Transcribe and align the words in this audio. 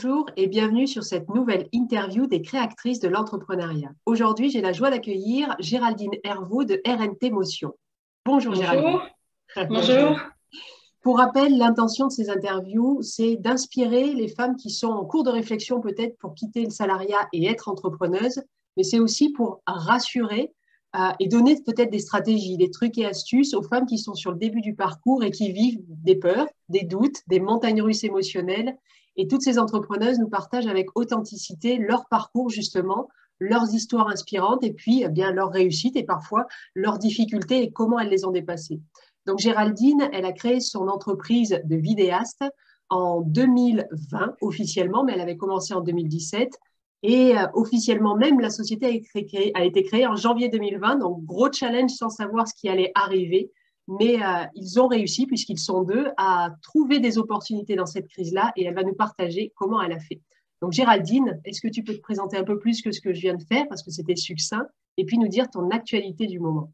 Bonjour 0.00 0.30
et 0.36 0.46
bienvenue 0.46 0.86
sur 0.86 1.02
cette 1.02 1.28
nouvelle 1.28 1.68
interview 1.72 2.28
des 2.28 2.40
créatrices 2.40 3.00
de 3.00 3.08
l'entrepreneuriat. 3.08 3.90
Aujourd'hui, 4.06 4.48
j'ai 4.48 4.60
la 4.60 4.72
joie 4.72 4.90
d'accueillir 4.90 5.56
Géraldine 5.58 6.12
Hervaux 6.22 6.62
de 6.62 6.80
RNT 6.86 7.32
Motion. 7.32 7.74
Bonjour, 8.24 8.54
Bonjour. 8.54 8.70
Géraldine. 8.70 9.00
Bonjour. 9.68 10.20
Pour 11.02 11.18
rappel, 11.18 11.58
l'intention 11.58 12.06
de 12.06 12.12
ces 12.12 12.30
interviews, 12.30 13.02
c'est 13.02 13.34
d'inspirer 13.34 14.14
les 14.14 14.28
femmes 14.28 14.54
qui 14.54 14.70
sont 14.70 14.86
en 14.86 15.04
cours 15.04 15.24
de 15.24 15.30
réflexion 15.30 15.80
peut-être 15.80 16.16
pour 16.18 16.34
quitter 16.34 16.62
le 16.62 16.70
salariat 16.70 17.26
et 17.32 17.48
être 17.48 17.68
entrepreneuses, 17.68 18.40
mais 18.76 18.84
c'est 18.84 19.00
aussi 19.00 19.32
pour 19.32 19.62
rassurer 19.66 20.52
euh, 20.94 21.10
et 21.18 21.26
donner 21.26 21.60
peut-être 21.66 21.90
des 21.90 21.98
stratégies, 21.98 22.56
des 22.56 22.70
trucs 22.70 22.98
et 22.98 23.04
astuces 23.04 23.52
aux 23.52 23.64
femmes 23.64 23.86
qui 23.86 23.98
sont 23.98 24.14
sur 24.14 24.30
le 24.30 24.38
début 24.38 24.60
du 24.60 24.76
parcours 24.76 25.24
et 25.24 25.32
qui 25.32 25.50
vivent 25.50 25.80
des 25.88 26.14
peurs, 26.14 26.46
des 26.68 26.84
doutes, 26.84 27.18
des 27.26 27.40
montagnes 27.40 27.82
russes 27.82 28.04
émotionnelles 28.04 28.76
et 29.18 29.26
toutes 29.26 29.42
ces 29.42 29.58
entrepreneuses 29.58 30.18
nous 30.18 30.28
partagent 30.28 30.68
avec 30.68 30.96
authenticité 30.96 31.76
leur 31.76 32.06
parcours 32.06 32.48
justement, 32.48 33.08
leurs 33.40 33.74
histoires 33.74 34.08
inspirantes 34.08 34.64
et 34.64 34.72
puis 34.72 35.02
eh 35.04 35.08
bien 35.08 35.32
leurs 35.32 35.50
réussites 35.50 35.96
et 35.96 36.04
parfois 36.04 36.46
leurs 36.74 36.98
difficultés 36.98 37.62
et 37.62 37.70
comment 37.70 37.98
elles 37.98 38.08
les 38.08 38.24
ont 38.24 38.30
dépassées. 38.30 38.80
Donc 39.26 39.40
Géraldine, 39.40 40.08
elle 40.12 40.24
a 40.24 40.32
créé 40.32 40.60
son 40.60 40.88
entreprise 40.88 41.60
de 41.64 41.76
vidéaste 41.76 42.44
en 42.88 43.20
2020 43.20 44.36
officiellement, 44.40 45.04
mais 45.04 45.12
elle 45.12 45.20
avait 45.20 45.36
commencé 45.36 45.74
en 45.74 45.80
2017. 45.80 46.58
Et 47.02 47.36
euh, 47.36 47.46
officiellement 47.54 48.16
même, 48.16 48.40
la 48.40 48.50
société 48.50 49.04
a 49.54 49.64
été 49.64 49.82
créée 49.82 50.06
en 50.06 50.16
janvier 50.16 50.48
2020. 50.48 50.96
Donc 50.96 51.24
gros 51.24 51.52
challenge 51.52 51.90
sans 51.90 52.08
savoir 52.08 52.48
ce 52.48 52.54
qui 52.54 52.68
allait 52.68 52.90
arriver 52.94 53.50
mais 53.88 54.22
euh, 54.22 54.44
ils 54.54 54.78
ont 54.78 54.86
réussi, 54.86 55.26
puisqu'ils 55.26 55.58
sont 55.58 55.82
deux, 55.82 56.08
à 56.18 56.50
trouver 56.62 57.00
des 57.00 57.16
opportunités 57.16 57.74
dans 57.74 57.86
cette 57.86 58.06
crise-là 58.08 58.52
et 58.54 58.64
elle 58.64 58.74
va 58.74 58.82
nous 58.82 58.94
partager 58.94 59.52
comment 59.56 59.82
elle 59.82 59.92
a 59.92 59.98
fait. 59.98 60.20
Donc 60.60 60.72
Géraldine, 60.72 61.40
est-ce 61.44 61.60
que 61.60 61.68
tu 61.68 61.82
peux 61.82 61.94
te 61.94 62.00
présenter 62.00 62.36
un 62.36 62.44
peu 62.44 62.58
plus 62.58 62.82
que 62.82 62.92
ce 62.92 63.00
que 63.00 63.14
je 63.14 63.20
viens 63.20 63.34
de 63.34 63.42
faire, 63.42 63.66
parce 63.68 63.82
que 63.82 63.90
c'était 63.90 64.16
succinct, 64.16 64.66
et 64.98 65.04
puis 65.04 65.18
nous 65.18 65.28
dire 65.28 65.48
ton 65.50 65.70
actualité 65.70 66.26
du 66.26 66.38
moment? 66.38 66.70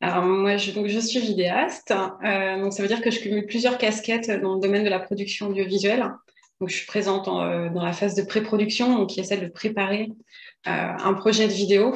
Alors 0.00 0.24
moi, 0.24 0.56
je, 0.56 0.72
donc, 0.72 0.86
je 0.86 0.98
suis 0.98 1.20
vidéaste, 1.20 1.92
euh, 2.24 2.60
donc 2.60 2.72
ça 2.72 2.82
veut 2.82 2.88
dire 2.88 3.02
que 3.02 3.10
je 3.10 3.20
cumule 3.20 3.46
plusieurs 3.46 3.78
casquettes 3.78 4.30
dans 4.40 4.54
le 4.54 4.60
domaine 4.60 4.82
de 4.82 4.88
la 4.88 4.98
production 4.98 5.48
audiovisuelle. 5.48 6.10
Donc 6.60 6.70
je 6.70 6.76
suis 6.76 6.86
présente 6.86 7.28
euh, 7.28 7.68
dans 7.70 7.84
la 7.84 7.92
phase 7.92 8.14
de 8.14 8.22
pré-production, 8.22 9.06
qui 9.06 9.20
essaie 9.20 9.38
de 9.38 9.48
préparer 9.48 10.10
un 10.66 11.14
projet 11.14 11.48
de 11.48 11.52
vidéo 11.52 11.94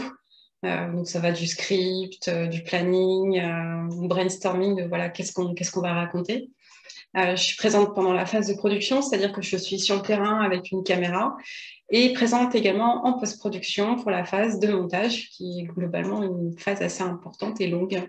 euh, 0.65 0.91
donc 0.93 1.07
ça 1.07 1.21
va 1.21 1.31
du 1.31 1.47
script, 1.47 2.29
euh, 2.29 2.47
du 2.47 2.63
planning, 2.63 3.39
euh, 3.39 4.07
brainstorming 4.07 4.77
de 4.77 4.89
voilà 4.89 5.11
qu'est-ce 5.11 5.33
qu'on 5.33 5.55
qu'est-ce 5.55 5.71
qu'on 5.71 5.83
va 5.83 5.93
raconter. 5.93 6.51
je 7.15 7.37
suis 7.37 7.57
présente 7.57 7.95
pendant 7.95 8.13
la 8.13 8.27
phase 8.27 8.49
de 8.49 8.55
production, 8.55 9.03
c'est-à-dire 9.03 9.33
que 9.33 9.43
je 9.43 9.57
suis 9.57 9.79
sur 9.79 9.97
le 9.97 10.03
terrain 10.03 10.41
avec 10.41 10.71
une 10.73 10.83
caméra 10.83 11.37
et 11.91 12.13
présente 12.13 12.55
également 12.55 13.07
en 13.07 13.19
post-production 13.19 13.97
pour 13.97 14.11
la 14.11 14.25
phase 14.25 14.59
de 14.59 14.69
montage, 14.73 15.29
qui 15.31 15.61
est 15.61 15.65
globalement 15.65 16.23
une 16.23 16.59
phase 16.59 16.83
assez 16.83 17.03
importante 17.03 17.61
et 17.61 17.69
longue. 17.69 18.03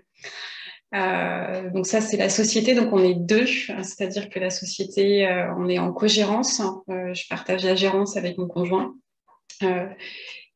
donc 0.92 1.86
ça, 1.86 2.00
c'est 2.00 2.16
la 2.16 2.30
société, 2.30 2.74
donc 2.74 2.92
on 2.92 3.04
est 3.04 3.14
deux, 3.14 3.46
c'est-à-dire 3.46 4.28
que 4.28 4.40
la 4.40 4.50
société, 4.50 5.28
on 5.56 5.68
est 5.68 5.78
en 5.78 5.92
co-gérance. 5.92 6.60
je 6.88 7.28
partage 7.28 7.64
la 7.64 7.76
gérance 7.76 8.16
avec 8.16 8.38
mon 8.38 8.48
conjoint. 8.48 8.92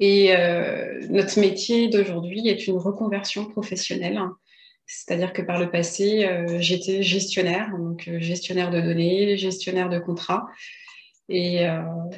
Et 0.01 0.35
euh, 0.35 0.99
notre 1.11 1.39
métier 1.39 1.89
d'aujourd'hui 1.89 2.49
est 2.49 2.67
une 2.67 2.79
reconversion 2.79 3.45
professionnelle. 3.45 4.19
C'est-à-dire 4.87 5.33
que 5.33 5.43
par 5.43 5.61
le 5.61 5.71
passé, 5.71 6.25
euh, 6.25 6.59
j'étais 6.59 7.03
gestionnaire, 7.03 7.71
donc 7.79 8.09
euh, 8.09 8.19
gestionnaire 8.19 8.71
de 8.71 8.81
données, 8.81 9.37
gestionnaire 9.37 9.91
de 9.91 9.99
contrats. 9.99 10.47
Et 11.33 11.65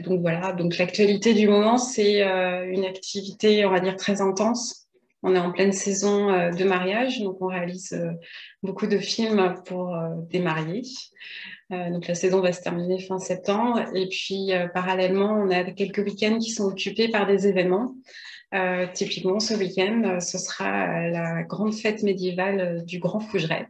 donc 0.01 0.23
voilà, 0.23 0.53
donc 0.53 0.79
l'actualité 0.79 1.35
du 1.35 1.47
moment, 1.47 1.77
c'est 1.77 2.23
une 2.23 2.87
activité, 2.87 3.67
on 3.67 3.71
va 3.71 3.81
dire, 3.81 3.97
très 3.97 4.23
intense. 4.23 4.89
On 5.23 5.35
est 5.35 5.39
en 5.39 5.53
pleine 5.53 5.73
saison 5.73 6.29
de 6.29 6.65
mariage, 6.65 7.21
donc 7.21 7.37
on 7.43 7.49
réalise 7.49 7.95
beaucoup 8.63 8.87
de 8.87 8.97
films 8.97 9.57
pour 9.67 9.95
des 10.31 10.39
mariés. 10.39 10.85
Euh, 11.73 11.91
donc 11.91 12.07
la 12.07 12.15
saison 12.15 12.41
va 12.41 12.53
se 12.53 12.61
terminer 12.61 12.99
fin 13.01 13.19
septembre. 13.19 13.81
Et 13.95 14.09
puis 14.09 14.53
euh, 14.53 14.69
parallèlement, 14.69 15.33
on 15.33 15.51
a 15.51 15.65
quelques 15.65 15.99
week-ends 15.99 16.39
qui 16.39 16.51
sont 16.51 16.65
occupés 16.65 17.09
par 17.09 17.27
des 17.27 17.47
événements. 17.47 17.95
Euh, 18.55 18.87
typiquement, 18.93 19.41
ce 19.41 19.55
week-end, 19.55 20.19
ce 20.21 20.39
sera 20.39 21.09
la 21.09 21.43
grande 21.43 21.75
fête 21.75 22.03
médiévale 22.03 22.85
du 22.85 22.99
Grand 22.99 23.21
Fougeret, 23.21 23.67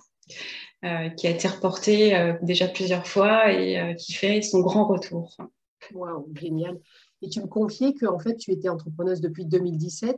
qui 1.16 1.26
a 1.28 1.30
été 1.30 1.46
reportée 1.46 2.34
déjà 2.42 2.66
plusieurs 2.66 3.06
fois 3.06 3.52
et 3.52 3.94
qui 3.96 4.12
fait 4.12 4.42
son 4.42 4.58
grand 4.58 4.84
retour. 4.86 5.36
Waouh, 5.94 6.26
génial. 6.34 6.80
Et 7.22 7.28
tu 7.28 7.40
me 7.40 7.46
confiais 7.46 7.92
que 7.92 8.06
en 8.06 8.18
fait, 8.18 8.36
tu 8.36 8.50
étais 8.50 8.68
entrepreneuse 8.68 9.20
depuis 9.20 9.46
2017 9.46 10.16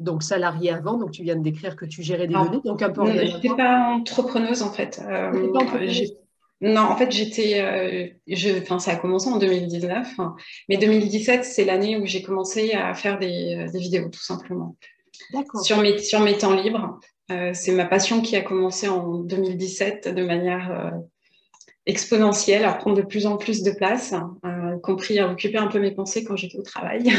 donc 0.00 0.22
salariée 0.22 0.70
avant, 0.70 0.96
donc 0.96 1.10
tu 1.10 1.22
viens 1.24 1.34
de 1.34 1.42
décrire 1.42 1.74
que 1.74 1.84
tu 1.84 2.02
gérais 2.02 2.28
des 2.28 2.34
données, 2.34 2.60
donc 2.64 2.82
un 2.82 2.90
peu. 2.90 3.04
Je 3.06 3.34
n'étais 3.34 3.48
pas 3.48 3.94
entrepreneuse 3.94 4.62
en 4.62 4.70
fait. 4.70 5.02
Euh, 5.04 5.52
non, 6.60 6.82
en 6.82 6.96
fait, 6.96 7.12
j'étais. 7.12 7.60
Euh, 7.60 8.60
enfin, 8.62 8.80
ça 8.80 8.92
a 8.92 8.96
commencé 8.96 9.28
en 9.28 9.38
2019, 9.38 10.08
mais 10.68 10.76
2017, 10.76 11.44
c'est 11.44 11.64
l'année 11.64 11.96
où 11.96 12.04
j'ai 12.04 12.22
commencé 12.22 12.72
à 12.72 12.94
faire 12.94 13.18
des, 13.18 13.54
euh, 13.54 13.78
vidéos, 13.78 14.08
tout 14.08 14.22
simplement. 14.22 14.76
D'accord. 15.32 15.64
Sur 15.64 15.78
mes, 15.78 15.98
sur 15.98 16.20
mes 16.20 16.36
temps 16.36 16.54
libres. 16.54 16.98
Euh, 17.30 17.52
c'est 17.54 17.72
ma 17.72 17.84
passion 17.84 18.22
qui 18.22 18.34
a 18.36 18.40
commencé 18.40 18.88
en 18.88 19.18
2017 19.18 20.08
de 20.08 20.24
manière 20.24 20.92
exponentielle, 21.86 22.64
à 22.64 22.72
prendre 22.72 22.96
de 22.96 23.02
plus 23.02 23.26
en 23.26 23.36
plus 23.36 23.62
de 23.62 23.70
place, 23.70 24.14
y 24.44 24.80
compris 24.80 25.18
à 25.18 25.30
occuper 25.30 25.58
un 25.58 25.68
peu 25.68 25.78
mes 25.78 25.92
pensées 25.92 26.24
quand 26.24 26.36
j'étais 26.36 26.58
au 26.58 26.62
travail. 26.62 27.12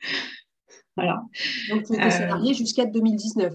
voilà. 0.96 1.22
Donc, 1.70 1.84
tu 1.84 1.94
étais 1.94 2.10
salariée 2.10 2.52
jusqu'à 2.52 2.84
2019 2.84 3.54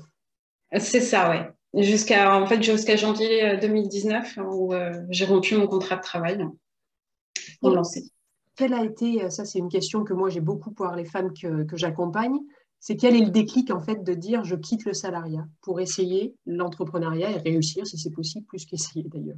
C'est 0.79 1.01
ça, 1.01 1.29
ouais 1.29 1.49
jusqu'à 1.73 2.39
en 2.39 2.45
fait 2.45 2.61
jusqu'à 2.61 2.95
janvier 2.95 3.57
2019 3.57 4.37
euh, 4.37 4.41
où 4.43 4.73
euh, 4.73 5.01
j'ai 5.09 5.25
rompu 5.25 5.55
mon 5.55 5.67
contrat 5.67 5.97
de 5.97 6.01
travail 6.01 6.45
pour 7.61 7.71
lancer. 7.71 8.03
Quelle 8.55 8.73
a 8.73 8.83
été, 8.83 9.23
euh, 9.23 9.29
ça 9.29 9.45
c'est 9.45 9.59
une 9.59 9.69
question 9.69 10.03
que 10.03 10.13
moi 10.13 10.29
j'ai 10.29 10.41
beaucoup 10.41 10.71
pour 10.71 10.87
les 10.91 11.05
femmes 11.05 11.33
que, 11.33 11.63
que 11.63 11.77
j'accompagne, 11.77 12.37
c'est 12.79 12.95
quel 12.95 13.15
est 13.15 13.25
le 13.25 13.31
déclic 13.31 13.71
en 13.71 13.81
fait 13.81 14.03
de 14.03 14.13
dire 14.13 14.43
je 14.43 14.55
quitte 14.55 14.85
le 14.85 14.93
salariat 14.93 15.45
pour 15.61 15.79
essayer 15.79 16.35
l'entrepreneuriat 16.45 17.31
et 17.31 17.37
réussir 17.37 17.85
si 17.85 17.97
c'est 17.97 18.11
possible, 18.11 18.45
plus 18.45 18.65
qu'essayer 18.65 19.05
d'ailleurs? 19.07 19.37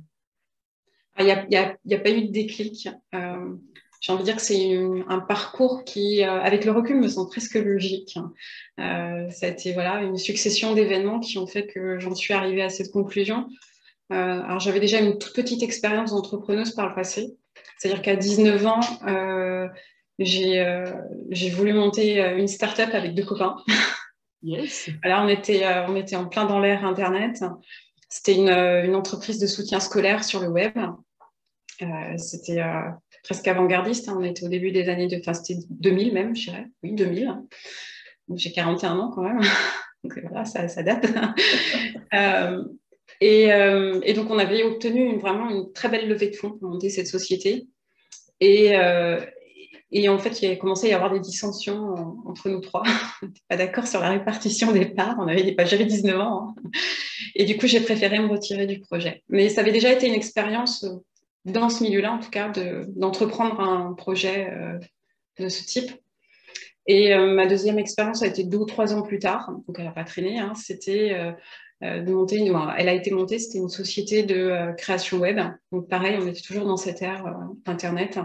Il 1.20 1.26
n'y 1.26 1.58
a, 1.58 1.78
a, 1.92 2.00
pas 2.00 2.10
eu 2.10 2.28
de 2.28 2.32
déclic 2.32 2.88
j'ai 4.02 4.12
envie 4.12 4.24
de 4.24 4.26
dire 4.26 4.36
que 4.36 4.42
c'est 4.42 4.80
un 5.08 5.20
parcours 5.20 5.84
qui, 5.86 6.24
euh, 6.24 6.42
avec 6.42 6.66
le 6.66 6.72
recul, 6.72 6.98
me 6.98 7.08
semble 7.08 7.30
presque 7.30 7.54
logique. 7.54 8.18
Euh, 8.80 9.30
ça 9.30 9.46
a 9.46 9.50
été 9.50 9.74
voilà, 9.74 10.02
une 10.02 10.18
succession 10.18 10.74
d'événements 10.74 11.20
qui 11.20 11.38
ont 11.38 11.46
fait 11.46 11.68
que 11.68 12.00
j'en 12.00 12.16
suis 12.16 12.34
arrivée 12.34 12.64
à 12.64 12.70
cette 12.70 12.92
conclusion. 12.92 13.48
Euh, 14.12 14.16
alors, 14.16 14.60
j'avais 14.60 14.80
déjà 14.80 15.00
une 15.00 15.20
toute 15.20 15.36
petite 15.36 15.62
expérience 15.62 16.12
d'entrepreneuse 16.12 16.72
par 16.72 16.90
le 16.90 16.96
passé. 16.96 17.38
C'est-à-dire 17.78 18.02
qu'à 18.02 18.16
19 18.16 18.66
ans, 18.66 18.80
euh, 19.08 19.68
j'ai 20.18 21.50
voulu 21.52 21.74
monter 21.74 22.20
une 22.38 22.48
start-up 22.48 22.90
avec 22.94 23.14
deux 23.14 23.24
copains. 23.24 23.58
Yes. 24.42 24.90
Alors, 25.04 25.22
on 25.22 25.28
était, 25.28 25.64
on 25.88 25.96
était 25.96 26.16
en 26.16 26.26
plein 26.26 26.46
dans 26.46 26.60
l'air 26.60 26.84
Internet. 26.86 27.44
C'était 28.10 28.34
une, 28.34 28.50
une, 28.50 28.96
entreprise 28.96 29.38
de 29.38 29.46
soutien 29.46 29.80
scolaire 29.80 30.24
sur 30.24 30.40
le 30.40 30.48
web. 30.48 30.74
C'était 32.18 32.62
presque 33.24 33.48
avant-gardiste. 33.48 34.10
Hein. 34.10 34.18
On 34.20 34.24
était 34.24 34.46
au 34.46 34.50
début 34.50 34.72
des 34.72 34.90
années 34.90 35.08
de. 35.08 35.18
Enfin, 35.18 35.34
c'était 35.34 35.60
2000 35.70 36.14
même, 36.14 36.36
je 36.36 36.50
dirais. 36.50 36.66
Oui, 36.84 36.94
2000. 36.94 37.36
J'ai 38.36 38.52
41 38.52 38.98
ans 38.98 39.12
quand 39.14 39.22
même. 39.22 39.40
donc 40.04 40.20
voilà, 40.30 40.46
ça, 40.46 40.84
date. 40.84 41.06
euh, 42.14 42.64
et, 43.20 43.52
euh, 43.52 44.00
et, 44.04 44.14
donc, 44.14 44.30
on 44.30 44.40
avait 44.40 44.64
obtenu 44.64 45.18
vraiment 45.18 45.50
une 45.50 45.72
très 45.74 45.90
belle 45.90 46.08
levée 46.08 46.30
de 46.30 46.36
fonds 46.36 46.52
pour 46.52 46.70
monter 46.70 46.90
cette 46.90 47.08
société. 47.08 47.68
Et, 48.40 48.76
euh, 48.78 49.20
en 50.08 50.18
fait, 50.18 50.42
il 50.42 50.52
a 50.52 50.56
commencé 50.56 50.88
à 50.88 50.90
y 50.92 50.94
avoir 50.94 51.12
des 51.12 51.20
dissensions 51.20 52.22
entre 52.26 52.50
nous 52.50 52.62
trois. 52.62 52.84
on 53.22 53.28
n'était 53.28 53.42
pas 53.48 53.58
d'accord 53.58 53.88
sur 53.88 54.00
la 54.00 54.10
répartition 54.10 54.72
des 54.72 54.86
parts. 54.86 55.18
On 55.20 55.28
avait 55.28 55.52
pas, 55.52 55.66
j'avais 55.66 55.86
19 55.86 56.20
ans. 56.20 56.56
Hein. 56.58 56.72
Et 57.36 57.46
du 57.46 57.58
coup, 57.58 57.68
j'ai 57.68 57.82
préféré 57.82 58.20
me 58.20 58.28
retirer 58.28 58.66
du 58.66 58.80
projet. 58.80 59.24
Mais 59.30 59.50
ça 59.50 59.62
avait 59.62 59.72
déjà 59.72 59.92
été 59.92 60.08
une 60.08 60.14
expérience 60.14 60.86
dans 61.46 61.70
ce 61.70 61.84
milieu-là, 61.84 62.14
en 62.14 62.20
tout 62.20 62.30
cas, 62.30 62.52
d'entreprendre 62.88 63.60
un 63.60 63.94
projet 63.94 64.50
euh, 64.52 64.80
de 65.40 65.50
ce 65.50 65.64
type. 65.66 65.92
Et 66.88 67.14
euh, 67.14 67.34
ma 67.34 67.46
deuxième 67.46 67.80
expérience 67.80 68.24
a 68.24 68.28
été 68.28 68.44
deux 68.44 68.58
ou 68.58 68.66
trois 68.66 68.94
ans 68.94 69.02
plus 69.02 69.20
tard, 69.20 69.52
donc 69.68 69.76
elle 69.78 69.86
n'a 69.86 69.92
pas 69.92 70.04
traîné, 70.04 70.40
hein, 70.40 70.54
c'était 70.56 71.14
euh, 71.84 72.02
de 72.02 72.12
monter, 72.12 72.38
une, 72.38 72.60
elle 72.78 72.90
a 72.90 72.94
été 72.94 73.12
montée, 73.12 73.40
c'était 73.40 73.60
une 73.60 73.70
société 73.70 74.24
de 74.24 74.72
création 74.78 75.18
web. 75.18 75.40
Donc 75.72 75.88
pareil, 75.88 76.18
on 76.20 76.28
était 76.28 76.42
toujours 76.42 76.66
dans 76.66 76.78
cette 76.78 77.02
ère 77.02 77.26
Internet. 77.66 78.20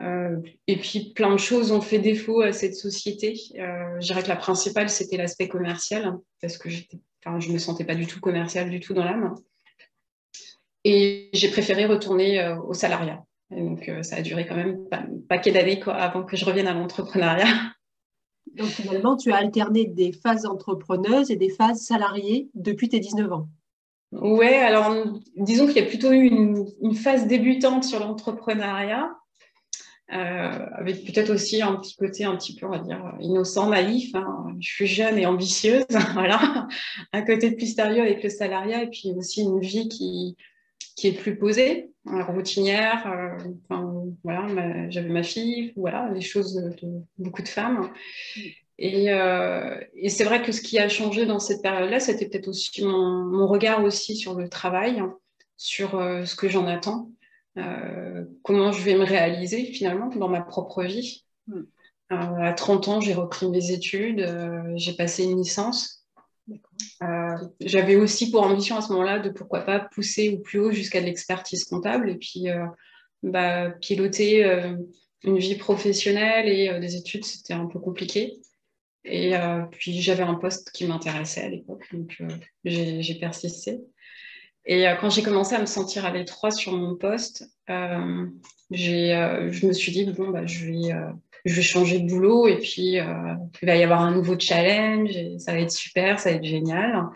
et 0.00 0.76
puis 0.78 1.12
plein 1.14 1.32
de 1.32 1.38
choses 1.38 1.70
ont 1.70 1.82
fait 1.82 1.98
défaut 1.98 2.40
à 2.40 2.52
cette 2.52 2.74
société. 2.74 3.34
je 3.54 4.06
dirais 4.06 4.22
que 4.22 4.28
la 4.28 4.36
principale, 4.36 4.88
c'était 4.88 5.18
l'aspect 5.18 5.48
commercial, 5.48 6.16
parce 6.40 6.56
que 6.56 6.70
je 6.70 6.86
ne 7.26 7.52
me 7.52 7.58
sentais 7.58 7.84
pas 7.84 7.94
du 7.94 8.06
tout 8.06 8.20
commercial 8.20 8.70
du 8.70 8.80
tout 8.80 8.94
dans 8.94 9.04
l'âme. 9.04 9.34
Et 10.84 11.30
j'ai 11.32 11.48
préféré 11.48 11.86
retourner 11.86 12.40
euh, 12.40 12.60
au 12.60 12.74
salariat. 12.74 13.24
donc, 13.50 13.90
ça 14.02 14.16
a 14.16 14.22
duré 14.22 14.46
quand 14.46 14.56
même 14.56 14.86
un 14.90 15.06
paquet 15.28 15.52
d'années 15.52 15.80
avant 15.86 16.24
que 16.24 16.36
je 16.36 16.44
revienne 16.44 16.66
à 16.66 16.74
l'entrepreneuriat. 16.74 17.46
Donc, 18.56 18.68
finalement, 18.68 19.16
tu 19.16 19.32
as 19.32 19.36
alterné 19.36 19.86
des 19.86 20.12
phases 20.12 20.44
entrepreneuses 20.44 21.30
et 21.30 21.36
des 21.36 21.48
phases 21.48 21.80
salariées 21.80 22.50
depuis 22.54 22.88
tes 22.88 23.00
19 23.00 23.32
ans. 23.32 23.48
Ouais, 24.12 24.58
alors 24.58 24.94
disons 25.36 25.66
qu'il 25.66 25.76
y 25.76 25.86
a 25.86 25.88
plutôt 25.88 26.12
eu 26.12 26.26
une, 26.26 26.94
phase 26.94 27.26
débutante 27.26 27.84
sur 27.84 27.98
l'entrepreneuriat, 27.98 29.10
euh, 30.12 30.66
avec 30.74 31.06
peut-être 31.06 31.30
aussi 31.30 31.62
un 31.62 31.76
petit 31.76 31.96
côté 31.96 32.24
un 32.24 32.36
petit 32.36 32.54
peu, 32.54 32.66
on 32.66 32.70
va 32.70 32.78
dire, 32.78 33.02
innocent, 33.20 33.70
naïf. 33.70 34.14
Hein. 34.14 34.54
Je 34.60 34.68
suis 34.68 34.86
jeune 34.86 35.18
et 35.18 35.24
ambitieuse, 35.24 35.86
voilà. 36.12 36.68
Un 37.14 37.22
côté 37.22 37.50
de 37.50 37.56
plus 37.56 37.74
sérieux 37.74 38.02
avec 38.02 38.22
le 38.22 38.28
salariat 38.28 38.82
et 38.82 38.90
puis 38.90 39.12
aussi 39.16 39.40
une 39.40 39.60
vie 39.60 39.88
qui, 39.88 40.36
qui 40.96 41.08
est 41.08 41.12
plus 41.12 41.36
posée, 41.36 41.92
routinière. 42.04 43.06
Euh, 43.06 43.36
enfin, 43.68 44.04
voilà, 44.24 44.90
j'avais 44.90 45.08
ma 45.08 45.22
fille, 45.22 45.72
voilà, 45.76 46.10
les 46.12 46.20
choses 46.20 46.54
de, 46.54 47.02
beaucoup 47.18 47.42
de 47.42 47.48
femmes. 47.48 47.90
Euh, 48.80 49.80
et, 49.94 50.08
c'est 50.08 50.24
vrai 50.24 50.42
que 50.42 50.52
ce 50.52 50.60
qui 50.60 50.78
a 50.78 50.88
changé 50.88 51.26
dans 51.26 51.38
cette 51.38 51.62
période-là, 51.62 52.00
c'était 52.00 52.28
peut-être 52.28 52.48
aussi 52.48 52.84
mon, 52.84 53.46
regard 53.46 53.84
aussi 53.84 54.16
sur 54.16 54.34
le 54.34 54.48
travail, 54.48 55.02
sur 55.56 55.94
euh, 55.94 56.24
ce 56.24 56.34
que 56.34 56.48
j'en 56.48 56.66
attends, 56.66 57.10
comment 58.42 58.72
je 58.72 58.82
vais 58.82 58.94
me 58.94 59.04
réaliser 59.04 59.66
finalement 59.66 60.08
dans 60.08 60.28
ma 60.28 60.40
propre 60.40 60.82
vie. 60.82 61.24
Hmm. 61.48 61.64
à 62.08 62.52
30 62.52 62.88
ans, 62.88 63.00
j'ai 63.00 63.14
repris 63.14 63.48
mes 63.48 63.72
études, 63.72 64.24
j'ai 64.76 64.94
passé 64.94 65.24
une 65.24 65.38
licence. 65.38 66.01
J'avais 67.60 67.96
aussi 67.96 68.30
pour 68.30 68.42
ambition 68.42 68.76
à 68.76 68.80
ce 68.80 68.92
moment-là 68.92 69.18
de 69.18 69.30
pourquoi 69.30 69.60
pas 69.60 69.80
pousser 69.80 70.30
au 70.30 70.38
plus 70.38 70.58
haut 70.58 70.72
jusqu'à 70.72 71.00
l'expertise 71.00 71.64
comptable 71.64 72.10
et 72.10 72.16
puis 72.16 72.46
bah, 73.22 73.70
piloter 73.80 74.44
une 75.24 75.38
vie 75.38 75.56
professionnelle 75.56 76.48
et 76.48 76.80
des 76.80 76.96
études, 76.96 77.24
c'était 77.24 77.54
un 77.54 77.66
peu 77.66 77.78
compliqué. 77.78 78.40
Et 79.04 79.36
euh, 79.36 79.62
puis 79.70 80.00
j'avais 80.00 80.22
un 80.22 80.34
poste 80.34 80.70
qui 80.70 80.86
m'intéressait 80.86 81.42
à 81.42 81.48
l'époque, 81.48 81.88
donc 81.92 82.16
euh, 82.20 82.28
j'ai 82.64 83.14
persisté. 83.16 83.80
Et 84.64 84.86
euh, 84.86 84.94
quand 84.94 85.10
j'ai 85.10 85.22
commencé 85.22 85.56
à 85.56 85.60
me 85.60 85.66
sentir 85.66 86.06
à 86.06 86.12
l'étroit 86.12 86.52
sur 86.52 86.72
mon 86.72 86.94
poste, 86.96 87.44
je 87.68 89.66
me 89.66 89.72
suis 89.72 89.92
dit, 89.92 90.04
bon, 90.12 90.30
bah, 90.30 90.46
je, 90.46 90.66
vais, 90.66 90.94
je 91.44 91.54
vais 91.54 91.62
changer 91.62 92.00
de 92.00 92.08
boulot 92.08 92.46
et 92.46 92.58
puis 92.58 92.96
il 92.96 93.66
va 93.66 93.76
y 93.76 93.82
avoir 93.82 94.00
un 94.00 94.12
nouveau 94.12 94.38
challenge 94.38 95.16
et 95.16 95.38
ça 95.38 95.52
va 95.52 95.58
être 95.58 95.72
super, 95.72 96.20
ça 96.20 96.30
va 96.30 96.36
être 96.36 96.44
génial. 96.44 97.06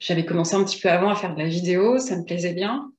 J'avais 0.00 0.24
commencé 0.24 0.54
un 0.54 0.64
petit 0.64 0.80
peu 0.80 0.90
avant 0.90 1.10
à 1.10 1.14
faire 1.14 1.34
de 1.34 1.40
la 1.40 1.48
vidéo, 1.48 1.98
ça 1.98 2.16
me 2.16 2.24
plaisait 2.24 2.52
bien. 2.52 2.90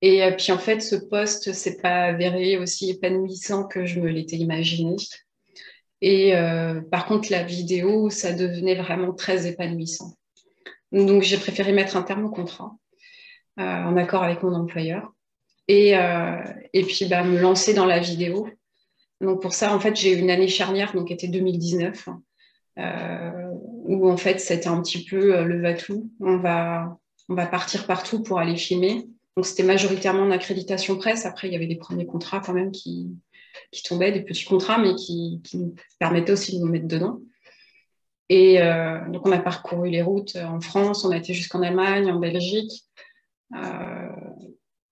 Et 0.00 0.22
puis 0.38 0.52
en 0.52 0.58
fait, 0.58 0.80
ce 0.80 0.96
poste 0.96 1.52
s'est 1.52 1.76
pas 1.78 2.04
avéré 2.04 2.56
aussi 2.56 2.90
épanouissant 2.90 3.64
que 3.64 3.84
je 3.84 4.00
me 4.00 4.08
l'étais 4.08 4.36
imaginé. 4.36 4.96
Et 6.00 6.36
euh, 6.36 6.80
par 6.80 7.06
contre, 7.06 7.30
la 7.30 7.42
vidéo, 7.42 8.10
ça 8.10 8.32
devenait 8.32 8.76
vraiment 8.76 9.12
très 9.12 9.46
épanouissant. 9.46 10.14
Donc, 10.92 11.22
j'ai 11.22 11.36
préféré 11.36 11.72
mettre 11.72 11.96
un 11.96 12.02
terme 12.02 12.24
au 12.24 12.30
contrat 12.30 12.72
euh, 13.58 13.62
en 13.62 13.96
accord 13.96 14.22
avec 14.22 14.42
mon 14.42 14.54
employeur. 14.54 15.12
Et, 15.68 15.96
euh, 15.96 16.42
et 16.72 16.82
puis, 16.82 17.06
bah, 17.06 17.22
me 17.22 17.38
lancer 17.38 17.74
dans 17.74 17.86
la 17.86 17.98
vidéo. 17.98 18.48
Donc, 19.20 19.42
pour 19.42 19.52
ça, 19.52 19.74
en 19.74 19.80
fait, 19.80 19.94
j'ai 19.96 20.14
eu 20.14 20.20
une 20.20 20.30
année 20.30 20.48
charnière, 20.48 20.94
donc 20.94 21.10
était 21.10 21.28
2019, 21.28 22.08
où 22.76 24.08
en 24.08 24.16
fait, 24.16 24.38
c'était 24.38 24.68
un 24.68 24.80
petit 24.80 25.04
peu 25.04 25.42
le 25.42 25.60
va-tout. 25.60 26.10
On 26.20 26.36
va, 26.36 26.96
on 27.28 27.34
va 27.34 27.46
partir 27.46 27.86
partout 27.86 28.22
pour 28.22 28.38
aller 28.38 28.56
filmer. 28.56 29.06
Donc, 29.38 29.46
c'était 29.46 29.62
majoritairement 29.62 30.22
en 30.22 30.30
accréditation 30.30 30.96
presse. 30.96 31.26
Après, 31.26 31.46
il 31.48 31.52
y 31.52 31.56
avait 31.56 31.68
des 31.68 31.76
premiers 31.76 32.06
contrats 32.06 32.40
quand 32.40 32.52
même 32.52 32.72
qui, 32.72 33.08
tombaient, 33.84 34.10
des 34.10 34.22
petits 34.22 34.44
contrats, 34.44 34.78
mais 34.78 34.96
qui, 34.96 35.40
nous 35.54 35.76
permettaient 36.00 36.32
aussi 36.32 36.58
de 36.58 36.64
nous 36.64 36.70
mettre 36.70 36.88
dedans. 36.88 37.20
Et 38.28 38.60
euh, 38.60 38.98
donc, 39.10 39.26
on 39.26 39.30
a 39.32 39.38
parcouru 39.38 39.90
les 39.90 40.02
routes 40.02 40.36
en 40.36 40.60
France, 40.60 41.04
on 41.04 41.10
a 41.10 41.16
été 41.16 41.34
jusqu'en 41.34 41.62
Allemagne, 41.62 42.10
en 42.10 42.18
Belgique. 42.18 42.84
Euh, 43.54 44.08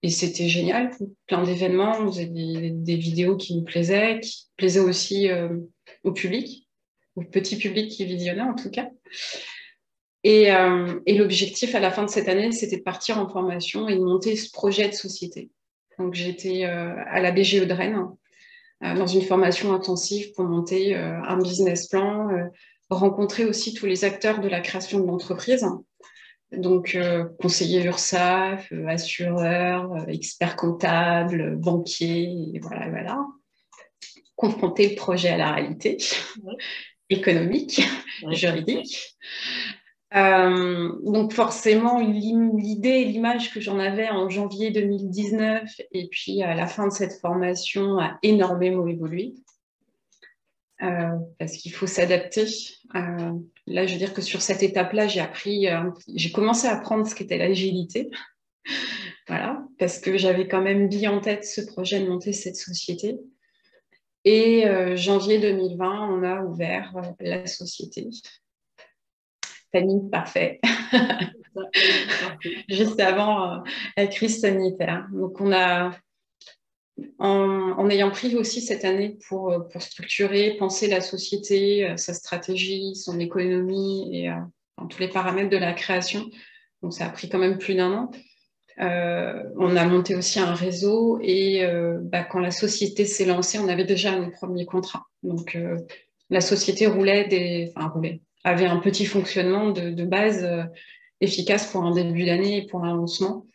et 0.03 0.11
c'était 0.11 0.49
génial, 0.49 0.91
plein 1.27 1.43
d'événements, 1.43 1.97
on 2.01 2.13
faisait 2.13 2.27
des, 2.27 2.97
vidéos 2.97 3.37
qui 3.37 3.57
nous 3.57 3.65
plaisaient, 3.65 4.21
qui 4.21 4.47
plaisaient 4.57 4.81
aussi 4.81 5.29
euh, 5.29 5.49
au 6.05 6.13
public, 6.13 6.69
au 7.17 7.23
petit 7.23 7.57
public 7.57 7.91
qui 7.91 8.05
visionnait 8.05 8.43
en 8.43 8.55
tout 8.55 8.71
cas. 8.71 8.89
Et, 10.23 10.49
et 11.07 11.15
l'objectif 11.15 11.77
à 11.77 11.81
la 11.81 11.93
fin 11.93 12.03
de 12.05 12.11
cette 12.11 12.29
année, 12.29 12.51
c'était 12.51 12.79
de 12.79 12.83
partir 12.83 13.17
en 13.19 13.29
formation 13.29 13.89
et 13.89 13.95
de 13.95 14.03
monter 14.03 14.35
ce 14.35 14.51
projet 14.51 14.89
de 14.89 14.93
société. 14.95 15.51
Donc 16.01 16.15
j'étais 16.15 16.65
à 16.65 17.21
la 17.21 17.31
BGE 17.31 17.65
de 17.65 17.73
Rennes, 17.73 18.09
euh, 18.85 18.95
dans 18.95 19.07
une 19.07 19.23
formation 19.23 19.73
intensive 19.73 20.33
pour 20.33 20.45
monter 20.45 20.95
euh, 20.95 21.19
un 21.23 21.39
business 21.39 21.89
plan, 21.89 22.29
euh, 22.29 22.45
rencontrer 22.91 23.47
aussi 23.47 23.73
tous 23.73 23.87
les 23.87 24.05
acteurs 24.05 24.41
de 24.41 24.49
la 24.49 24.61
création 24.61 25.01
de 25.01 25.07
l'entreprise. 25.07 25.67
Donc, 26.53 26.97
conseiller 27.41 27.85
URSAF, 27.85 28.73
assureur, 28.87 30.09
expert 30.09 30.57
comptable, 30.57 31.57
banquier, 31.57 32.61
voilà, 32.63 32.89
voilà. 32.89 33.27
Confronter 34.37 34.91
le 34.91 34.95
projet 34.95 35.31
à 35.31 35.37
la 35.37 35.53
réalité 35.53 35.99
économique, 37.11 37.83
juridique. 38.31 39.17
Euh, 40.15 40.93
donc 41.03 41.33
forcément, 41.33 42.01
l'idée, 42.01 43.05
l'image 43.05 43.53
que 43.53 43.61
j'en 43.61 43.79
avais 43.79 44.09
en 44.09 44.29
janvier 44.29 44.71
2019 44.71 45.69
et 45.93 46.09
puis 46.09 46.43
à 46.43 46.55
la 46.55 46.67
fin 46.67 46.87
de 46.87 46.93
cette 46.93 47.21
formation 47.21 47.99
a 47.99 48.19
énormément 48.23 48.87
évolué. 48.87 49.35
Euh, 50.83 51.17
parce 51.39 51.57
qu'il 51.57 51.73
faut 51.73 51.87
s'adapter. 51.87 52.47
Euh, 52.95 53.33
là, 53.67 53.87
je 53.87 53.93
veux 53.93 53.99
dire 53.99 54.13
que 54.13 54.23
sur 54.23 54.43
cette 54.43 54.63
étape-là, 54.63 55.09
j'ai 55.09 55.21
appris, 55.21 55.67
j'ai 56.15 56.33
commencé 56.33 56.67
à 56.67 56.77
apprendre 56.77 57.07
ce 57.07 57.15
qu'était 57.15 57.39
l'agilité. 57.39 58.11
voilà, 59.29 59.63
parce 59.79 59.99
que 59.99 60.19
j'avais 60.19 60.49
quand 60.49 60.63
même 60.63 60.89
mis 60.89 61.09
en 61.09 61.21
tête 61.21 61.45
ce 61.45 61.61
projet 61.61 62.01
de 62.01 62.09
monter 62.09 62.33
cette 62.33 62.57
société. 62.57 63.17
Et 64.25 64.65
janvier 64.97 65.39
2020, 65.39 66.11
on 66.11 66.23
a 66.25 66.43
ouvert 66.43 66.93
la 67.21 67.47
société 67.47 68.09
parfait. 70.11 70.61
Juste 72.69 73.01
avant 73.01 73.53
euh, 73.53 73.59
la 73.97 74.07
crise 74.07 74.41
sanitaire. 74.41 75.07
Donc, 75.13 75.41
on 75.41 75.53
a, 75.53 75.93
en, 77.19 77.91
ayant 77.91 78.11
pris 78.11 78.35
aussi 78.37 78.61
cette 78.61 78.85
année 78.85 79.19
pour, 79.29 79.51
euh, 79.51 79.59
structurer, 79.79 80.57
penser 80.59 80.89
la 80.89 81.01
société, 81.01 81.89
euh, 81.89 81.97
sa 81.97 82.15
stratégie, 82.15 82.95
son 82.95 83.19
économie 83.21 84.17
et 84.17 84.31
tous 84.91 85.01
les 85.01 85.09
paramètres 85.09 85.51
de 85.51 85.57
la 85.57 85.73
création. 85.73 86.31
Ça 86.91 87.07
a 87.07 87.09
pris 87.09 87.29
quand 87.29 87.39
même 87.39 87.59
plus 87.59 87.75
d'un 87.75 87.93
an. 87.93 88.11
on 88.79 89.77
a 89.77 89.85
monté 89.87 90.15
aussi 90.15 90.39
un 90.39 90.55
réseau 90.55 91.19
et 91.21 91.67
bah, 92.03 92.23
quand 92.23 92.39
la 92.39 92.53
société 92.53 93.07
s'est 93.07 93.25
lancée, 93.25 93.59
on 93.59 93.69
avait 93.69 93.85
déjà 93.85 94.17
nos 94.17 94.31
premiers 94.31 94.67
contrats. 94.67 95.07
Donc, 95.23 95.59
la 96.31 96.41
société 96.41 96.87
roulait 96.87 97.27
des, 97.27 97.73
enfin 97.75 97.89
roulait, 97.89 98.21
avait 98.45 98.67
un 98.67 98.79
petit 98.79 99.07
fonctionnement 99.07 99.71
de, 99.71 100.05
base 100.05 100.45
euh, 100.45 100.63
efficace 101.21 101.67
pour 101.71 101.85
un 101.85 101.93
début 101.93 102.25
d'année 102.25 102.59
et 102.59 102.67
pour 102.67 102.85
un 102.85 102.95
lancement. 102.95 103.47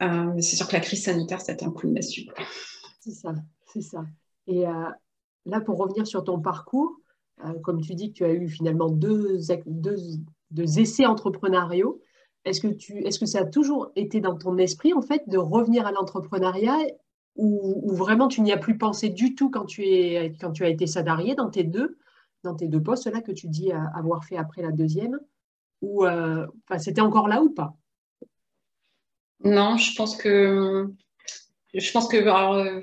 Euh, 0.00 0.32
c'est 0.40 0.56
sûr 0.56 0.68
que 0.68 0.74
la 0.74 0.80
crise 0.80 1.04
sanitaire, 1.04 1.40
c'était 1.40 1.64
un 1.64 1.72
coup 1.72 1.88
de 1.88 1.92
massue. 1.92 2.26
C'est 3.00 3.12
ça, 3.12 3.34
c'est 3.66 3.82
ça. 3.82 4.04
Et 4.46 4.66
euh, 4.66 4.90
là, 5.46 5.60
pour 5.60 5.78
revenir 5.78 6.06
sur 6.06 6.24
ton 6.24 6.40
parcours, 6.40 6.96
comme 7.62 7.80
tu 7.80 7.94
dis 7.94 8.10
que 8.10 8.16
tu 8.16 8.24
as 8.24 8.32
eu 8.32 8.48
finalement 8.48 8.90
deux, 8.90 9.38
essais 10.76 11.06
entrepreneuriaux, 11.06 12.02
est-ce 12.44 12.60
que, 12.60 12.68
est-ce 13.06 13.18
que 13.20 13.26
ça 13.26 13.40
a 13.40 13.44
toujours 13.44 13.92
été 13.94 14.20
dans 14.20 14.36
ton 14.36 14.56
esprit, 14.58 14.92
en 14.92 15.02
fait, 15.02 15.22
de 15.28 15.38
revenir 15.38 15.86
à 15.86 15.92
l'entrepreneuriat 15.92 16.78
ou, 17.36 17.92
vraiment 17.92 18.26
tu 18.26 18.40
n'y 18.40 18.52
as 18.52 18.58
plus 18.58 18.76
pensé 18.76 19.10
du 19.10 19.36
tout 19.36 19.48
quand 19.48 19.64
tu, 19.64 19.84
es, 19.84 20.34
quand 20.40 20.50
tu 20.50 20.64
as 20.64 20.68
été 20.68 20.88
salarié 20.88 21.36
dans 21.36 21.48
tes 21.48 21.62
deux 21.62 21.96
dans 22.42 22.54
tes 22.54 22.66
deux 22.66 22.82
postes 22.82 23.06
là 23.06 23.20
que 23.20 23.32
tu 23.32 23.48
dis 23.48 23.70
avoir 23.72 24.24
fait 24.24 24.36
après 24.36 24.62
la 24.62 24.72
deuxième 24.72 25.18
Ou 25.82 26.04
euh, 26.04 26.46
c'était 26.78 27.00
encore 27.00 27.28
là 27.28 27.42
ou 27.42 27.50
pas? 27.50 27.76
Non, 29.44 29.76
je 29.76 29.94
pense 29.94 30.16
que 30.16 30.90
je 31.78 31.92
pense 31.92 32.08
que 32.08 32.16
euh, 32.16 32.80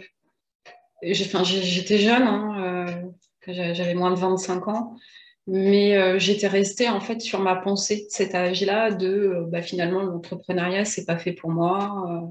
j'étais 1.01 1.97
jeune, 1.97 2.23
hein, 2.23 3.07
euh, 3.47 3.73
j'avais 3.73 3.93
moins 3.93 4.11
de 4.11 4.19
25 4.19 4.67
ans, 4.67 4.95
mais 5.47 6.19
j'étais 6.19 6.47
restée 6.47 6.89
en 6.89 6.99
fait 6.99 7.21
sur 7.21 7.39
ma 7.39 7.55
pensée 7.55 7.97
de 7.97 8.09
cet 8.09 8.33
âge-là 8.33 8.91
de 8.91 9.45
bah, 9.47 9.61
finalement 9.61 10.01
l'entrepreneuriat 10.01 10.85
c'est 10.85 11.05
pas 11.05 11.17
fait 11.17 11.33
pour 11.33 11.51
moi. 11.51 12.23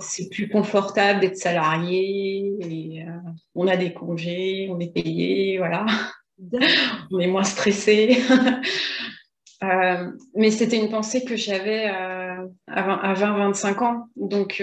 C'est 0.00 0.30
plus 0.30 0.48
confortable 0.48 1.20
d'être 1.20 1.36
salarié 1.36 2.54
et 2.60 3.04
on 3.54 3.66
a 3.66 3.76
des 3.76 3.92
congés, 3.92 4.68
on 4.70 4.78
est 4.78 4.92
payé, 4.94 5.58
voilà 5.58 5.84
on 7.10 7.20
est 7.20 7.26
moins 7.26 7.44
stressé. 7.44 8.18
Euh, 9.64 10.12
mais 10.36 10.52
c'était 10.52 10.76
une 10.76 10.88
pensée 10.88 11.24
que 11.24 11.34
j'avais 11.34 11.90
euh, 11.90 12.46
à 12.68 13.14
20-25 13.14 13.82
ans. 13.82 14.08
Donc, 14.14 14.62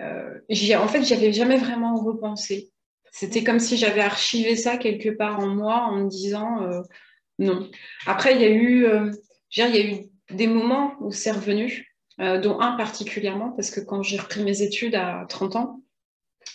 euh, 0.00 0.38
en 0.76 0.88
fait, 0.88 1.02
j'avais 1.02 1.32
jamais 1.32 1.56
vraiment 1.56 1.96
repensé. 1.96 2.70
C'était 3.12 3.44
comme 3.44 3.60
si 3.60 3.76
j'avais 3.76 4.00
archivé 4.00 4.56
ça 4.56 4.76
quelque 4.76 5.08
part 5.08 5.38
en 5.38 5.46
moi 5.46 5.82
en 5.82 6.04
me 6.04 6.08
disant 6.08 6.68
non. 7.38 7.70
Après, 8.06 8.34
il 8.34 8.40
y 8.40 8.44
a 8.44 8.50
eu, 8.50 8.88
il 9.56 9.58
y 9.58 9.62
a 9.62 9.80
eu 9.80 10.06
des 10.30 10.48
moments 10.48 10.94
où 11.00 11.12
c'est 11.12 11.30
revenu, 11.30 11.94
dont 12.18 12.58
un 12.58 12.76
particulièrement, 12.76 13.52
parce 13.52 13.70
que 13.70 13.78
quand 13.78 14.02
j'ai 14.02 14.18
repris 14.18 14.42
mes 14.42 14.62
études 14.62 14.96
à 14.96 15.26
30 15.28 15.54
ans, 15.54 15.84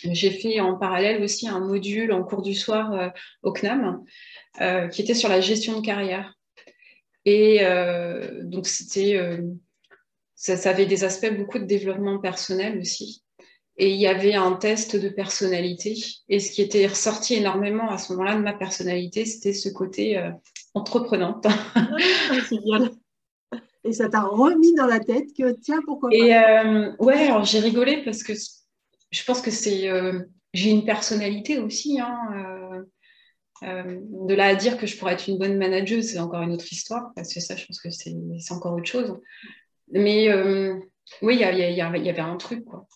j'ai 0.02 0.30
fait 0.30 0.60
en 0.60 0.76
parallèle 0.76 1.22
aussi 1.22 1.48
un 1.48 1.60
module 1.60 2.12
en 2.12 2.22
cours 2.22 2.42
du 2.42 2.54
soir 2.54 2.92
euh, 2.92 3.08
au 3.42 3.52
CNAM 3.52 4.02
euh, 4.60 4.88
qui 4.88 5.02
était 5.02 5.14
sur 5.14 5.28
la 5.28 5.40
gestion 5.40 5.80
de 5.80 5.84
carrière. 5.84 6.34
Et 7.24 7.58
euh, 7.62 8.42
donc, 8.44 8.66
c'était, 8.66 9.38
ça, 10.34 10.70
avait 10.70 10.86
des 10.86 11.04
aspects 11.04 11.30
beaucoup 11.36 11.58
de 11.58 11.64
développement 11.64 12.18
personnel 12.18 12.78
aussi. 12.78 13.22
Et 13.76 13.90
il 13.90 14.00
y 14.00 14.06
avait 14.06 14.34
un 14.34 14.52
test 14.52 14.96
de 14.96 15.08
personnalité. 15.08 15.96
Et 16.28 16.38
ce 16.38 16.50
qui 16.50 16.60
était 16.60 16.86
ressorti 16.86 17.34
énormément 17.34 17.90
à 17.90 17.98
ce 17.98 18.12
moment-là 18.12 18.36
de 18.36 18.42
ma 18.42 18.52
personnalité, 18.52 19.24
c'était 19.24 19.54
ce 19.54 19.68
côté 19.70 20.22
entreprenante. 20.74 21.46
C'est 22.48 22.60
bien. 22.64 22.90
Et 23.84 23.92
ça 23.92 24.10
t'a 24.10 24.22
remis 24.22 24.74
dans 24.74 24.86
la 24.86 25.00
tête 25.00 25.32
que 25.36 25.52
tiens, 25.52 25.80
pourquoi 25.86 26.10
Et 26.12 26.32
ouais, 26.98 27.28
alors 27.28 27.44
j'ai 27.44 27.60
rigolé 27.60 28.02
parce 28.04 28.22
que 28.22 28.34
je 29.10 29.24
pense 29.24 29.40
que 29.40 29.50
c'est. 29.50 29.88
Euh, 29.88 30.20
j'ai 30.52 30.70
une 30.70 30.84
personnalité 30.84 31.58
aussi. 31.58 32.00
Hein, 32.00 32.18
euh, 32.34 32.82
euh, 33.62 33.98
de 34.00 34.34
là 34.34 34.46
à 34.46 34.54
dire 34.54 34.78
que 34.78 34.86
je 34.86 34.96
pourrais 34.96 35.12
être 35.12 35.28
une 35.28 35.38
bonne 35.38 35.58
manager, 35.58 36.02
c'est 36.02 36.18
encore 36.18 36.42
une 36.42 36.52
autre 36.52 36.72
histoire. 36.72 37.12
Parce 37.14 37.32
que 37.34 37.40
ça, 37.40 37.56
je 37.56 37.66
pense 37.66 37.80
que 37.80 37.90
c'est 37.90 38.14
encore 38.50 38.74
autre 38.74 38.86
chose. 38.86 39.18
Mais 39.92 40.32
oui, 41.22 41.34
il 41.34 41.40
y, 41.40 41.80
avait 41.80 42.20
un 42.20 42.36
truc, 42.36 42.64
quoi. 42.64 42.86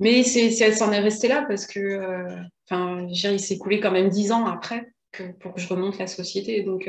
Mais 0.00 0.22
ça 0.22 0.72
s'en 0.72 0.92
est 0.92 1.00
resté 1.00 1.28
là 1.28 1.44
parce 1.46 1.66
que, 1.66 2.24
enfin, 2.68 3.06
il 3.08 3.40
s'est 3.40 3.58
coulé 3.58 3.80
quand 3.80 3.90
même 3.90 4.08
dix 4.08 4.32
ans 4.32 4.46
après 4.46 4.92
pour 5.40 5.54
que 5.54 5.60
je 5.60 5.68
remonte 5.68 5.98
la 5.98 6.06
société. 6.06 6.62
Donc, 6.62 6.88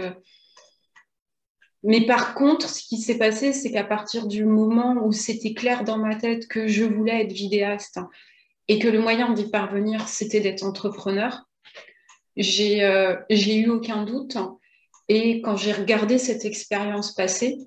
mais 1.84 2.06
par 2.06 2.34
contre, 2.36 2.70
ce 2.70 2.82
qui 2.82 2.98
s'est 2.98 3.18
passé, 3.18 3.54
c'est 3.54 3.72
qu'à 3.72 3.84
partir 3.84 4.28
du 4.28 4.46
moment 4.46 4.96
où 5.04 5.12
c'était 5.12 5.54
clair 5.54 5.84
dans 5.84 5.98
ma 5.98 6.16
tête 6.16 6.48
que 6.48 6.68
je 6.68 6.84
voulais 6.84 7.24
être 7.24 7.34
vidéaste, 7.34 8.00
et 8.68 8.80
que 8.80 8.88
le 8.88 9.00
moyen 9.00 9.34
d'y 9.34 9.50
parvenir, 9.50 10.08
c'était 10.08 10.40
d'être 10.40 10.64
entrepreneur, 10.64 11.44
j'ai 12.38 12.84
euh, 12.84 13.18
eu 13.30 13.68
aucun 13.68 14.04
doute. 14.04 14.38
Et 15.10 15.42
quand 15.42 15.58
j'ai 15.58 15.74
regardé 15.74 16.18
cette 16.18 16.46
expérience 16.46 17.14
passée, 17.14 17.58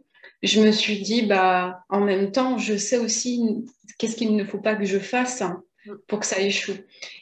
je 0.44 0.60
me 0.60 0.70
suis 0.70 1.00
dit, 1.00 1.22
bah, 1.22 1.84
en 1.88 2.00
même 2.00 2.30
temps, 2.30 2.58
je 2.58 2.76
sais 2.76 2.98
aussi 2.98 3.64
qu'est-ce 3.98 4.14
qu'il 4.14 4.36
ne 4.36 4.44
faut 4.44 4.58
pas 4.58 4.76
que 4.76 4.84
je 4.84 4.98
fasse 4.98 5.42
pour 6.06 6.20
que 6.20 6.26
ça 6.26 6.40
échoue. 6.40 6.76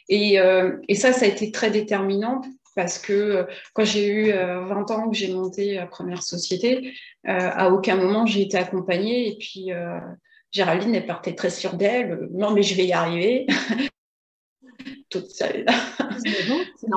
Et, 0.09 0.39
euh, 0.39 0.77
et 0.89 0.95
ça, 0.95 1.13
ça 1.13 1.25
a 1.25 1.29
été 1.29 1.51
très 1.51 1.71
déterminant 1.71 2.41
parce 2.75 2.99
que 2.99 3.13
euh, 3.13 3.43
quand 3.73 3.85
j'ai 3.85 4.07
eu 4.07 4.31
20 4.31 4.35
euh, 4.35 4.93
ans 4.93 5.09
que 5.09 5.15
j'ai 5.15 5.33
monté 5.33 5.75
la 5.75 5.85
première 5.85 6.23
société, 6.23 6.93
à 7.23 7.71
aucun 7.71 7.95
moment 7.95 8.25
j'ai 8.25 8.41
été 8.41 8.57
accompagnée. 8.57 9.29
Et 9.29 9.37
puis, 9.37 9.71
Géraldine, 10.51 10.93
elle 10.93 11.05
partait 11.05 11.35
très 11.35 11.49
sûre 11.49 11.75
d'elle. 11.75 12.27
Non, 12.33 12.51
mais 12.51 12.63
je 12.63 12.75
vais 12.75 12.85
y 12.85 12.93
arriver. 12.93 13.47
Toute 15.09 15.29
seule. 15.29 15.65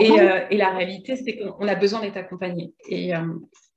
Et, 0.01 0.57
la 0.57 0.71
réalité, 0.71 1.15
c'est 1.17 1.37
qu'on 1.37 1.69
a 1.69 1.75
besoin 1.77 2.01
d'être 2.01 2.17
accompagné. 2.17 2.73
Et, 2.89 3.13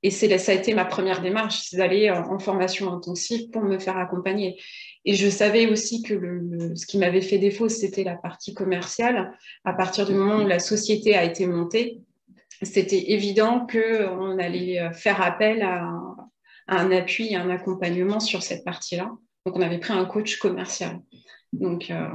euh, 0.04 0.08
et 0.08 0.38
ça 0.38 0.52
a 0.52 0.54
été 0.54 0.74
ma 0.74 0.84
première 0.84 1.20
démarche, 1.20 1.62
c'est 1.68 1.76
d'aller 1.76 2.10
en, 2.10 2.38
formation 2.38 2.92
intensive 2.92 3.50
pour 3.50 3.62
me 3.62 3.78
faire 3.78 3.98
accompagner. 3.98 4.60
Et 5.04 5.14
je 5.14 5.28
savais 5.28 5.66
aussi 5.66 6.02
que 6.02 6.74
ce 6.74 6.86
qui 6.86 6.98
m'avait 6.98 7.20
fait 7.20 7.38
défaut, 7.38 7.68
c'était 7.68 8.04
la 8.04 8.16
partie 8.16 8.54
commerciale. 8.54 9.32
À 9.64 9.72
partir 9.72 10.06
du 10.06 10.14
moment 10.14 10.44
où 10.44 10.46
la 10.46 10.58
société 10.58 11.14
a 11.14 11.24
été 11.24 11.46
montée, 11.46 12.00
c'était 12.62 13.12
évident 13.12 13.66
qu'on 13.66 14.38
allait 14.38 14.90
faire 14.92 15.22
appel 15.22 15.62
à, 15.62 15.90
à 16.66 16.80
un 16.80 16.90
appui 16.92 17.32
et 17.32 17.36
un 17.36 17.50
accompagnement 17.50 18.20
sur 18.20 18.42
cette 18.42 18.64
partie-là. 18.64 19.10
Donc, 19.44 19.56
on 19.56 19.62
avait 19.62 19.78
pris 19.78 19.92
un 19.92 20.04
coach 20.04 20.38
commercial. 20.38 21.00
Donc, 21.52 21.90
euh, 21.90 22.08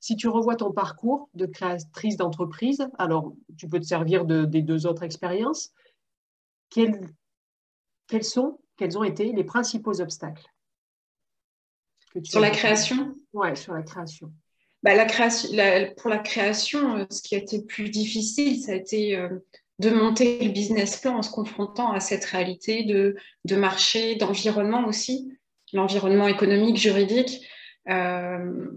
si 0.00 0.16
tu 0.16 0.28
revois 0.28 0.56
ton 0.56 0.72
parcours 0.72 1.28
de 1.34 1.46
créatrice 1.46 2.16
d'entreprise, 2.16 2.86
alors 2.98 3.34
tu 3.58 3.68
peux 3.68 3.78
te 3.78 3.84
servir 3.84 4.24
des 4.24 4.62
deux 4.62 4.86
autres 4.86 5.02
expériences. 5.02 5.72
Quels, 6.70 8.24
sont, 8.24 8.58
quels 8.76 8.98
ont 8.98 9.04
été 9.04 9.32
les 9.32 9.44
principaux 9.44 10.00
obstacles 10.00 10.46
Sur 12.22 12.40
la 12.40 12.50
création? 12.50 13.14
Oui, 13.32 13.56
sur 13.56 13.74
la 13.74 13.82
création. 13.82 14.32
Bah, 14.82 14.94
la 14.94 15.04
création 15.04 15.48
pour 15.96 16.10
la 16.10 16.18
création, 16.18 16.98
euh, 16.98 17.04
ce 17.10 17.22
qui 17.22 17.34
a 17.34 17.38
été 17.38 17.62
plus 17.62 17.88
difficile, 17.88 18.60
ça 18.60 18.72
a 18.72 18.74
été 18.74 19.16
euh, 19.16 19.28
de 19.78 19.90
monter 19.90 20.38
le 20.44 20.50
business 20.50 20.98
plan 21.00 21.16
en 21.16 21.22
se 21.22 21.30
confrontant 21.30 21.92
à 21.92 22.00
cette 22.00 22.24
réalité 22.24 22.84
de, 22.84 23.16
de 23.44 23.56
marché, 23.56 24.14
d'environnement 24.16 24.86
aussi 24.86 25.32
l'environnement 25.72 26.28
économique, 26.28 26.76
juridique. 26.76 27.44
Euh, 27.88 28.68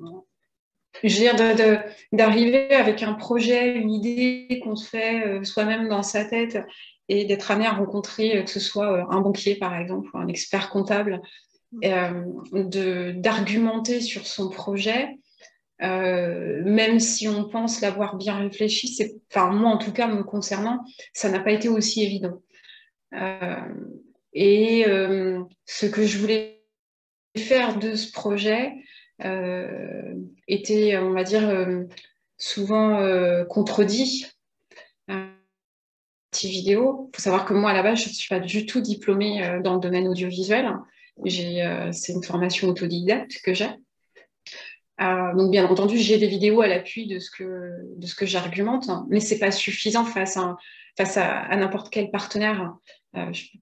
je 1.03 1.15
veux 1.15 1.38
dire, 1.38 1.86
d'arriver 2.12 2.74
avec 2.74 3.03
un 3.03 3.13
projet, 3.13 3.75
une 3.75 3.91
idée 3.91 4.60
qu'on 4.63 4.75
se 4.75 4.89
fait 4.89 5.43
soi-même 5.46 5.88
dans 5.88 6.01
sa 6.01 6.25
tête 6.25 6.58
et 7.10 7.25
d'être 7.25 7.51
amené 7.51 7.68
à 7.68 7.74
rencontrer, 7.74 8.38
euh, 8.38 8.44
que 8.44 8.50
ce 8.50 8.60
soit 8.60 9.08
un 9.12 9.20
banquier 9.22 9.56
par 9.56 9.75
exemple, 9.75 10.10
ou 10.13 10.18
un 10.18 10.28
expert 10.28 10.70
comptable, 10.70 11.22
d'argumenter 12.51 14.01
sur 14.01 14.25
son 14.25 14.50
projet, 14.50 15.20
même 15.80 17.00
si 17.00 17.28
on 17.28 17.44
pense 17.48 17.82
l'avoir 17.82 18.16
bien 18.16 18.38
réfléchi, 18.38 18.98
enfin 19.30 19.51
moi 19.51 19.70
en 19.70 19.78
tout 19.78 19.92
cas 19.92 20.08
me 20.08 20.24
concernant, 20.24 20.84
ça 21.13 21.30
n'a 21.30 21.39
pas 21.39 21.51
été 21.51 21.70
aussi 21.70 22.04
évident. 22.04 22.42
et 24.34 24.86
ce 25.66 25.86
que 25.86 26.08
je 26.08 26.18
voulais 26.18 26.63
faire 27.38 27.78
de 27.78 27.94
ce 27.94 28.12
projet 28.12 28.74
euh, 29.24 30.16
était, 30.48 30.98
on 30.98 31.12
va 31.12 31.24
dire, 31.24 31.48
euh, 31.48 31.84
souvent 32.38 33.00
euh, 33.00 33.44
contredit. 33.46 34.28
Vidéo. 36.41 37.09
Il 37.12 37.15
faut 37.15 37.21
savoir 37.21 37.45
que 37.45 37.53
moi, 37.53 37.71
à 37.71 37.74
la 37.74 37.83
base, 37.83 38.00
je 38.00 38.09
ne 38.09 38.13
suis 38.13 38.29
pas 38.29 38.39
du 38.39 38.65
tout 38.65 38.81
diplômée 38.81 39.59
dans 39.63 39.74
le 39.75 39.79
domaine 39.79 40.07
audiovisuel. 40.07 40.74
c'est 41.25 42.13
une 42.13 42.24
formation 42.24 42.67
autodidacte 42.69 43.41
que 43.43 43.53
j'ai. 43.53 43.69
donc, 45.00 45.51
bien 45.51 45.65
entendu, 45.65 45.98
j'ai 45.98 46.17
des 46.17 46.27
vidéos 46.27 46.62
à 46.62 46.67
l'appui 46.67 47.07
de 47.07 47.19
ce 47.19 47.31
que, 47.31 47.71
de 47.98 48.07
ce 48.07 48.15
que 48.15 48.25
j'argumente, 48.25 48.89
hein, 48.89 49.05
mais 49.09 49.19
ce 49.19 49.33
n'est 49.33 49.39
pas 49.39 49.51
suffisant 49.51 50.05
face 50.05 50.38
à, 50.38 50.55
face 50.98 51.17
à, 51.17 51.55
n'importe 51.55 51.89
quel 51.89 52.12
partenaire, 52.12 52.74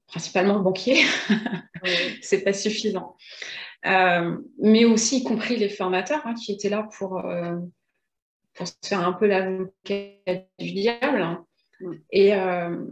principalement 0.07 0.59
banquier. 0.59 1.03
c'est 2.21 2.43
pas 2.43 2.53
suffisant. 2.53 3.15
Euh, 3.85 4.37
mais 4.59 4.85
aussi 4.85 5.19
y 5.19 5.23
compris 5.23 5.55
les 5.55 5.69
formateurs 5.69 6.25
hein, 6.25 6.33
qui 6.33 6.51
étaient 6.51 6.69
là 6.69 6.87
pour, 6.97 7.19
euh, 7.19 7.57
pour 8.53 8.67
se 8.67 8.73
faire 8.83 9.07
un 9.07 9.13
peu 9.13 9.27
l'avocat 9.27 10.43
du 10.59 10.71
diable. 10.71 11.21
Hein. 11.21 11.45
Mm. 11.79 11.93
Et, 12.11 12.35
euh, 12.35 12.85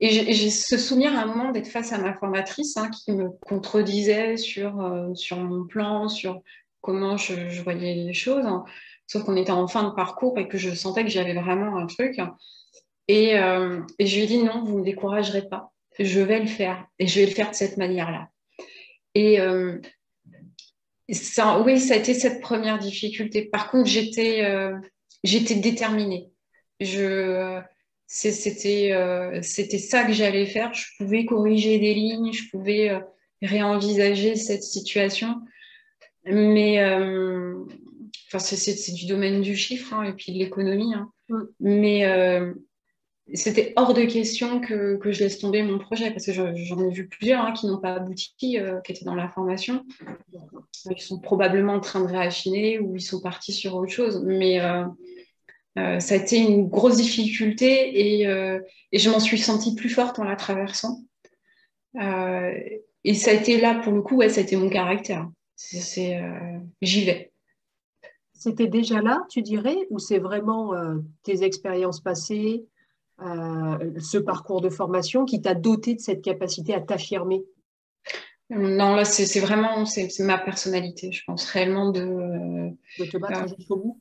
et 0.00 0.10
j'ai 0.10 0.50
ce 0.50 0.76
souvenir 0.76 1.16
à 1.16 1.22
un 1.22 1.26
moment 1.26 1.52
d'être 1.52 1.68
face 1.68 1.92
à 1.92 1.98
ma 1.98 2.14
formatrice 2.14 2.76
hein, 2.76 2.90
qui 2.90 3.12
me 3.12 3.28
contredisait 3.46 4.36
sur, 4.36 5.12
sur 5.14 5.36
mon 5.36 5.64
plan, 5.64 6.08
sur 6.08 6.42
comment 6.80 7.16
je, 7.16 7.48
je 7.48 7.62
voyais 7.62 7.94
les 7.94 8.12
choses. 8.12 8.44
Sauf 9.06 9.22
qu'on 9.22 9.36
était 9.36 9.52
en 9.52 9.68
fin 9.68 9.84
de 9.84 9.94
parcours 9.94 10.38
et 10.38 10.48
que 10.48 10.58
je 10.58 10.74
sentais 10.74 11.04
que 11.04 11.10
j'avais 11.10 11.34
vraiment 11.34 11.76
un 11.76 11.86
truc. 11.86 12.18
Et, 13.06 13.34
et, 13.34 14.06
je 14.06 14.16
lui 14.16 14.22
ai 14.22 14.26
dit 14.26 14.42
non, 14.42 14.64
vous 14.64 14.74
ne 14.74 14.80
me 14.80 14.84
découragerez 14.84 15.48
pas. 15.48 15.72
Je 16.00 16.20
vais 16.20 16.40
le 16.40 16.48
faire. 16.48 16.84
Et 16.98 17.06
je 17.06 17.20
vais 17.20 17.26
le 17.26 17.32
faire 17.32 17.50
de 17.50 17.54
cette 17.54 17.76
manière-là. 17.76 18.28
Et 19.14 19.38
oui, 21.64 21.80
ça 21.80 21.94
a 21.94 21.96
été 21.96 22.14
cette 22.14 22.40
première 22.40 22.78
difficulté. 22.78 23.42
Par 23.44 23.70
contre, 23.70 23.88
j'étais 23.88 24.44
euh, 24.44 24.78
déterminée. 25.22 26.30
C'était 28.14 28.92
euh, 28.92 29.40
ça 29.42 30.04
que 30.04 30.12
j'allais 30.12 30.46
faire. 30.46 30.74
Je 30.74 30.86
pouvais 30.98 31.24
corriger 31.24 31.78
des 31.78 31.94
lignes, 31.94 32.32
je 32.32 32.50
pouvais 32.50 32.90
euh, 32.90 33.00
réenvisager 33.40 34.36
cette 34.36 34.62
situation. 34.62 35.36
Mais 36.24 36.84
enfin, 38.28 38.38
c'est 38.38 38.92
du 38.92 39.06
domaine 39.06 39.40
du 39.40 39.56
chiffre 39.56 39.94
hein, 39.94 40.04
et 40.04 40.12
puis 40.12 40.32
de 40.32 40.38
l'économie. 40.38 40.94
Hein. 40.94 41.10
Mm. 41.28 41.42
Mais 41.60 42.52
c'était 43.34 43.72
hors 43.76 43.94
de 43.94 44.04
question 44.04 44.60
que, 44.60 44.96
que, 44.96 45.12
je 45.12 45.20
laisse 45.20 45.38
tomber 45.38 45.62
mon 45.62 45.78
projet 45.78 46.10
parce 46.10 46.26
que 46.26 46.32
j'en 46.32 46.88
ai 46.88 46.90
vu 46.90 47.08
plusieurs 47.08 47.44
hein, 47.44 47.52
qui 47.52 47.66
n'ont 47.66 47.78
pas 47.78 47.94
abouti, 47.94 48.58
euh, 48.58 48.80
qui 48.80 48.92
étaient 48.92 49.04
dans 49.04 49.14
la 49.14 49.28
formation, 49.28 49.84
qui 50.96 51.02
sont 51.04 51.20
probablement 51.20 51.74
en 51.74 51.80
train 51.80 52.00
de 52.00 52.08
réaffiner 52.08 52.78
ou 52.78 52.96
ils 52.96 53.02
sont 53.02 53.20
partis 53.20 53.52
sur 53.52 53.76
autre 53.76 53.92
chose. 53.92 54.22
Mais 54.24 54.60
euh, 55.78 55.96
euh, 55.96 56.00
ça 56.00 56.14
a 56.14 56.18
été 56.18 56.38
une 56.38 56.68
grosse 56.68 56.96
difficulté 56.96 58.20
et, 58.20 58.22
et 58.92 58.98
je 58.98 59.10
m'en 59.10 59.20
suis 59.20 59.38
sentie 59.38 59.74
plus 59.74 59.88
forte 59.88 60.18
en 60.18 60.24
la 60.24 60.36
traversant. 60.36 61.04
et 61.96 63.14
ça 63.14 63.30
a 63.30 63.34
été 63.34 63.60
là, 63.60 63.80
pour 63.82 63.92
le 63.92 64.02
coup, 64.02 64.16
ouais, 64.16 64.28
ça 64.28 64.40
a 64.40 64.44
été 64.44 64.56
mon 64.56 64.68
caractère. 64.68 65.28
J'y 65.56 67.04
vais. 67.04 67.32
C'était 68.42 68.66
déjà 68.66 69.00
là, 69.00 69.24
tu 69.30 69.40
dirais, 69.40 69.76
ou 69.90 70.00
c'est 70.00 70.18
vraiment 70.18 70.74
euh, 70.74 70.96
tes 71.22 71.44
expériences 71.44 72.00
passées, 72.00 72.66
euh, 73.20 74.00
ce 74.00 74.18
parcours 74.18 74.60
de 74.60 74.68
formation 74.68 75.24
qui 75.24 75.40
t'a 75.40 75.54
doté 75.54 75.94
de 75.94 76.00
cette 76.00 76.22
capacité 76.22 76.74
à 76.74 76.80
t'affirmer? 76.80 77.44
Non, 78.50 78.96
là, 78.96 79.04
c'est 79.04 79.38
vraiment 79.38 79.86
c'est 79.86 80.10
ma 80.18 80.38
personnalité. 80.38 81.12
Je 81.12 81.22
pense 81.24 81.44
réellement 81.44 81.92
de. 81.92 82.70
De 82.98 83.04
te 83.04 83.16
battre 83.16 83.46
jusqu'au 83.56 83.76
bout? 83.76 84.00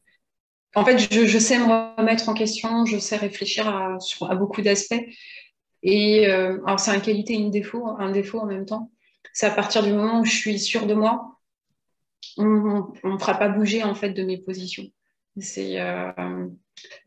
En 0.76 0.86
fait, 0.86 0.98
je, 1.00 1.38
sais 1.38 1.60
me 1.60 1.98
remettre 1.98 2.30
en 2.30 2.34
question, 2.34 2.86
je 2.86 2.98
sais 2.98 3.18
réfléchir 3.18 3.68
à, 3.68 3.98
à 4.30 4.36
beaucoup 4.36 4.62
d'aspects. 4.62 5.04
Et 5.84 6.26
alors, 6.28 6.80
c'est 6.80 6.96
une 6.96 7.02
qualité 7.02 7.34
et 7.34 7.38
une 7.38 7.52
défaut, 7.52 7.88
un 8.00 8.12
défaut 8.12 8.40
en 8.40 8.46
même 8.46 8.66
temps. 8.66 8.90
C'est 9.34 9.48
à 9.48 9.52
partir 9.52 9.84
du 9.84 9.92
moment 9.92 10.22
où 10.22 10.26
je 10.26 10.36
suis 10.36 10.60
sûre 10.60 10.86
de 10.86 10.94
moi, 10.94 11.40
on 12.38 12.94
ne 13.04 13.18
fera 13.18 13.38
pas 13.38 13.50
bouger 13.50 13.84
en 13.84 13.96
fait 13.96 14.12
de 14.12 14.24
mes 14.24 14.38
positions. 14.38 14.88
C'est 15.38 15.80
euh, 15.80 16.12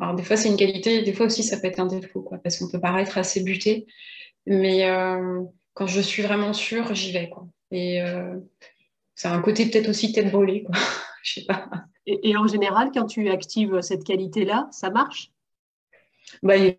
alors 0.00 0.14
des 0.14 0.22
fois 0.22 0.36
c'est 0.36 0.48
une 0.48 0.56
qualité, 0.56 1.02
des 1.02 1.12
fois 1.12 1.26
aussi 1.26 1.42
ça 1.42 1.58
peut 1.58 1.66
être 1.66 1.80
un 1.80 1.86
défaut 1.86 2.22
quoi, 2.22 2.38
parce 2.38 2.58
qu'on 2.58 2.70
peut 2.70 2.80
paraître 2.80 3.18
assez 3.18 3.42
buté, 3.42 3.86
mais 4.46 4.88
euh, 4.88 5.42
quand 5.74 5.86
je 5.86 6.00
suis 6.00 6.22
vraiment 6.22 6.52
sûre, 6.52 6.94
j'y 6.94 7.12
vais 7.12 7.28
quoi. 7.28 7.46
Et 7.70 8.00
euh, 8.00 8.36
c'est 9.14 9.28
un 9.28 9.40
côté 9.42 9.66
peut-être 9.66 9.88
aussi 9.88 10.12
tête 10.12 10.30
brûlée 10.30 10.64
quoi. 10.64 10.74
Je 11.22 11.40
sais 11.40 11.46
pas. 11.46 11.68
Et, 12.06 12.36
en 12.36 12.46
général, 12.46 12.90
quand 12.92 13.06
tu 13.06 13.30
actives 13.30 13.80
cette 13.80 14.04
qualité-là, 14.04 14.68
ça 14.70 14.90
marche? 14.90 15.30
Bah, 16.42 16.58
des 16.58 16.78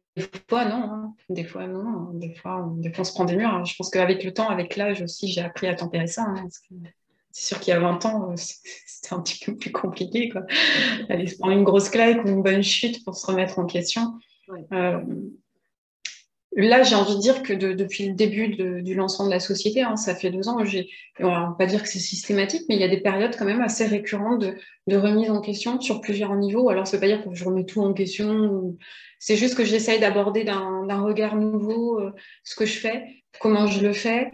fois 0.50 0.66
non, 0.66 0.84
hein. 0.84 1.16
des 1.30 1.44
fois 1.44 1.68
non, 1.68 2.12
des 2.14 2.34
fois, 2.34 2.68
des 2.78 2.92
fois 2.92 3.02
on 3.02 3.04
se 3.04 3.14
prend 3.14 3.26
des 3.26 3.36
murs. 3.36 3.66
Je 3.66 3.76
pense 3.76 3.90
qu'avec 3.90 4.24
le 4.24 4.34
temps, 4.34 4.50
avec 4.50 4.76
l'âge 4.76 5.02
aussi, 5.02 5.32
j'ai 5.32 5.42
appris 5.42 5.68
à 5.68 5.76
tempérer 5.76 6.08
ça. 6.08 6.24
Hein, 6.24 6.48
c'est 7.32 7.48
sûr 7.48 7.60
qu'il 7.60 7.74
y 7.74 7.76
a 7.76 7.80
20 7.80 8.06
ans, 8.06 8.32
euh, 8.32 8.36
c'était 8.38 9.14
un 9.14 9.20
petit 9.20 9.44
peu 9.44 9.58
plus 9.58 9.72
compliqué. 9.72 10.30
Quoi. 10.30 10.44
Aller 11.10 11.28
se 11.28 11.38
prendre 11.38 11.54
une 11.54 11.64
grosse 11.64 11.90
claque 11.90 12.24
ou 12.24 12.30
une 12.30 12.44
bonne 12.44 12.64
chute 12.64 13.04
pour 13.04 13.16
se 13.16 13.26
remettre 13.28 13.60
en 13.60 13.66
question. 13.66 14.20
Euh, 14.72 15.02
là, 16.56 16.84
j'ai 16.84 16.96
envie 16.96 17.16
de 17.16 17.22
dire 17.22 17.44
que 17.44 17.54
depuis 17.54 18.08
le 18.08 18.14
début 18.14 18.48
du 18.82 18.96
lancement 18.96 19.26
de 19.26 19.32
la 19.32 19.40
société, 19.40 19.82
hein, 19.82 19.96
ça 19.96 20.16
fait 20.16 20.32
deux 20.32 20.48
ans, 20.48 20.58
on 21.20 21.30
va 21.30 21.56
pas 21.58 21.66
dire 21.66 21.84
que 21.84 21.90
c'est 21.90 22.00
systématique, 22.00 22.64
mais 22.70 22.76
il 22.76 22.82
y 22.82 22.86
a 22.86 22.88
des 22.88 23.02
périodes 23.02 23.36
quand 23.38 23.46
même 23.46 23.62
assez 23.62 23.86
récurrentes 23.86 24.46
de, 24.88 24.98
remise 24.98 25.30
en 25.30 25.42
question 25.42 25.80
sur 25.82 26.02
plusieurs 26.02 26.36
niveaux. 26.36 26.70
Alors, 26.70 26.88
ça 26.88 26.98
veut 26.98 27.02
pas 27.02 27.08
dire 27.08 27.24
que 27.24 27.34
je 27.34 27.44
remets 27.44 27.66
tout 27.66 27.82
en 27.82 27.94
question. 27.94 28.78
C'est 29.20 29.36
juste 29.36 29.56
que 29.56 29.66
j'essaye 29.66 30.00
d'aborder 30.00 30.44
d'un, 30.44 31.02
regard 31.02 31.36
nouveau 31.36 32.00
euh, 32.00 32.12
ce 32.44 32.56
que 32.56 32.66
je 32.66 32.80
fais, 32.80 33.04
comment 33.40 33.68
je 33.68 33.82
le 33.82 33.94
fais 33.94 34.32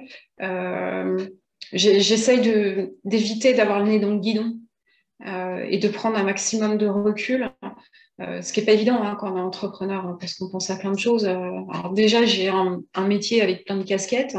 j'essaye 1.73 2.91
d'éviter 3.03 3.53
d'avoir 3.53 3.79
le 3.79 3.89
nez 3.89 3.99
dans 3.99 4.11
le 4.11 4.19
guidon 4.19 4.57
euh, 5.25 5.65
et 5.69 5.77
de 5.77 5.87
prendre 5.87 6.17
un 6.17 6.23
maximum 6.23 6.77
de 6.77 6.87
recul, 6.87 7.51
euh, 8.21 8.41
ce 8.41 8.53
qui 8.53 8.59
n'est 8.59 8.65
pas 8.65 8.73
évident 8.73 9.01
hein, 9.01 9.15
quand 9.19 9.33
on 9.33 9.37
est 9.37 9.41
entrepreneur, 9.41 10.05
hein, 10.05 10.17
parce 10.19 10.35
qu'on 10.35 10.49
pense 10.49 10.69
à 10.69 10.75
plein 10.75 10.91
de 10.91 10.99
choses. 10.99 11.25
Euh, 11.25 11.35
alors 11.73 11.91
déjà, 11.93 12.25
j'ai 12.25 12.49
un, 12.49 12.81
métier 13.07 13.41
avec 13.41 13.65
plein 13.65 13.77
de 13.77 13.83
casquettes, 13.83 14.37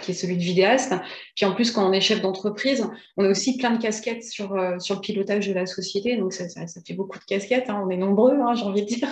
qui 0.00 0.10
est 0.10 0.14
celui 0.14 0.36
de 0.36 0.42
vidéaste. 0.42 0.92
Puis 1.34 1.46
en 1.46 1.54
plus, 1.54 1.70
quand 1.70 1.88
on 1.88 1.92
est 1.92 2.00
chef 2.02 2.20
d'entreprise, 2.20 2.86
on 3.16 3.24
a 3.24 3.28
aussi 3.28 3.56
plein 3.56 3.70
de 3.70 3.80
casquettes 3.80 4.22
sur, 4.22 4.54
sur 4.78 4.96
le 4.96 5.00
pilotage 5.00 5.48
de 5.48 5.54
la 5.54 5.64
société. 5.64 6.18
Donc 6.18 6.34
ça, 6.34 6.46
ça, 6.48 6.80
fait 6.86 6.92
beaucoup 6.92 7.18
de 7.18 7.24
casquettes, 7.24 7.70
hein, 7.70 7.82
on 7.82 7.88
est 7.88 7.96
nombreux, 7.96 8.36
j'ai 8.54 8.64
envie 8.64 8.82
de 8.82 8.86
dire. 8.86 9.08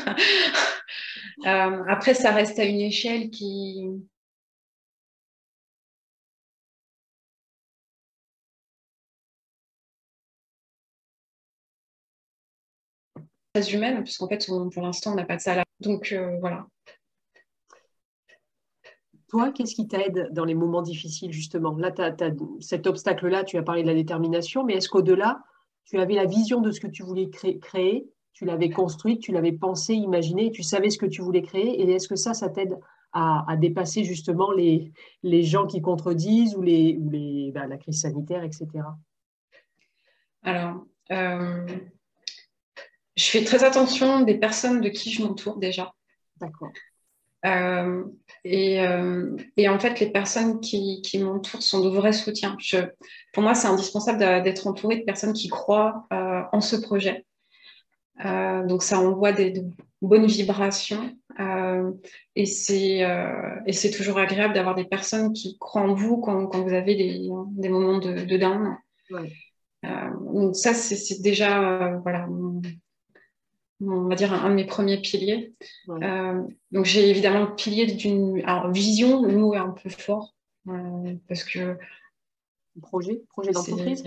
après, 1.45 2.13
ça 2.13 2.33
reste 2.33 2.59
à 2.59 2.65
une 2.65 2.81
échelle 2.81 3.31
qui, 3.31 3.87
humaine, 13.73 14.03
puisqu'en 14.03 14.29
fait, 14.29 14.47
pour 14.47 14.83
l'instant, 14.83 15.13
on 15.13 15.17
n'a 15.17 15.25
pas 15.25 15.37
de 15.37 15.41
ça 15.41 15.55
là. 15.57 15.65
Donc, 15.81 16.13
euh, 16.13 16.39
voilà. 16.41 16.67
Toi, 19.29 19.53
qu'est-ce 19.53 19.75
qui 19.75 19.87
t'aide 19.87 20.29
dans 20.33 20.45
les 20.45 20.55
moments 20.55 20.83
difficiles, 20.83 21.33
justement? 21.33 21.77
Là, 21.77 21.91
tu 21.91 22.03
as, 22.03 22.15
cet 22.61 22.87
obstacle-là, 22.87 23.45
tu 23.45 23.57
as 23.57 23.63
parlé 23.63 23.83
de 23.83 23.89
la 23.89 23.95
détermination, 23.95 24.65
mais 24.65 24.75
est-ce 24.75 24.89
qu'au-delà, 24.89 25.43
tu 25.85 25.99
avais 25.99 26.15
la 26.15 26.27
vision 26.27 26.61
de 26.61 26.71
ce 26.71 26.81
que 26.81 26.87
tu 26.87 27.03
voulais 27.03 27.29
créer, 27.31 28.09
tu 28.33 28.45
l'avais 28.45 28.71
construite, 28.71 29.21
tu 29.21 29.33
l'avais 29.33 29.53
pensé, 29.53 29.95
imaginé, 29.95 30.51
tu 30.51 30.63
savais 30.63 30.91
ce 30.91 30.99
que 30.99 31.07
tu 31.07 31.23
voulais 31.23 31.43
créer, 31.43 31.81
et 31.81 31.91
est-ce 31.93 32.09
que 32.09 32.17
ça, 32.17 32.35
ça 32.35 32.49
t'aide 32.49 32.79
à, 33.13 33.57
dépasser 33.57 34.05
justement 34.05 34.53
les, 34.53 34.93
les 35.25 35.43
gens 35.43 35.67
qui 35.67 35.81
contredisent 35.81 36.55
ou, 36.55 36.63
les, 36.63 36.97
ou 36.97 37.11
les, 37.11 37.51
bah, 37.53 37.67
la 37.67 37.77
crise 37.77 38.01
sanitaire, 38.01 38.45
etc. 38.45 38.69
Alors, 40.43 40.87
euh, 41.11 41.67
je 43.21 43.31
fais 43.31 43.45
très 43.45 43.65
attention 43.65 44.23
des 44.23 44.39
personnes 44.39 44.81
de 44.81 44.89
qui 44.89 45.13
je 45.13 45.23
m'entoure 45.23 45.59
déjà. 45.59 45.93
D'accord. 46.41 46.71
Euh, 47.45 48.05
euh, 48.47 49.37
et, 49.57 49.69
en 49.69 49.79
fait, 49.79 50.01
les 50.01 50.11
personnes 50.11 50.61
qui, 50.61 51.03
m'entourent 51.19 51.63
sont 51.63 51.81
de 51.81 51.91
vrais 51.91 52.15
soutiens. 52.15 52.57
pour 53.33 53.43
moi, 53.43 53.55
c'est 53.55 53.69
indispensable 53.69 54.19
d'être 54.43 54.67
entouré 54.67 54.97
de 54.97 55.05
personnes 55.05 55.35
qui 55.35 55.49
croient 55.49 56.07
euh, 56.13 56.43
en 56.53 56.61
ce 56.63 56.77
projet. 56.77 57.27
donc, 58.25 58.83
ça 58.83 58.99
envoie 58.99 59.33
des, 59.33 59.51
de 59.51 59.65
bonnes 60.01 60.27
vibrations. 60.27 61.15
et 62.37 62.47
c'est 62.47 63.91
toujours 63.95 64.19
agréable 64.19 64.55
d'avoir 64.55 64.75
des 64.75 64.85
personnes 64.85 65.35
qui 65.35 65.59
croient 65.59 65.83
en 65.83 65.95
vous 65.95 66.19
quand, 66.19 66.49
vous 66.55 66.73
avez 66.73 66.95
des, 66.95 67.69
moments 67.69 67.99
de, 67.99 68.25
de 68.25 68.37
down. 68.39 68.79
donc, 69.83 70.57
ça, 70.57 70.73
c'est 70.73 71.21
déjà 71.21 71.99
voilà, 72.03 72.27
on 73.81 74.09
va 74.09 74.15
dire, 74.15 74.33
un, 74.33 74.51
de 74.51 74.55
mes 74.55 74.67
premiers 74.67 75.01
piliers. 75.01 75.55
Euh, 75.89 76.43
donc, 76.71 76.85
j'ai 76.85 77.09
évidemment 77.09 77.47
le 77.47 77.55
pilier 77.55 77.87
d'une 77.87 78.43
vision, 78.73 79.23
le 79.23 79.37
mot 79.37 79.55
est 79.55 79.59
un 79.59 79.71
peu 79.71 79.89
fort, 79.89 80.35
euh, 80.69 81.15
parce 81.29 81.45
que. 81.45 81.79
Projet, 82.81 83.21
projet 83.29 83.51
d'entreprise 83.51 84.05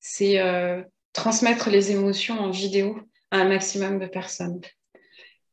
c'est 0.00 0.40
euh, 0.40 0.82
transmettre 1.12 1.70
les 1.70 1.90
émotions 1.92 2.38
en 2.40 2.50
vidéo 2.50 2.98
à 3.30 3.38
un 3.38 3.48
maximum 3.48 3.98
de 3.98 4.06
personnes. 4.06 4.60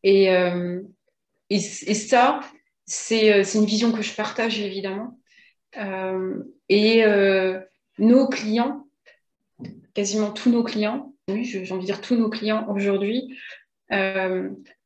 Et, 0.03 0.29
et, 1.49 1.59
ça, 1.59 2.39
euh, 2.39 3.43
c'est 3.43 3.57
une 3.57 3.65
vision 3.65 3.91
que 3.91 4.01
je 4.01 4.13
partage 4.13 4.59
évidemment. 4.59 5.19
Euh, 5.77 6.43
et 6.69 7.03
euh, 7.03 7.59
nos 7.99 8.27
clients, 8.27 8.87
quasiment 9.93 10.31
tous 10.31 10.49
nos 10.49 10.63
clients, 10.63 11.13
j'ai 11.27 11.71
envie 11.71 11.81
de 11.81 11.85
dire 11.85 12.01
tous 12.01 12.15
nos 12.15 12.29
clients 12.29 12.67
aujourd'hui, 12.69 13.37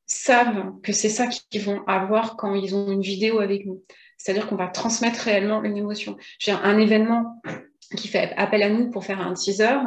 savent 0.05 0.79
que 0.81 0.91
c'est 0.91 1.09
ça 1.09 1.27
qu'ils 1.27 1.61
vont 1.61 1.85
avoir 1.85 2.35
quand 2.35 2.55
ils 2.55 2.75
ont 2.75 2.91
une 2.91 3.01
vidéo 3.01 3.39
avec 3.39 3.65
nous. 3.65 3.83
C'est-à-dire 4.17 4.47
qu'on 4.47 4.55
va 4.55 4.67
transmettre 4.67 5.21
réellement 5.21 5.63
une 5.63 5.77
émotion. 5.77 6.17
J'ai 6.39 6.51
un 6.51 6.77
événement 6.77 7.41
qui 7.95 8.07
fait 8.07 8.33
appel 8.35 8.63
à 8.63 8.69
nous 8.69 8.89
pour 8.89 9.05
faire 9.05 9.21
un 9.21 9.33
teaser. 9.33 9.77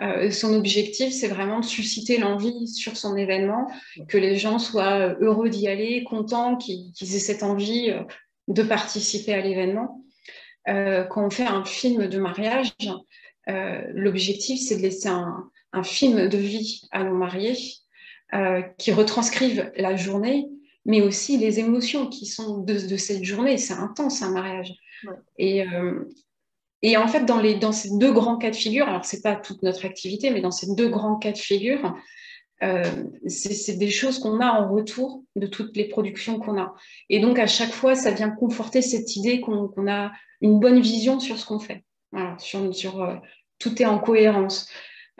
Euh, 0.00 0.30
son 0.30 0.54
objectif, 0.54 1.12
c'est 1.12 1.28
vraiment 1.28 1.60
de 1.60 1.64
susciter 1.64 2.18
l'envie 2.18 2.68
sur 2.68 2.96
son 2.96 3.16
événement, 3.16 3.70
que 4.08 4.16
les 4.16 4.36
gens 4.36 4.58
soient 4.58 5.16
heureux 5.20 5.48
d'y 5.48 5.68
aller, 5.68 6.04
contents, 6.04 6.56
qu'ils 6.56 6.92
aient 7.00 7.18
cette 7.18 7.42
envie 7.42 7.90
euh, 7.90 8.02
de 8.46 8.62
participer 8.62 9.34
à 9.34 9.40
l'événement. 9.40 10.04
Euh, 10.68 11.04
quand 11.04 11.26
on 11.26 11.30
fait 11.30 11.46
un 11.46 11.64
film 11.64 12.06
de 12.06 12.18
mariage, 12.18 12.72
l'objectif, 13.94 14.60
c'est 14.60 14.76
de 14.76 14.82
laisser 14.82 15.08
un, 15.08 15.50
film 15.82 16.28
de 16.28 16.36
vie 16.36 16.82
à 16.90 17.04
nos 17.04 17.14
mariés 17.14 17.56
qui 18.76 18.92
retranscrivent 18.92 19.72
la 19.76 19.96
journée, 19.96 20.48
mais 20.84 21.00
aussi 21.00 21.38
les 21.38 21.58
émotions 21.58 22.08
qui 22.08 22.26
sont 22.26 22.58
de, 22.58 22.96
cette 22.96 23.24
journée. 23.24 23.56
C'est 23.56 23.74
intense 23.74 24.20
un 24.20 24.32
mariage. 24.32 24.74
Et, 25.38 25.64
et 26.82 26.96
en 26.96 27.08
fait, 27.08 27.24
dans, 27.24 27.40
les, 27.40 27.56
dans 27.56 27.72
ces 27.72 27.96
deux 27.98 28.12
grands 28.12 28.36
cas 28.36 28.50
de 28.50 28.56
figure, 28.56 28.88
alors 28.88 29.04
ce 29.04 29.16
n'est 29.16 29.22
pas 29.22 29.34
toute 29.34 29.62
notre 29.62 29.84
activité, 29.84 30.30
mais 30.30 30.40
dans 30.40 30.50
ces 30.50 30.74
deux 30.74 30.88
grands 30.88 31.16
cas 31.16 31.32
de 31.32 31.38
figure, 31.38 31.94
euh, 32.62 32.82
c'est 33.26 33.76
des 33.76 33.90
choses 33.90 34.18
qu'on 34.18 34.40
a 34.40 34.50
en 34.50 34.72
retour 34.72 35.22
de 35.36 35.46
toutes 35.46 35.76
les 35.76 35.88
productions 35.88 36.38
qu'on 36.38 36.58
a. 36.58 36.74
Et 37.08 37.20
donc, 37.20 37.38
à 37.38 37.46
chaque 37.46 37.72
fois, 37.72 37.94
ça 37.94 38.10
vient 38.10 38.30
conforter 38.30 38.82
cette 38.82 39.16
idée 39.16 39.40
qu'on 39.40 39.88
a 39.88 40.12
une 40.40 40.60
bonne 40.60 40.80
vision 40.80 41.18
sur 41.20 41.38
ce 41.38 41.46
qu'on 41.46 41.58
fait. 41.58 41.84
sur, 42.38 42.74
sur 42.74 43.02
euh, 43.02 43.16
tout 43.58 43.80
est 43.82 43.86
en 43.86 43.98
cohérence. 43.98 44.68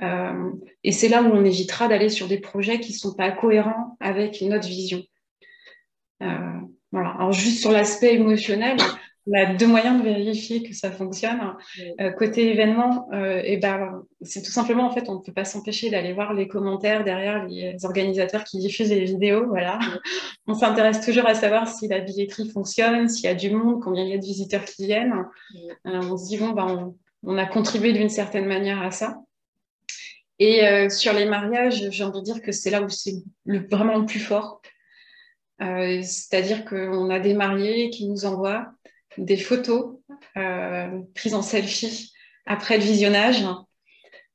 Euh, 0.01 0.51
et 0.85 0.93
c'est 0.93 1.09
là 1.09 1.23
où 1.23 1.27
on 1.27 1.45
évitera 1.45 1.89
d'aller 1.89 2.09
sur 2.09 2.29
des 2.29 2.39
projets 2.39 2.79
qui 2.79 2.93
ne 2.93 2.99
sont 2.99 3.15
pas 3.15 3.33
cohérents 3.33 3.97
avec 3.99 4.41
notre 4.43 4.69
vision. 4.69 5.03
voilà. 6.21 7.11
Alors, 7.19 7.33
juste 7.33 7.61
sur 7.61 7.73
l'aspect 7.73 8.15
émotionnel, 8.15 8.77
on 9.29 9.35
a 9.35 9.55
deux 9.55 9.67
moyens 9.67 9.99
de 9.99 10.05
vérifier 10.05 10.63
que 10.63 10.75
ça 10.75 10.91
fonctionne. 10.91 11.41
Euh, 12.01 12.11
côté 12.11 12.51
événement, 12.51 13.09
euh, 13.13 13.41
et 13.45 13.59
ben, 13.59 14.03
c'est 14.23 14.43
tout 14.43 14.51
simplement, 14.51 14.87
en 14.87 14.91
fait, 14.91 15.09
on 15.09 15.17
ne 15.17 15.21
peut 15.21 15.33
pas 15.33 15.45
s'empêcher 15.45 15.91
d'aller 15.91 16.13
voir 16.13 16.33
les 16.33 16.49
commentaires 16.49 17.05
derrière 17.05 17.45
les 17.47 17.85
organisateurs 17.85 18.45
qui 18.45 18.59
diffusent 18.59 18.91
les 18.91 19.05
vidéos. 19.05 19.47
Voilà. 19.49 19.79
on 20.47 20.55
s'intéresse 20.55 21.05
toujours 21.05 21.27
à 21.27 21.35
savoir 21.35 21.69
si 21.69 21.89
la 21.89 22.01
billetterie 22.01 22.49
fonctionne, 22.49 23.09
s'il 23.09 23.25
y 23.25 23.29
a 23.29 23.35
du 23.35 23.51
monde, 23.51 23.83
combien 23.83 24.05
il 24.05 24.11
y 24.11 24.15
a 24.15 24.19
de 24.19 24.25
visiteurs 24.25 24.65
qui 24.65 24.87
viennent. 24.87 25.25
Euh, 25.87 26.01
on 26.03 26.17
se 26.17 26.29
dit, 26.29 26.39
bon, 26.39 26.51
ben, 26.51 26.95
on, 27.23 27.37
a 27.37 27.47
contribué 27.47 27.93
d'une 27.93 28.09
certaine 28.09 28.47
manière 28.47 28.81
à 28.83 28.91
ça. 28.91 29.19
Et 30.41 30.89
sur 30.89 31.13
les 31.15 31.27
mariages, 31.27 31.91
j'ai 31.91 32.05
envie 32.05 32.21
de 32.21 32.25
dire 32.25 32.41
que 32.41 32.53
c'est 32.53 32.71
là 32.71 32.81
où 32.81 32.89
c'est 32.89 33.17
vraiment 33.73 33.99
le 33.99 34.07
plus 34.07 34.21
fort. 34.21 34.63
C'est-à-dire 35.59 36.65
qu'on 36.65 37.11
a 37.11 37.19
des 37.19 37.35
mariés 37.35 37.91
qui 37.91 38.09
nous 38.09 38.25
envoient 38.25 38.69
des 39.17 39.37
photos 39.37 39.97
euh, 40.37 41.01
prises 41.15 41.35
en 41.35 41.43
selfie 41.43 42.13
après 42.47 42.77
le 42.77 42.85
visionnage. 42.85 43.45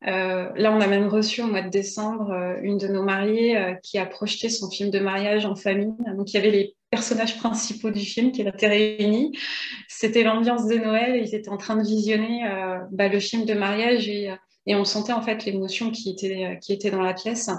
Euh, 0.06 0.50
là, 0.56 0.74
on 0.74 0.82
a 0.82 0.88
même 0.88 1.08
reçu 1.08 1.42
au 1.42 1.48
mois 1.48 1.62
de 1.62 1.70
décembre 1.70 2.32
euh, 2.32 2.60
une 2.62 2.78
de 2.78 2.88
nos 2.88 3.04
mariées 3.04 3.78
qui 3.84 3.98
a 3.98 4.06
projeté 4.06 4.50
son 4.50 4.70
film 4.70 4.90
de 4.90 5.00
mariage 5.00 5.46
en 5.46 5.56
famille. 5.56 5.94
Donc, 6.18 6.32
il 6.32 6.36
y 6.36 6.40
avait 6.40 6.52
les 6.52 6.76
personnages 6.90 7.38
principaux 7.38 7.92
du 7.92 8.02
film 8.02 8.32
qui 8.32 8.42
étaient 8.42 8.68
réunis. 8.68 9.38
C'était 9.88 10.24
l'ambiance 10.24 10.68
de 10.68 10.76
Noël. 10.76 11.22
Ils 11.24 11.34
étaient 11.36 11.50
en 11.50 11.58
train 11.58 11.78
de 11.78 11.84
visionner 11.84 12.44
bah, 12.92 13.08
le 13.08 13.20
film 13.20 13.46
de 13.46 13.54
mariage 13.54 14.10
et, 14.10 14.30
on 14.68 14.86
sentait 14.86 15.14
en 15.14 15.22
fait 15.22 15.46
l'émotion 15.46 15.92
qui 15.92 16.12
était, 16.12 16.60
qui 16.62 16.74
était 16.74 16.92
dans 16.92 17.02
la 17.02 17.14
pièce. 17.14 17.50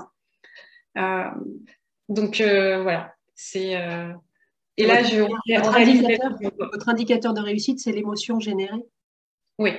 donc, 2.09 2.43
voilà, 2.43 3.15
c'est 3.35 3.77
et 4.77 4.87
là, 4.87 5.03
je, 5.03 5.21
votre, 5.21 5.77
indicateur, 5.77 6.37
votre 6.59 6.89
indicateur 6.89 7.35
de 7.35 7.41
réussite, 7.41 7.79
c'est 7.79 7.93
l'émotion 7.93 8.41
générée 8.41 8.83
Oui. 9.59 9.71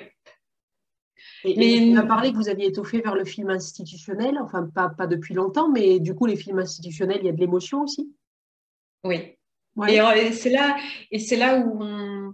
Et, 1.43 1.55
mais 1.58 1.91
vous 1.91 1.97
avez 1.97 2.08
parlé 2.08 2.31
que 2.31 2.38
vous 2.38 2.49
aviez 2.49 2.67
étoffé 2.67 3.01
vers 3.01 3.15
le 3.15 3.25
film 3.25 3.49
institutionnel, 3.49 4.38
enfin 4.41 4.67
pas, 4.73 4.89
pas 4.89 5.05
depuis 5.05 5.34
longtemps, 5.34 5.69
mais 5.69 5.99
du 5.99 6.15
coup, 6.15 6.25
les 6.25 6.38
films 6.38 6.60
institutionnels, 6.60 7.19
il 7.21 7.25
y 7.25 7.29
a 7.29 7.34
de 7.34 7.39
l'émotion 7.39 7.81
aussi 7.81 8.12
Oui. 9.03 9.38
Et, 9.88 10.31
c'est 10.31 10.49
là, 10.49 10.77
et 11.12 11.19
c'est 11.19 11.36
là 11.36 11.60
où 11.60 12.34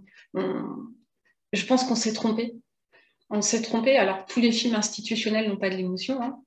je 1.52 1.66
pense 1.66 1.84
qu'on 1.84 1.96
s'est 1.96 2.12
trompé. 2.12 2.54
On 3.30 3.42
s'est 3.42 3.62
trompé. 3.62 3.96
Alors, 3.96 4.26
tous 4.26 4.40
les 4.40 4.52
films 4.52 4.74
institutionnels 4.74 5.48
n'ont 5.48 5.56
pas 5.56 5.70
de 5.70 5.76
l'émotion. 5.76 6.20
Hein. 6.22 6.42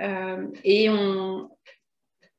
Euh, 0.00 0.48
et 0.64 0.88
on, 0.90 1.50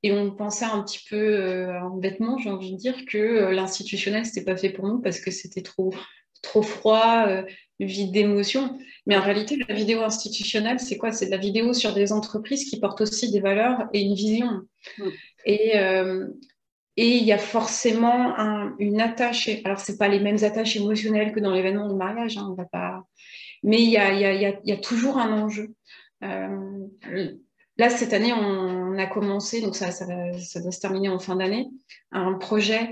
et 0.04 0.12
on 0.12 0.32
pensait 0.32 0.66
un 0.66 0.82
petit 0.84 1.06
peu 1.10 1.16
euh, 1.16 1.80
bêtement, 1.98 2.38
j'ai 2.38 2.50
envie 2.50 2.72
de 2.72 2.78
dire, 2.78 3.06
que 3.06 3.18
euh, 3.18 3.52
l'institutionnel, 3.52 4.26
c'était 4.26 4.44
pas 4.44 4.58
fait 4.58 4.72
pour 4.72 4.88
nous 4.88 5.00
parce 5.00 5.20
que 5.20 5.30
c'était 5.30 5.62
trop, 5.62 5.94
trop 6.42 6.64
froid, 6.64 7.26
euh, 7.28 7.44
vide 7.80 8.12
d'émotion. 8.12 8.80
Mais 9.06 9.16
en 9.16 9.22
réalité, 9.22 9.58
la 9.68 9.76
vidéo 9.76 10.02
institutionnelle, 10.02 10.80
c'est 10.80 10.98
quoi? 10.98 11.12
C'est 11.12 11.28
de 11.28 11.32
la 11.32 11.38
vidéo 11.38 11.74
sur 11.74 11.94
des 11.94 12.12
entreprises 12.12 12.66
qui 12.66 12.80
portent 12.80 13.02
aussi 13.02 13.32
des 13.32 13.42
valeurs 13.42 13.88
et 13.94 14.02
une 14.02 14.16
vision. 14.16 14.62
Mm. 14.98 15.10
Et, 15.46 15.76
et 16.98 17.18
il 17.18 17.24
y 17.24 17.32
a 17.32 17.40
forcément 17.40 18.36
une 18.78 19.02
attache. 19.02 19.50
Alors, 19.64 19.80
ce 19.80 19.94
pas 19.94 20.08
les 20.08 20.20
mêmes 20.20 20.44
attaches 20.44 20.76
émotionnelles 20.76 21.32
que 21.32 21.40
dans 21.40 21.52
l'événement 21.52 21.88
de 21.88 21.96
mariage, 21.96 22.38
hein, 22.38 22.48
on 22.52 22.54
va 22.54 22.66
pas. 22.66 23.04
Mais 23.64 23.82
il 23.82 23.90
y 23.90 23.98
a, 23.98 24.14
y, 24.14 24.26
a, 24.26 24.60
y 24.64 24.72
a, 24.72 24.78
toujours 24.78 25.18
un 25.18 25.32
enjeu. 25.42 25.74
Là, 27.78 27.90
cette 27.90 28.14
année, 28.14 28.34
on, 28.34 28.98
a 28.98 29.08
commencé, 29.08 29.62
donc 29.62 29.76
ça, 29.76 29.92
ça, 29.92 30.06
doit 30.06 30.72
se 30.72 30.80
terminer 30.80 31.10
en 31.10 31.20
fin 31.20 31.36
d'année, 31.36 31.70
un 32.12 32.34
projet 32.34 32.92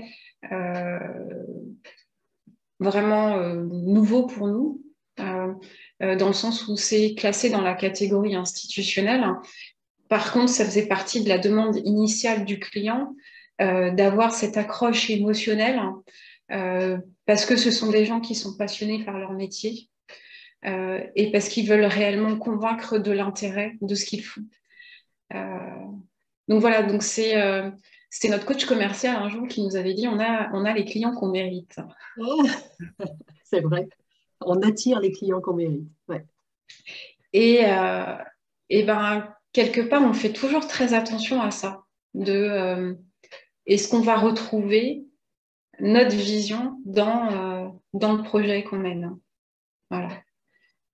euh, 0.50 0.98
vraiment 2.78 3.36
euh, 3.36 3.62
nouveau 3.70 4.26
pour 4.26 4.48
nous, 4.48 4.82
euh, 5.20 6.16
dans 6.16 6.28
le 6.28 6.32
sens 6.32 6.66
où 6.66 6.76
c'est 6.76 7.14
classé 7.14 7.50
dans 7.50 7.60
la 7.60 7.74
catégorie 7.74 8.34
institutionnelle. 8.34 9.24
Par 10.08 10.32
contre, 10.32 10.48
ça 10.48 10.64
faisait 10.64 10.86
partie 10.86 11.22
de 11.22 11.28
la 11.28 11.38
demande 11.38 11.76
initiale 11.84 12.44
du 12.44 12.58
client 12.58 13.14
d'avoir 13.58 14.32
cette 14.32 14.56
accroche 14.56 15.10
émotionnelle, 15.10 15.78
parce 17.26 17.44
que 17.44 17.56
ce 17.56 17.70
sont 17.70 17.90
des 17.90 18.06
gens 18.06 18.20
qui 18.20 18.34
sont 18.34 18.56
passionnés 18.56 19.04
par 19.04 19.18
leur 19.18 19.32
métier. 19.32 19.90
et 20.64 21.30
parce 21.30 21.50
qu'ils 21.50 21.68
veulent 21.68 21.84
réellement 21.84 22.38
convaincre 22.38 22.96
de 22.96 23.12
l'intérêt 23.12 23.76
de 23.82 23.94
ce 23.94 24.06
qu'ils 24.06 24.24
font. 24.24 24.40
Euh, 25.34 25.86
donc 26.48 26.60
voilà, 26.60 26.82
donc 26.82 27.02
c'est 27.02 27.40
euh, 27.40 27.70
c'était 28.10 28.28
notre 28.28 28.46
coach 28.46 28.64
commercial 28.64 29.16
un 29.16 29.28
jour 29.28 29.46
qui 29.46 29.62
nous 29.62 29.76
avait 29.76 29.94
dit 29.94 30.08
on 30.08 30.18
a, 30.18 30.50
on 30.52 30.64
a 30.64 30.72
les 30.72 30.84
clients 30.84 31.14
qu'on 31.14 31.28
mérite. 31.28 31.76
c'est 33.44 33.60
vrai. 33.60 33.88
On 34.40 34.60
attire 34.62 35.00
les 35.00 35.12
clients 35.12 35.40
qu'on 35.40 35.54
mérite. 35.54 35.88
Et, 37.32 37.60
euh, 37.64 38.16
et 38.70 38.82
ben, 38.84 39.32
quelque 39.52 39.80
part, 39.82 40.02
on 40.02 40.14
fait 40.14 40.32
toujours 40.32 40.66
très 40.66 40.94
attention 40.94 41.40
à 41.40 41.50
ça. 41.50 41.84
De 42.14 42.96
est-ce 43.66 43.88
qu'on 43.88 44.00
va 44.00 44.16
retrouver 44.16 45.04
notre 45.78 46.16
vision 46.16 46.80
dans, 46.84 47.80
dans 47.92 48.14
le 48.14 48.22
projet 48.22 48.64
qu'on 48.64 48.78
mène 48.78 49.16
Voilà. 49.90 50.08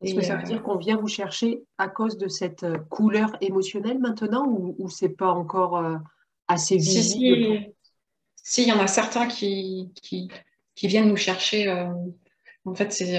Est-ce 0.02 0.14
que 0.14 0.22
ça 0.22 0.36
veut 0.36 0.42
dire 0.42 0.62
qu'on 0.62 0.76
vient 0.76 0.96
vous 0.96 1.08
chercher 1.08 1.62
à 1.78 1.88
cause 1.88 2.18
de 2.18 2.28
cette 2.28 2.64
euh, 2.64 2.78
couleur 2.90 3.36
émotionnelle 3.40 3.98
maintenant 3.98 4.46
ou, 4.46 4.76
ou 4.78 4.90
c'est 4.90 5.16
pas 5.16 5.30
encore 5.30 5.78
euh, 5.78 5.96
assez 6.48 6.76
visible 6.76 7.72
si, 8.42 8.62
il 8.62 8.68
y 8.68 8.72
en 8.72 8.78
a 8.78 8.86
certains 8.86 9.26
qui, 9.26 9.90
qui, 10.02 10.28
viennent 10.86 11.08
nous 11.08 11.16
chercher. 11.16 11.68
Euh, 11.68 11.88
en 12.64 12.74
fait, 12.76 12.92
c'est 12.92 13.18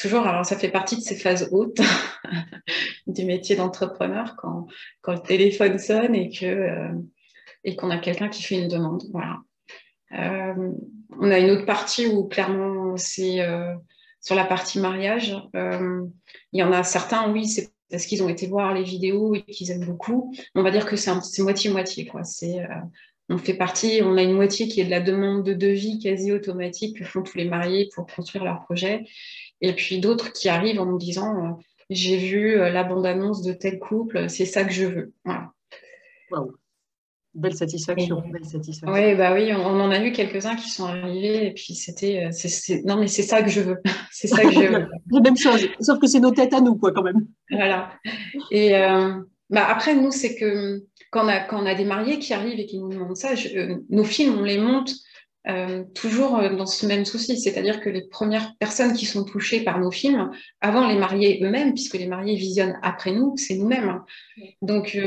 toujours, 0.00 0.26
alors 0.26 0.44
ça 0.44 0.58
fait 0.58 0.70
partie 0.70 0.96
de 0.96 1.00
ces 1.00 1.14
phases 1.14 1.48
hautes 1.52 1.80
du 3.06 3.24
métier 3.24 3.54
d'entrepreneur 3.54 4.34
quand, 4.36 4.66
quand, 5.00 5.12
le 5.12 5.20
téléphone 5.20 5.78
sonne 5.78 6.14
et 6.16 6.30
que 6.30 6.90
et 7.62 7.76
qu'on 7.76 7.90
a 7.90 7.98
quelqu'un 7.98 8.28
qui 8.28 8.42
fait 8.42 8.60
une 8.60 8.68
demande. 8.68 9.04
Voilà. 9.12 9.38
on 10.10 11.30
a 11.30 11.38
une 11.38 11.50
autre 11.50 11.66
partie 11.66 12.06
où 12.06 12.26
clairement 12.26 12.96
c'est 12.96 13.40
sur 14.20 14.34
la 14.34 14.44
partie 14.44 14.78
mariage, 14.78 15.36
euh, 15.54 16.04
il 16.52 16.60
y 16.60 16.62
en 16.62 16.72
a 16.72 16.82
certains, 16.82 17.30
oui, 17.32 17.46
c'est 17.46 17.70
parce 17.90 18.04
qu'ils 18.04 18.22
ont 18.22 18.28
été 18.28 18.46
voir 18.46 18.74
les 18.74 18.82
vidéos 18.82 19.34
et 19.34 19.42
qu'ils 19.42 19.70
aiment 19.70 19.86
beaucoup. 19.86 20.34
On 20.54 20.62
va 20.62 20.70
dire 20.70 20.84
que 20.84 20.96
c'est 20.96 21.42
moitié-moitié. 21.42 22.10
euh, 22.60 22.66
on 23.30 23.38
fait 23.38 23.54
partie, 23.54 24.00
on 24.02 24.16
a 24.16 24.22
une 24.22 24.34
moitié 24.34 24.68
qui 24.68 24.80
est 24.80 24.84
de 24.84 24.90
la 24.90 25.00
demande 25.00 25.44
de 25.44 25.54
devis 25.54 25.98
quasi 25.98 26.32
automatique 26.32 26.98
que 26.98 27.04
font 27.04 27.22
tous 27.22 27.38
les 27.38 27.46
mariés 27.46 27.88
pour 27.94 28.06
construire 28.06 28.44
leur 28.44 28.64
projet. 28.64 29.04
Et 29.60 29.72
puis 29.72 30.00
d'autres 30.00 30.32
qui 30.32 30.48
arrivent 30.48 30.80
en 30.80 30.86
nous 30.86 30.98
disant 30.98 31.36
euh, 31.36 31.50
J'ai 31.88 32.18
vu 32.18 32.56
la 32.58 32.84
bande-annonce 32.84 33.42
de 33.42 33.52
tel 33.52 33.78
couple, 33.78 34.28
c'est 34.28 34.46
ça 34.46 34.64
que 34.64 34.72
je 34.72 34.84
veux. 34.84 35.12
Belle 37.34 37.54
satisfaction. 37.54 38.22
Oui, 38.86 39.14
bah 39.14 39.34
oui, 39.34 39.52
on, 39.52 39.80
en 39.80 39.90
a 39.90 40.02
eu 40.02 40.12
quelques-uns 40.12 40.56
qui 40.56 40.70
sont 40.70 40.86
arrivés 40.86 41.46
et 41.46 41.52
puis 41.52 41.74
c'était, 41.74 42.24
euh, 42.24 42.80
non 42.84 42.96
mais 42.96 43.06
c'est 43.06 43.22
ça 43.22 43.42
que 43.42 43.50
je 43.50 43.60
veux, 43.60 43.76
c'est 44.10 44.28
ça 44.28 44.42
que 44.42 44.50
je 44.50 44.60
veux. 44.60 44.86
La 45.12 45.20
même 45.20 45.36
chose, 45.36 45.68
sauf 45.80 45.98
que 45.98 46.06
c'est 46.06 46.20
nos 46.20 46.30
têtes 46.30 46.54
à 46.54 46.60
nous 46.60 46.76
quoi 46.76 46.90
quand 46.92 47.02
même. 47.02 47.26
Voilà. 47.50 47.92
Et 48.50 48.74
euh, 48.74 49.20
bah 49.50 49.66
après 49.68 49.94
nous 49.94 50.10
c'est 50.10 50.36
que 50.36 50.84
quand 51.10 51.26
on 51.26 51.28
a 51.28 51.40
quand 51.40 51.62
on 51.62 51.66
a 51.66 51.74
des 51.74 51.84
mariés 51.84 52.18
qui 52.18 52.32
arrivent 52.32 52.58
et 52.58 52.66
qui 52.66 52.78
nous 52.78 52.88
demandent 52.88 53.16
ça, 53.16 53.34
euh, 53.54 53.76
nos 53.90 54.04
films 54.04 54.38
on 54.38 54.42
les 54.42 54.58
monte 54.58 54.94
toujours 55.94 56.40
dans 56.50 56.66
ce 56.66 56.84
même 56.84 57.04
souci, 57.04 57.40
c'est-à-dire 57.40 57.80
que 57.80 57.88
les 57.88 58.02
premières 58.02 58.54
personnes 58.58 58.92
qui 58.92 59.06
sont 59.06 59.24
touchées 59.24 59.64
par 59.64 59.80
nos 59.80 59.90
films, 59.90 60.30
avant 60.60 60.86
les 60.86 60.98
mariés 60.98 61.40
eux-mêmes, 61.42 61.72
puisque 61.72 61.94
les 61.94 62.06
mariés 62.06 62.36
visionnent 62.36 62.78
après 62.82 63.12
nous, 63.12 63.34
c'est 63.36 63.56
nous-mêmes. 63.56 64.02
Donc 64.60 64.98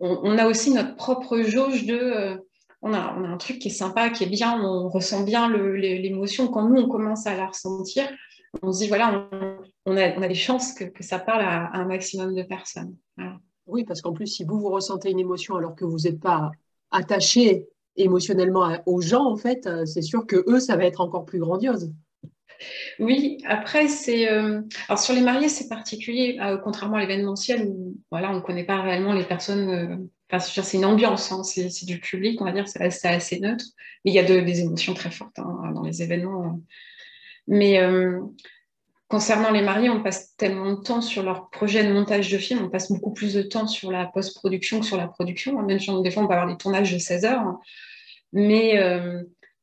on, 0.00 0.38
a 0.38 0.46
aussi 0.46 0.72
notre 0.72 0.96
propre 0.96 1.40
jauge 1.42 1.86
de. 1.86 1.98
Euh, 1.98 2.36
on, 2.82 2.92
a, 2.92 2.98
un 2.98 3.36
truc 3.36 3.58
qui 3.58 3.68
est 3.68 3.72
sympa, 3.72 4.10
qui 4.10 4.24
est 4.24 4.28
bien, 4.28 4.62
on 4.62 4.88
ressent 4.88 5.22
bien 5.22 5.50
l'émotion. 5.50 6.48
Quand 6.48 6.68
nous, 6.68 6.82
on 6.82 6.88
commence 6.88 7.26
à 7.26 7.36
la 7.36 7.46
ressentir, 7.46 8.08
on 8.62 8.72
se 8.72 8.80
dit 8.80 8.88
voilà, 8.88 9.28
on, 9.86 9.96
a, 9.96 10.28
des 10.28 10.34
chances 10.34 10.72
que, 10.72 11.02
ça 11.02 11.18
parle 11.18 11.42
à, 11.42 11.70
un 11.74 11.86
maximum 11.86 12.34
de 12.34 12.42
personnes. 12.42 12.94
Oui, 13.66 13.84
parce 13.84 14.02
qu'en 14.02 14.12
plus, 14.12 14.26
si 14.26 14.44
vous, 14.44 14.60
vous 14.60 14.70
ressentez 14.70 15.10
une 15.10 15.18
émotion 15.18 15.56
alors 15.56 15.74
que 15.74 15.84
vous 15.84 15.98
n'êtes 16.04 16.20
pas 16.20 16.50
attaché 16.90 17.66
émotionnellement 17.96 18.76
aux 18.86 19.00
gens, 19.00 19.24
en 19.24 19.36
fait, 19.36 19.66
euh, 19.66 19.84
c'est 19.86 20.02
sûr 20.02 20.26
que 20.26 20.44
eux, 20.48 20.60
ça 20.60 20.76
va 20.76 20.84
être 20.84 21.00
encore 21.00 21.24
plus 21.24 21.38
grandiose. 21.38 21.92
Oui, 22.98 23.38
après, 23.46 23.88
c'est. 23.88 24.30
Euh, 24.30 24.62
alors, 24.88 24.98
sur 24.98 25.14
les 25.14 25.20
mariés, 25.20 25.48
c'est 25.48 25.68
particulier, 25.68 26.38
euh, 26.40 26.56
contrairement 26.56 26.96
à 26.96 27.00
l'événementiel 27.00 27.66
où 27.68 27.96
voilà, 28.10 28.30
on 28.30 28.36
ne 28.36 28.40
connaît 28.40 28.64
pas 28.64 28.80
réellement 28.80 29.12
les 29.12 29.24
personnes. 29.24 30.08
Enfin, 30.30 30.38
c'est 30.62 30.76
une 30.76 30.84
ambiance, 30.84 31.30
hein, 31.30 31.44
c'est 31.44 31.84
du 31.84 32.00
public, 32.00 32.40
on 32.40 32.44
va 32.44 32.52
dire, 32.52 32.66
c'est 32.66 32.82
assez 32.82 33.40
neutre. 33.40 33.64
Mais 34.04 34.10
il 34.10 34.14
y 34.14 34.18
a 34.18 34.24
des 34.24 34.60
émotions 34.60 34.94
très 34.94 35.10
fortes 35.10 35.38
hein, 35.38 35.72
dans 35.74 35.82
les 35.82 36.02
événements. 36.02 36.60
Mais 37.46 37.78
concernant 39.08 39.50
les 39.50 39.62
mariés, 39.62 39.90
on 39.90 40.02
passe 40.02 40.34
tellement 40.36 40.72
de 40.72 40.80
temps 40.80 41.00
sur 41.00 41.22
leur 41.22 41.48
projet 41.50 41.84
de 41.84 41.92
montage 41.92 42.30
de 42.30 42.38
film, 42.38 42.64
on 42.64 42.70
passe 42.70 42.90
beaucoup 42.90 43.12
plus 43.12 43.34
de 43.34 43.42
temps 43.42 43.66
sur 43.66 43.90
la 43.90 44.06
post-production 44.06 44.80
que 44.80 44.86
sur 44.86 44.96
la 44.96 45.06
production. 45.06 45.60
Même 45.62 45.78
si 45.78 45.90
des 46.02 46.10
fois, 46.10 46.24
on 46.24 46.26
peut 46.26 46.34
avoir 46.34 46.48
des 46.48 46.56
tournages 46.56 46.92
de 46.92 46.98
16 46.98 47.24
heures. 47.24 47.58
Mais 48.32 48.78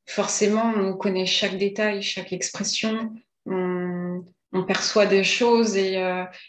forcément, 0.05 0.73
on 0.77 0.93
connaît 0.93 1.25
chaque 1.25 1.57
détail, 1.57 2.01
chaque 2.01 2.33
expression, 2.33 3.13
on, 3.45 4.23
perçoit 4.67 5.07
des 5.07 5.23
choses 5.23 5.75
et 5.75 5.95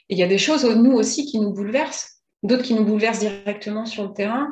il 0.09 0.19
y 0.19 0.23
a 0.23 0.29
des 0.29 0.39
choses, 0.39 0.65
nous 0.65 0.93
aussi, 0.93 1.27
qui 1.27 1.41
nous 1.41 1.53
bouleversent, 1.53 2.21
d'autres 2.43 2.63
qui 2.63 2.75
nous 2.75 2.85
bouleversent 2.85 3.21
directement 3.21 3.87
sur 3.87 4.05
le 4.05 4.13
terrain. 4.13 4.49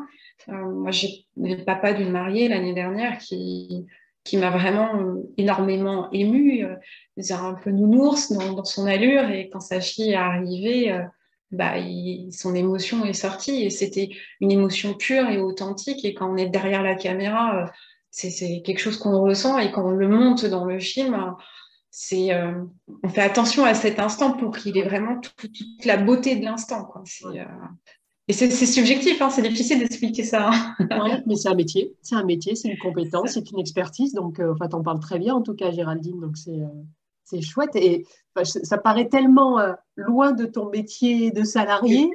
moi, 0.49 0.91
j'ai 0.91 1.27
le 1.37 1.63
papa 1.65 1.93
d'une 1.93 2.11
mariée 2.11 2.49
l'année 2.49 2.75
dernière 2.75 3.19
qui, 3.19 3.87
qui 4.25 4.37
m'a 4.37 4.51
vraiment 4.51 5.17
énormément 5.37 6.11
émue. 6.13 6.65
C'est 7.19 7.33
un 7.33 7.55
peu 7.55 7.71
nounours 7.71 8.33
dans, 8.33 8.65
son 8.65 8.87
allure 8.87 9.31
et 9.31 9.51
quand 9.51 9.61
sa 9.61 9.81
fille 9.81 10.11
est 10.11 10.15
arrivée, 10.15 10.97
bah, 11.53 11.75
son 12.31 12.55
émotion 12.55 13.05
est 13.05 13.13
sortie 13.13 13.63
et 13.63 13.71
c'était 13.71 14.09
une 14.41 14.51
émotion 14.51 14.95
pure 14.95 15.29
et 15.29 15.39
authentique. 15.39 16.05
Et 16.05 16.15
quand 16.15 16.33
on 16.33 16.37
est 16.37 16.49
derrière 16.49 16.83
la 16.83 16.95
caméra, 16.95 17.65
euh, 17.65 17.67
c'est 18.11 18.63
quelque 18.65 18.79
chose 18.79 18.99
qu'on 18.99 19.21
ressent 19.21 19.59
et 19.59 19.71
quand 19.71 19.87
on 19.87 19.91
le 19.91 20.09
monte 20.09 20.47
dans 20.47 20.65
le 20.65 20.81
film, 20.81 21.35
c'est 21.91 22.33
euh, 22.33 22.65
on 23.03 23.09
fait 23.11 23.21
attention 23.21 23.65
à 23.65 23.75
cet 23.75 23.99
instant 23.99 24.33
pour 24.33 24.57
qu'il 24.57 24.79
ait 24.79 24.83
vraiment 24.83 25.21
toute, 25.21 25.85
la 25.85 25.99
beauté 25.99 26.37
de 26.37 26.45
l'instant. 26.45 26.91
Euh, 27.27 27.45
et 28.33 28.51
c'est 28.51 28.67
subjectif, 28.67 29.21
hein, 29.21 29.31
c'est 29.31 29.43
difficile 29.43 29.79
d'expliquer 29.79 30.25
ça. 30.25 30.51
Hein. 30.51 30.77
mais 31.27 31.37
c'est 31.37 31.49
un 31.49 31.55
métier, 31.55 31.95
c'est 32.03 32.15
un 32.15 32.25
métier, 32.25 32.55
c'est 32.55 32.69
une 32.69 32.79
compétence, 32.79 33.33
c'est 33.33 33.51
une 33.51 33.59
expertise. 33.59 34.15
Donc, 34.15 34.41
enfin, 34.41 34.69
t'en 34.69 34.83
parles 34.83 35.01
très 35.01 35.19
bien 35.19 35.35
en 35.35 35.43
tout 35.43 35.55
cas, 35.55 35.71
Géraldine. 35.71 36.21
Donc, 36.21 36.37
c'est 36.37 36.61
c'est 37.33 37.41
chouette. 37.41 37.75
Et 37.77 38.07
ça 38.45 38.79
paraît 38.79 39.09
tellement 39.09 39.59
euh, 39.59 39.73
loin 39.97 40.33
de 40.33 40.45
ton 40.45 40.71
métier 40.71 41.31
de 41.31 41.45
salarié 41.45 42.11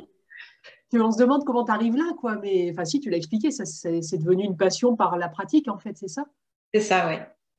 qu'on 0.91 1.11
se 1.11 1.17
demande 1.17 1.43
comment 1.43 1.65
tu 1.65 1.71
arrives 1.71 1.95
là. 1.95 2.13
Quoi. 2.19 2.37
Mais 2.37 2.71
enfin, 2.71 2.85
si, 2.85 2.99
tu 2.99 3.09
l'as 3.09 3.17
expliqué, 3.17 3.51
c'est 3.51 4.17
devenu 4.17 4.43
une 4.43 4.57
passion 4.57 4.95
par 4.95 5.17
la 5.17 5.27
pratique, 5.27 5.67
en 5.67 5.77
fait, 5.77 5.97
c'est 5.97 6.07
ça? 6.07 6.25
C'est 6.73 6.81
ça, 6.81 7.07
oui. 7.07 7.15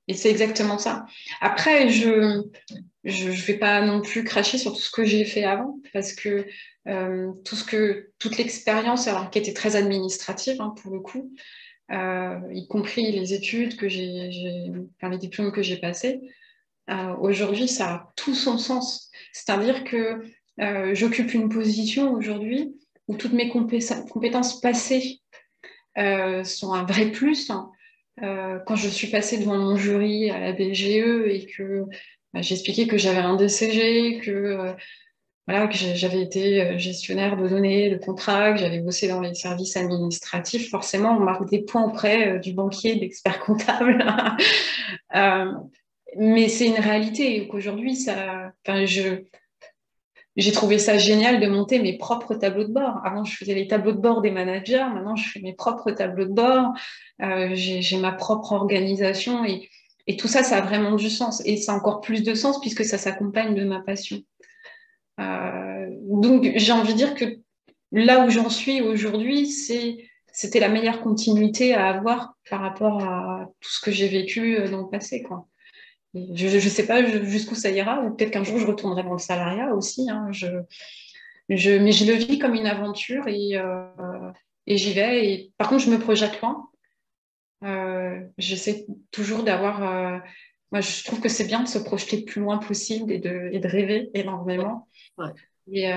Et 0.09 0.15
c'est 0.15 0.31
exactement 0.31 0.79
ça. 0.79 1.05
Après, 1.43 1.91
je 1.91 2.43
ne 3.05 3.31
vais 3.31 3.59
pas 3.59 3.83
non 3.83 4.01
plus 4.01 4.25
cracher 4.25 4.57
sur 4.57 4.73
tout 4.73 4.81
ce 4.81 4.91
que 4.91 5.05
j'ai 5.05 5.27
fait 5.27 5.45
avant, 5.45 5.79
parce 5.93 6.15
que, 6.15 6.47
euh, 6.89 7.31
tout 7.45 7.55
ce 7.55 7.65
que 7.65 8.11
toute 8.19 8.39
l'expérience, 8.39 9.07
alors 9.07 9.29
qui 9.29 9.39
était 9.39 9.53
très 9.53 9.77
administrative 9.77 10.63
hein, 10.63 10.75
pour 10.83 10.93
le 10.93 11.01
coup, 11.01 11.31
euh, 11.93 12.41
y 12.53 12.67
compris 12.67 13.13
les 13.13 13.35
études 13.35 13.77
que 13.77 13.89
j'ai, 13.89 14.73
enfin, 14.97 15.11
les 15.11 15.19
diplômes 15.19 15.53
que 15.53 15.63
j'ai 15.63 15.77
passés, 15.77 16.21
euh, 16.89 17.15
aujourd'hui, 17.21 17.69
ça 17.69 17.93
a 17.93 18.13
tout 18.17 18.35
son 18.35 18.57
sens. 18.57 19.11
C'est-à-dire 19.33 19.85
que 19.85 20.25
j'occupe 20.95 21.35
une 21.35 21.51
position 21.51 22.15
aujourd'hui 22.15 22.75
où 23.07 23.17
toutes 23.17 23.33
mes 23.35 23.49
compétences 23.49 24.61
passées 24.61 25.21
sont 25.95 26.73
un 26.73 26.85
vrai 26.85 27.13
plus. 27.13 27.51
Hein. 27.51 27.71
Quand 28.67 28.77
je 28.77 28.89
suis 28.89 29.09
passée 29.09 29.39
devant 29.39 29.57
mon 29.57 29.77
jury 29.77 30.31
à 30.31 30.39
la 30.41 30.53
BGE 30.53 31.27
et 31.27 31.47
que 31.57 31.85
bah, 32.33 32.43
j'expliquais 32.43 32.87
que 32.87 32.99
j'avais 32.99 33.19
un 33.19 33.37
DCG, 33.37 34.21
que 34.21 34.75
voilà, 35.47 35.67
que 35.67 35.77
j'avais 35.77 36.23
été 36.23 36.79
gestionnaire 36.79 37.37
de 37.37 37.49
données, 37.49 37.89
de 37.91 37.97
contrats, 37.97 38.53
que 38.53 38.59
j'avais 38.59 38.81
bossé 38.81 39.09
dans 39.09 39.21
les 39.21 39.35
services 39.35 39.77
administratifs, 39.79 40.69
forcément, 40.69 41.17
on 41.17 41.21
marque 41.21 41.49
des 41.49 41.63
points 41.63 41.85
auprès 41.85 42.39
du 42.39 42.53
banquier, 42.53 42.97
de 42.97 43.01
l'expert 43.01 43.41
comptable. 43.41 44.05
mais 46.17 46.49
c'est 46.49 46.67
une 46.67 46.81
réalité 46.81 47.49
qu'aujourd'hui, 47.49 47.97
ça, 47.97 48.53
je, 48.67 49.23
j'ai 50.39 50.53
trouvé 50.53 50.79
ça 50.79 50.99
génial 50.99 51.41
de 51.41 51.49
monter 51.49 51.81
mes 51.81 51.99
propres 51.99 52.37
tableaux 52.37 52.63
de 52.63 52.73
bord. 52.73 53.01
Avant, 53.05 53.25
je 53.25 53.37
faisais 53.37 53.55
les 53.55 53.67
tableaux 53.67 53.91
de 53.91 53.99
bord 53.99 54.23
des 54.23 54.31
managers. 54.31 54.87
Maintenant, 54.95 55.17
je 55.17 55.29
fais 55.29 55.41
mes 55.41 55.53
propres 55.53 55.91
tableaux 55.91 56.27
de 56.27 56.33
bord. 56.33 56.75
Euh, 57.21 57.51
j'ai 57.55 57.97
ma 57.97 58.13
propre 58.13 58.53
organisation 58.53 59.45
et, 59.45 59.69
tout 60.17 60.29
ça, 60.29 60.45
ça 60.45 60.59
a 60.59 60.61
vraiment 60.61 60.95
du 60.95 61.11
sens. 61.11 61.43
Et 61.45 61.57
ça 61.57 61.73
a 61.73 61.75
encore 61.75 62.01
plus 62.01 62.23
de 62.23 62.35
sens 62.35 62.61
puisque 62.61 62.85
ça 62.85 62.99
s'accompagne 62.99 63.57
de 63.57 63.65
ma 63.65 63.81
passion. 63.81 64.21
Euh, 65.21 65.89
donc, 66.05 66.49
j'ai 66.55 66.73
envie 66.73 66.93
de 66.93 66.99
dire 66.99 67.15
que 67.17 67.25
là 67.91 68.25
où 68.25 68.31
j'en 68.31 68.49
suis 68.49 68.81
aujourd'hui, 68.81 69.49
c'était 69.49 70.61
la 70.61 70.69
meilleure 70.69 71.01
continuité 71.01 71.75
à 71.75 71.89
avoir 71.89 72.35
par 72.49 72.61
rapport 72.61 73.03
à 73.03 73.49
tout 73.61 73.71
ce 73.71 73.81
que 73.81 73.91
j'ai 73.91 74.07
vécu 74.07 74.57
euh, 74.57 74.69
dans 74.69 74.83
le 74.83 74.89
passé. 74.89 75.25
Quoi. 75.25 75.49
Je 76.15 76.55
ne 76.55 76.61
sais 76.61 76.87
pas 76.87 77.05
jusqu'où 77.25 77.55
ça 77.55 77.71
ira, 77.71 78.03
ou 78.03 78.15
peut-être 78.15 78.31
qu'un 78.31 78.45
jour 78.45 78.59
je 78.59 78.67
retournerai 78.67 79.03
dans 79.03 79.13
le 79.13 79.19
salariat 79.19 79.75
aussi. 79.75 80.09
Hein. 80.11 80.29
je, 80.31 80.47
je, 81.49 81.71
mais 81.71 81.93
je 81.93 82.11
le 82.11 82.15
vis 82.15 82.39
comme 82.39 82.55
une 82.55 82.67
aventure 82.67 83.27
et, 83.29 83.57
euh, 83.57 84.31
et 84.67 84.77
j'y 84.77 84.95
vais. 84.95 85.33
Et, 85.33 85.53
par 85.59 85.69
contre, 85.69 85.85
je 85.85 85.91
me 85.91 85.99
projette 85.99 86.41
loin. 86.41 86.69
Euh, 87.65 88.21
J'essaie 88.39 88.87
toujours 89.11 89.43
d'avoir. 89.43 89.83
Euh, 89.83 90.19
moi, 90.73 90.81
je 90.81 91.05
trouve 91.05 91.21
que 91.21 91.29
c'est 91.29 91.47
bien 91.47 91.63
de 91.63 91.69
se 91.69 91.79
projeter 91.79 92.19
le 92.19 92.25
plus 92.25 92.41
loin 92.41 92.59
possible 92.59 93.11
et 93.13 93.19
de, 93.19 93.49
et 93.53 93.59
de 93.59 93.69
rêver 93.69 94.11
énormément. 94.15 94.89
Et, 95.73 95.91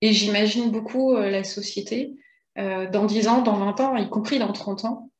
et 0.00 0.12
j'imagine 0.12 0.70
beaucoup 0.70 1.14
la 1.14 1.44
société 1.44 2.14
dans 2.56 3.06
10 3.06 3.28
ans, 3.28 3.42
dans 3.42 3.56
20 3.56 3.80
ans, 3.80 3.96
y 3.96 4.08
compris 4.08 4.40
dans 4.40 4.52
30 4.52 4.84
ans 4.86 5.10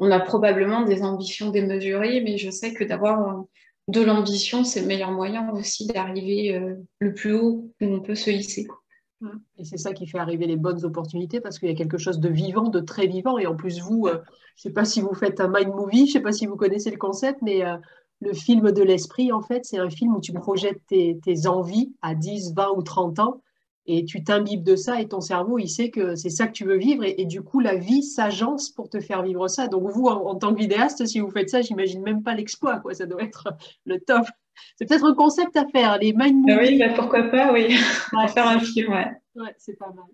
on 0.00 0.10
a 0.10 0.18
probablement 0.18 0.82
des 0.82 1.02
ambitions 1.02 1.50
démesurées, 1.50 2.22
mais 2.22 2.38
je 2.38 2.50
sais 2.50 2.72
que 2.72 2.82
d'avoir 2.84 3.20
euh, 3.20 3.42
de 3.88 4.00
l'ambition, 4.00 4.64
c'est 4.64 4.80
le 4.80 4.86
meilleur 4.86 5.12
moyen 5.12 5.50
aussi 5.50 5.86
d'arriver 5.86 6.56
euh, 6.56 6.74
le 7.00 7.12
plus 7.12 7.34
haut 7.34 7.70
où 7.80 7.84
on 7.84 8.00
peut 8.00 8.14
se 8.14 8.30
hisser. 8.30 8.66
Et 9.58 9.64
c'est 9.64 9.76
ça 9.76 9.92
qui 9.92 10.06
fait 10.06 10.18
arriver 10.18 10.46
les 10.46 10.56
bonnes 10.56 10.82
opportunités 10.86 11.42
parce 11.42 11.58
qu'il 11.58 11.68
y 11.68 11.72
a 11.72 11.74
quelque 11.74 11.98
chose 11.98 12.18
de 12.18 12.30
vivant, 12.30 12.70
de 12.70 12.80
très 12.80 13.06
vivant. 13.06 13.36
Et 13.36 13.46
en 13.46 13.54
plus, 13.54 13.80
vous, 13.80 14.06
euh, 14.06 14.14
je 14.56 14.68
ne 14.68 14.70
sais 14.70 14.72
pas 14.72 14.86
si 14.86 15.02
vous 15.02 15.12
faites 15.12 15.38
un 15.38 15.48
mind 15.48 15.74
movie, 15.74 16.06
je 16.06 16.12
ne 16.12 16.12
sais 16.12 16.20
pas 16.20 16.32
si 16.32 16.46
vous 16.46 16.56
connaissez 16.56 16.90
le 16.90 16.96
concept, 16.96 17.40
mais 17.42 17.62
le 18.20 18.32
film 18.32 18.72
de 18.72 18.82
l'esprit, 18.82 19.32
en 19.32 19.42
fait, 19.42 19.66
c'est 19.66 19.78
un 19.78 19.90
film 19.90 20.16
où 20.16 20.20
tu 20.22 20.32
projettes 20.32 20.80
tes, 20.86 21.18
tes, 21.22 21.46
envies 21.46 21.92
à 22.00 22.14
10, 22.14 22.54
20 22.54 22.70
ou 22.74 22.82
30 22.82 23.18
ans 23.18 23.42
et 23.86 24.04
tu 24.04 24.22
t'imbibes 24.22 24.62
de 24.62 24.76
ça 24.76 25.00
et 25.00 25.08
ton 25.08 25.20
cerveau, 25.20 25.58
il 25.58 25.68
sait 25.68 25.90
que 25.90 26.14
c'est 26.14 26.30
ça 26.30 26.46
que 26.46 26.52
tu 26.52 26.64
veux 26.64 26.76
vivre 26.76 27.02
et, 27.04 27.24
du 27.24 27.42
coup, 27.42 27.60
la 27.60 27.76
vie 27.76 28.02
s'agence 28.02 28.70
pour 28.70 28.88
te 28.88 29.00
faire 29.00 29.22
vivre 29.22 29.48
ça. 29.48 29.68
Donc 29.68 29.90
vous, 29.90 30.06
en, 30.06 30.34
tant 30.36 30.54
que 30.54 30.60
vidéaste, 30.60 31.04
si 31.06 31.20
vous 31.20 31.30
faites 31.30 31.48
ça, 31.48 31.62
j'imagine 31.62 32.02
même 32.02 32.22
pas 32.22 32.34
l'exploit, 32.34 32.78
quoi. 32.78 32.94
Ça 32.94 33.06
doit 33.06 33.22
être 33.22 33.48
le 33.86 33.98
top. 33.98 34.26
C'est 34.76 34.86
peut-être 34.86 35.06
un 35.06 35.14
concept 35.14 35.56
à 35.56 35.66
faire, 35.66 35.98
les 35.98 36.12
mind 36.12 36.44
ah 36.50 36.58
Oui, 36.60 36.78
bah, 36.78 36.92
pourquoi 36.94 37.24
pas, 37.24 37.52
oui. 37.52 37.74
Ouais, 38.12 38.28
faire 38.34 38.48
un 38.48 38.60
film, 38.60 38.92
ouais. 38.92 39.10
Ouais, 39.34 39.54
c'est 39.58 39.78
pas 39.78 39.92
mal. 39.92 40.04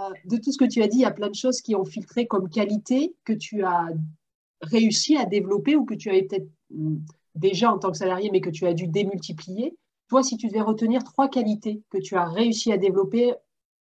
Euh, 0.00 0.14
de 0.24 0.36
tout 0.36 0.52
ce 0.52 0.58
que 0.58 0.64
tu 0.64 0.82
as 0.82 0.86
dit, 0.86 0.98
il 0.98 1.02
y 1.02 1.06
a 1.06 1.10
plein 1.10 1.28
de 1.28 1.34
choses 1.34 1.60
qui 1.60 1.74
ont 1.74 1.84
filtré 1.84 2.26
comme 2.26 2.48
qualité 2.48 3.14
que 3.24 3.32
tu 3.32 3.64
as 3.64 3.88
réussi 4.62 5.16
à 5.16 5.24
développer 5.24 5.76
ou 5.76 5.84
que 5.84 5.94
tu 5.94 6.10
avais 6.10 6.22
peut-être 6.22 6.48
hmm, 6.70 6.98
déjà 7.34 7.72
en 7.72 7.78
tant 7.78 7.90
que 7.90 7.96
salarié, 7.96 8.30
mais 8.30 8.40
que 8.40 8.50
tu 8.50 8.66
as 8.66 8.74
dû 8.74 8.86
démultiplier. 8.86 9.74
Toi, 10.08 10.22
si 10.22 10.36
tu 10.36 10.48
devais 10.48 10.60
retenir 10.60 11.04
trois 11.04 11.28
qualités 11.28 11.82
que 11.90 11.98
tu 11.98 12.16
as 12.16 12.24
réussi 12.24 12.72
à 12.72 12.78
développer 12.78 13.34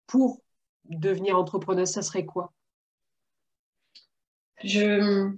pour 0.08 0.42
devenir 0.86 1.38
entrepreneuse, 1.38 1.90
ça 1.90 2.02
serait 2.02 2.26
quoi? 2.26 2.52
Je... 4.64 5.32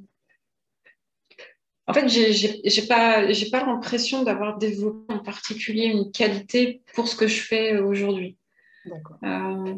En 1.90 1.94
fait, 1.94 2.08
je 2.10 2.82
n'ai 2.82 2.88
pas, 2.88 3.28
pas 3.52 3.66
l'impression 3.66 4.24
d'avoir 4.24 4.58
développé 4.58 5.14
en 5.14 5.20
particulier 5.20 5.86
une 5.86 6.12
qualité 6.12 6.84
pour 6.94 7.08
ce 7.08 7.16
que 7.16 7.28
je 7.28 7.42
fais 7.42 7.78
aujourd'hui. 7.80 8.38
D'accord. 8.86 9.18
Euh, 9.24 9.76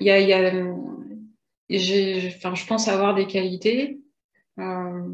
y 0.00 0.04
y 0.04 0.32
a, 0.32 0.52
enfin, 2.36 2.54
je 2.54 2.66
pense 2.66 2.88
avoir 2.88 3.14
des 3.14 3.26
qualités. 3.26 4.00
Euh, 4.58 5.08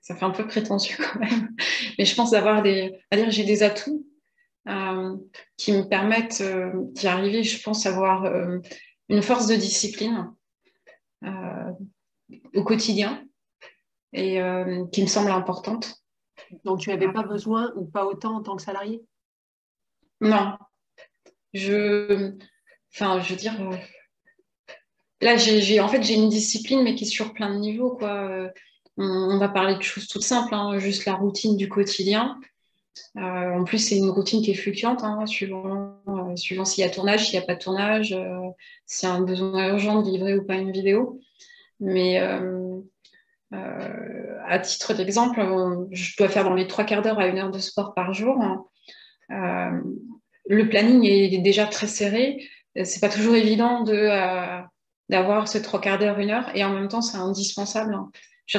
ça 0.00 0.14
fait 0.14 0.24
un 0.24 0.30
peu 0.30 0.46
prétentieux 0.46 0.96
quand 0.98 1.18
même, 1.18 1.54
mais 1.98 2.04
je 2.04 2.14
pense 2.14 2.32
avoir 2.32 2.62
des, 2.62 2.94
à 3.10 3.16
dire 3.16 3.30
j'ai 3.30 3.44
des 3.44 3.62
atouts 3.62 4.06
qui 4.66 5.72
me 5.72 5.88
permettent 5.88 6.40
euh, 6.40 6.72
d'y 6.92 7.06
arriver, 7.06 7.42
je 7.42 7.62
pense, 7.62 7.86
avoir 7.86 8.24
euh, 8.24 8.58
une 9.08 9.22
force 9.22 9.46
de 9.46 9.56
discipline 9.56 10.32
au 12.54 12.64
quotidien 12.64 13.24
et 14.12 14.38
qui 14.92 15.02
me 15.02 15.06
semble 15.06 15.30
importante. 15.30 16.02
Donc, 16.64 16.80
tu 16.80 16.90
n'avais 16.90 17.10
pas 17.10 17.22
besoin 17.22 17.72
ou 17.76 17.86
pas 17.86 18.04
autant 18.04 18.36
en 18.36 18.42
tant 18.42 18.56
que 18.56 18.62
salarié? 18.62 19.02
Non. 20.20 20.58
Je, 21.54 22.36
enfin, 22.92 23.20
je 23.20 23.30
veux 23.30 23.36
dire, 23.36 23.54
là, 25.22 25.36
j'ai, 25.38 25.80
en 25.80 25.88
fait, 25.88 26.02
j'ai 26.02 26.14
une 26.14 26.28
discipline, 26.28 26.82
mais 26.82 26.94
qui 26.94 27.04
est 27.04 27.08
sur 27.08 27.32
plein 27.32 27.54
de 27.54 27.58
niveaux, 27.58 27.96
quoi. 27.96 28.50
On, 28.98 29.38
va 29.38 29.48
parler 29.48 29.76
de 29.76 29.82
choses 29.82 30.06
toutes 30.06 30.22
simples, 30.22 30.54
hein, 30.54 30.78
juste 30.78 31.06
la 31.06 31.14
routine 31.14 31.56
du 31.56 31.70
quotidien. 31.70 32.38
Euh, 33.16 33.20
en 33.20 33.64
plus, 33.64 33.78
c'est 33.78 33.96
une 33.96 34.10
routine 34.10 34.42
qui 34.42 34.50
est 34.50 34.54
fluctuante, 34.54 35.02
hein, 35.04 35.26
suivant, 35.26 36.00
euh, 36.08 36.36
suivant 36.36 36.64
s'il 36.64 36.82
y 36.82 36.86
a 36.86 36.90
tournage, 36.90 37.26
s'il 37.26 37.38
n'y 37.38 37.44
a 37.44 37.46
pas 37.46 37.54
de 37.54 37.60
tournage, 37.60 38.12
euh, 38.12 38.50
s'il 38.86 39.08
y 39.08 39.12
a 39.12 39.14
un 39.14 39.22
besoin 39.22 39.68
urgent 39.70 40.02
de 40.02 40.10
livrer 40.10 40.36
ou 40.36 40.44
pas 40.44 40.56
une 40.56 40.72
vidéo. 40.72 41.20
Mais 41.80 42.18
à 44.46 44.58
titre 44.58 44.94
d'exemple, 44.94 45.40
je 45.90 46.16
dois 46.16 46.28
faire 46.28 46.44
dans 46.44 46.54
les 46.54 46.66
trois 46.66 46.84
quarts 46.84 47.02
d'heure 47.02 47.18
à 47.18 47.26
une 47.26 47.38
heure 47.38 47.50
de 47.50 47.58
sport 47.58 47.94
par 47.94 48.12
jour. 48.12 48.36
le 49.28 50.68
planning 50.68 51.04
est 51.04 51.38
déjà 51.38 51.66
très 51.66 51.86
serré. 51.86 52.48
C'est 52.84 53.00
pas 53.00 53.08
toujours 53.08 53.34
évident 53.34 53.82
de 53.82 54.08
d'avoir 55.10 55.48
ce 55.48 55.58
trois 55.58 55.80
quarts 55.80 55.98
d'heure, 55.98 56.18
une 56.18 56.30
heure, 56.30 56.50
et 56.54 56.64
en 56.64 56.72
même 56.72 56.88
temps, 56.88 57.02
c'est 57.02 57.18
indispensable. 57.18 57.94
Hein. 57.94 58.10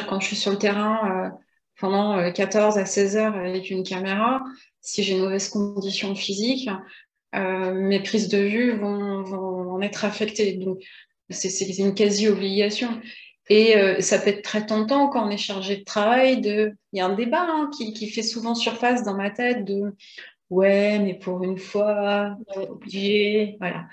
quand 0.08 0.20
je 0.20 0.28
suis 0.28 0.36
sur 0.36 0.52
le 0.52 0.58
terrain 0.58 1.32
pendant 1.80 2.32
14 2.32 2.78
à 2.78 2.86
16 2.86 3.18
heures 3.18 3.36
avec 3.36 3.70
une 3.70 3.84
caméra, 3.84 4.44
si 4.82 5.04
j'ai 5.04 5.14
une 5.14 5.24
mauvaise 5.24 5.50
condition 5.50 6.16
physique, 6.16 6.70
mes 7.34 8.00
prises 8.00 8.30
de 8.30 8.38
vue 8.38 8.78
vont, 8.78 9.26
en 9.74 9.82
être 9.82 10.06
affectées. 10.06 10.54
Donc, 10.54 10.80
c'est 11.30 11.78
une 11.78 11.94
quasi-obligation. 11.94 12.90
Et 13.50 13.78
euh, 13.78 14.02
ça 14.02 14.18
peut 14.18 14.30
être 14.30 14.42
très 14.42 14.66
tentant 14.66 15.08
quand 15.08 15.28
on 15.28 15.30
est 15.30 15.38
chargé 15.38 15.78
de 15.78 15.84
travail. 15.84 16.42
De... 16.42 16.74
Il 16.94 16.98
y 16.98 17.02
a 17.02 17.06
un 17.06 17.14
débat 17.14 17.46
hein, 17.48 17.70
qui, 17.76 17.94
qui, 17.94 18.10
fait 18.10 18.24
souvent 18.24 18.56
surface 18.56 19.04
dans 19.04 19.16
ma 19.16 19.30
tête 19.30 19.66
de 19.66 19.96
ouais, 20.50 21.00
mais 21.00 21.14
pour 21.14 21.44
une 21.44 21.58
fois, 21.58 22.38
obligé. 22.56 23.58
Voilà. 23.60 23.86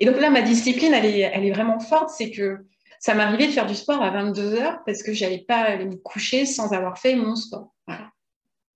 Et 0.00 0.06
donc 0.06 0.20
là, 0.20 0.30
ma 0.30 0.42
discipline, 0.42 0.92
elle 0.94 1.06
est, 1.06 1.20
elle 1.20 1.44
est 1.44 1.52
vraiment 1.52 1.80
forte. 1.80 2.10
C'est 2.10 2.30
que 2.30 2.58
ça 3.00 3.14
m'arrivait 3.14 3.46
de 3.46 3.52
faire 3.52 3.66
du 3.66 3.74
sport 3.74 4.02
à 4.02 4.10
22 4.10 4.54
heures 4.54 4.80
parce 4.84 5.02
que 5.02 5.12
je 5.12 5.24
n'allais 5.24 5.44
pas 5.46 5.56
aller 5.56 5.86
me 5.86 5.96
coucher 5.96 6.46
sans 6.46 6.72
avoir 6.72 6.98
fait 6.98 7.14
mon 7.16 7.36
sport. 7.36 7.74
Voilà. 7.86 8.10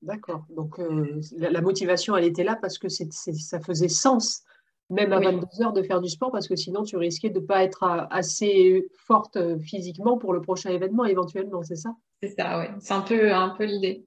D'accord. 0.03 0.45
Donc 0.51 0.81
euh, 0.81 1.21
la, 1.37 1.51
la, 1.51 1.61
motivation, 1.61 2.17
elle 2.17 2.25
était 2.25 2.45
là 2.45 2.57
parce 2.61 2.79
que 2.79 2.89
ça 2.89 3.61
faisait 3.61 3.89
sens 3.89 4.43
même 4.91 5.13
à 5.13 5.21
22 5.21 5.63
heures 5.63 5.73
de 5.73 5.83
faire 5.83 6.01
du 6.01 6.09
sport 6.09 6.31
parce 6.31 6.49
que 6.49 6.57
sinon 6.57 6.83
tu 6.83 6.97
risquais 6.97 7.31
de 7.31 7.41
ne 7.41 7.45
pas 7.45 7.63
être 7.65 7.83
euh, 7.83 8.05
assez 8.11 8.87
forte 9.07 9.37
euh, 9.37 9.59
physiquement 9.59 10.19
pour 10.19 10.33
le 10.33 10.41
prochain 10.41 10.71
événement 10.71 11.05
éventuellement, 11.05 11.63
c'est 11.63 11.77
ça? 11.77 11.95
C'est 12.23 12.35
ça, 12.37 12.61
oui. 12.61 12.67
C'est 12.81 12.95
un 12.95 13.01
peu, 13.01 13.33
un 13.33 13.51
peu 13.51 13.65
l'idée. 13.65 14.05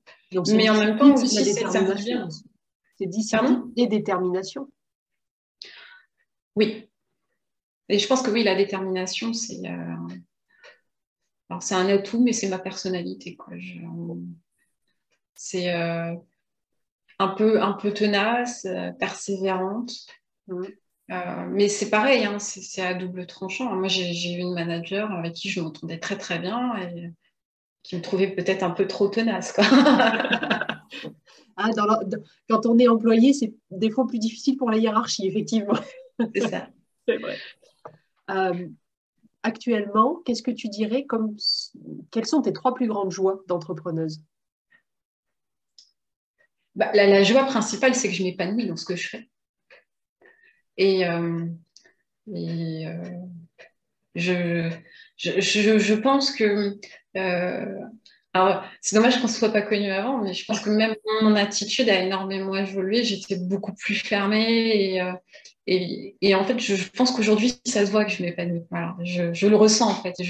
Mais 0.53 0.69
en 0.69 0.75
même 0.75 0.97
temps, 0.97 1.15
c'est 1.17 1.43
détermination. 1.43 2.29
C'est 2.97 3.07
discipline 3.07 3.63
et 3.75 3.87
détermination. 3.87 4.69
Oui. 6.55 6.89
Et 7.89 7.99
je 7.99 8.07
pense 8.07 8.21
que 8.21 8.31
oui, 8.31 8.43
la 8.43 8.55
détermination, 8.55 9.33
c'est 9.33 9.61
euh... 9.67 11.59
c'est 11.59 11.75
un 11.75 11.87
atout, 11.89 12.23
mais 12.23 12.33
c'est 12.33 12.49
ma 12.49 12.59
personnalité. 12.59 13.35
Quoi. 13.35 13.53
Je... 13.57 13.79
C'est 15.35 15.73
euh... 15.73 16.15
un, 17.19 17.27
peu, 17.29 17.61
un 17.61 17.73
peu 17.73 17.93
tenace, 17.93 18.65
euh, 18.65 18.91
persévérante. 18.91 19.93
Euh, 21.11 21.45
mais 21.51 21.69
c'est 21.69 21.89
pareil, 21.89 22.25
hein, 22.25 22.39
c'est 22.39 22.81
à 22.81 22.95
double 22.95 23.27
tranchant. 23.27 23.75
Moi, 23.75 23.87
j'ai 23.87 24.33
eu 24.33 24.39
une 24.39 24.53
manager 24.53 25.11
avec 25.11 25.33
qui 25.33 25.49
je 25.49 25.61
m'entendais 25.61 25.99
très 25.99 26.17
très 26.17 26.39
bien 26.39 26.75
et 26.77 27.11
qui 27.83 27.95
me 27.95 28.01
trouvait 28.01 28.33
peut-être 28.33 28.63
un 28.63 28.71
peu 28.71 28.87
trop 28.87 29.07
tenace. 29.07 29.51
Quoi. 29.51 29.65
ah, 31.57 31.69
quand 32.49 32.65
on 32.65 32.79
est 32.79 32.87
employé, 32.87 33.33
c'est 33.33 33.53
des 33.69 33.91
fois 33.91 34.07
plus 34.07 34.17
difficile 34.17 34.57
pour 34.57 34.71
la 34.71 34.77
hiérarchie, 34.77 35.27
effectivement. 35.27 35.77
C'est 36.33 36.49
ça. 36.49 36.69
c'est 37.07 37.17
vrai. 37.17 37.37
Euh, 38.29 38.67
actuellement, 39.43 40.21
qu'est-ce 40.25 40.43
que 40.43 40.51
tu 40.51 40.69
dirais 40.69 41.05
comme 41.05 41.35
quelles 42.11 42.25
sont 42.25 42.41
tes 42.41 42.53
trois 42.53 42.73
plus 42.73 42.87
grandes 42.87 43.11
joies 43.11 43.41
d'entrepreneuse? 43.47 44.21
Bah, 46.75 46.91
la, 46.93 47.23
joie 47.23 47.45
principale, 47.45 47.95
c'est 47.95 48.09
que 48.09 48.13
je 48.13 48.23
m'épanouis 48.23 48.67
dans 48.67 48.75
ce 48.75 48.85
que 48.85 48.95
je 48.95 49.07
fais. 49.07 49.29
Et, 50.77 51.07
euh, 51.07 51.45
euh, 52.27 53.19
je, 54.15 54.69
je, 55.15 55.77
je, 55.77 55.93
pense 55.93 56.31
que. 56.31 56.77
Alors, 58.35 58.65
c'est 58.81 58.97
dommage 58.97 59.15
qu'on 59.15 59.27
ne 59.27 59.31
se 59.31 59.39
soit 59.39 59.53
pas 59.53 59.61
connu 59.61 59.89
avant, 59.89 60.21
mais 60.21 60.33
je 60.33 60.43
pense 60.43 60.59
que 60.59 60.69
même 60.69 60.93
mon 61.21 61.37
attitude 61.37 61.87
a 61.87 62.01
énormément 62.01 62.53
évolué. 62.53 63.01
J'étais 63.05 63.37
beaucoup 63.37 63.71
plus 63.73 63.95
fermée 63.95 64.97
et, 64.97 65.13
et, 65.67 66.17
et 66.19 66.35
en 66.35 66.43
fait, 66.43 66.59
je, 66.59 66.89
pense 66.89 67.11
qu'aujourd'hui, 67.11 67.53
ça 67.65 67.85
se 67.85 67.91
voit 67.91 68.03
que 68.03 68.11
je 68.11 68.21
m'épanouis. 68.21 68.63
Voilà, 68.69 68.97
je, 69.05 69.31
je, 69.31 69.47
le 69.47 69.55
ressens 69.55 69.89
en 69.89 69.95
fait. 69.95 70.15
Il 70.19 70.25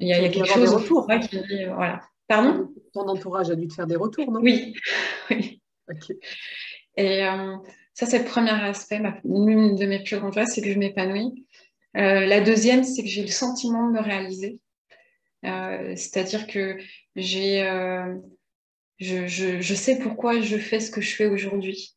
y 0.00 0.12
a, 0.12 0.18
il 0.18 0.24
y 0.24 0.26
a 0.26 0.30
quelque 0.30 0.48
chose. 0.48 0.74
Retours. 0.74 1.08
Qui, 1.30 1.38
voilà. 1.66 2.00
Pardon? 2.26 2.68
Ton 2.92 3.06
entourage 3.08 3.50
a 3.50 3.54
dû 3.54 3.68
te 3.68 3.74
faire 3.74 3.86
des 3.86 3.94
retours, 3.94 4.32
non? 4.32 4.40
Oui. 4.40 4.74
Et, 6.96 7.22
ça, 7.94 8.06
c'est 8.06 8.18
le 8.18 8.24
premier 8.24 8.50
aspect. 8.50 9.00
L'une 9.22 9.76
de 9.76 9.86
mes 9.86 10.02
plus 10.02 10.18
grandes 10.18 10.34
joies, 10.34 10.46
c'est 10.46 10.60
que 10.60 10.72
je 10.72 10.78
m'épanouis. 10.78 11.46
Euh, 11.96 12.26
la 12.26 12.40
deuxième, 12.40 12.82
c'est 12.82 13.02
que 13.02 13.08
j'ai 13.08 13.22
le 13.22 13.28
sentiment 13.28 13.86
de 13.86 13.92
me 13.92 14.00
réaliser. 14.00 14.58
Euh, 15.44 15.94
c'est-à-dire 15.96 16.46
que 16.46 16.78
j'ai, 17.16 17.62
euh, 17.64 18.14
je, 18.98 19.74
sais 19.74 19.98
pourquoi 19.98 20.40
je 20.40 20.56
fais 20.56 20.80
ce 20.80 20.90
que 20.90 21.00
je 21.00 21.14
fais 21.14 21.26
aujourd'hui. 21.26 21.96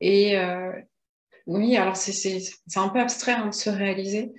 Et 0.00 0.36
oui, 1.46 1.76
alors 1.76 1.96
c'est 1.96 2.40
un 2.76 2.88
peu 2.88 3.00
abstrait 3.00 3.32
hein, 3.32 3.48
de 3.48 3.54
se 3.54 3.70
réaliser, 3.70 4.32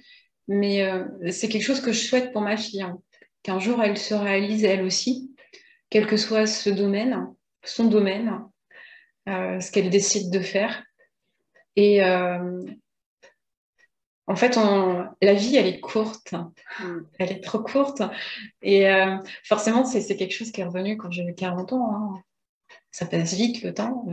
mais 0.48 0.88
c'est 1.32 1.50
quelque 1.50 1.64
chose 1.64 1.82
que 1.82 1.92
je 1.92 2.00
souhaite 2.00 2.32
pour 2.34 2.42
ma 2.42 2.58
fille. 2.58 2.82
Hein. 2.82 3.00
Qu'un 3.42 3.60
jour, 3.60 3.82
elle 3.82 3.98
se 3.98 4.14
réalise 4.14 4.64
elle 4.64 4.84
aussi, 4.84 5.36
quel 5.90 6.08
que 6.08 6.18
soit 6.18 6.48
ce 6.48 6.70
domaine, 6.70 7.28
son 7.64 7.86
domaine, 7.86 8.42
euh, 9.28 9.60
ce 9.60 9.72
qu'elle 9.72 9.90
décide 9.90 10.32
de 10.32 10.40
faire. 10.40 10.84
Et 11.76 12.04
euh, 12.04 12.62
en 14.28 14.36
fait, 14.36 14.58
la 15.22 15.34
vie, 15.34 15.56
elle 15.56 15.68
est 15.68 15.80
courte. 15.80 16.34
Mm. 16.80 17.00
Elle 17.20 17.32
est 17.32 17.44
trop 17.44 17.60
courte. 17.60 18.02
Et 18.62 18.90
euh, 18.90 19.18
forcément, 19.44 19.86
c'est 19.86 20.16
quelque 20.16 20.34
chose 20.34 20.52
qui 20.52 20.62
est 20.62 20.66
revenu 20.66 20.98
quand 20.98 21.12
j'avais 21.12 21.34
40 21.34 21.74
ans. 21.74 21.94
Hein. 21.94 22.22
Ça 22.92 23.06
passe 23.06 23.34
vite 23.34 23.62
le 23.62 23.74
temps. 23.74 24.06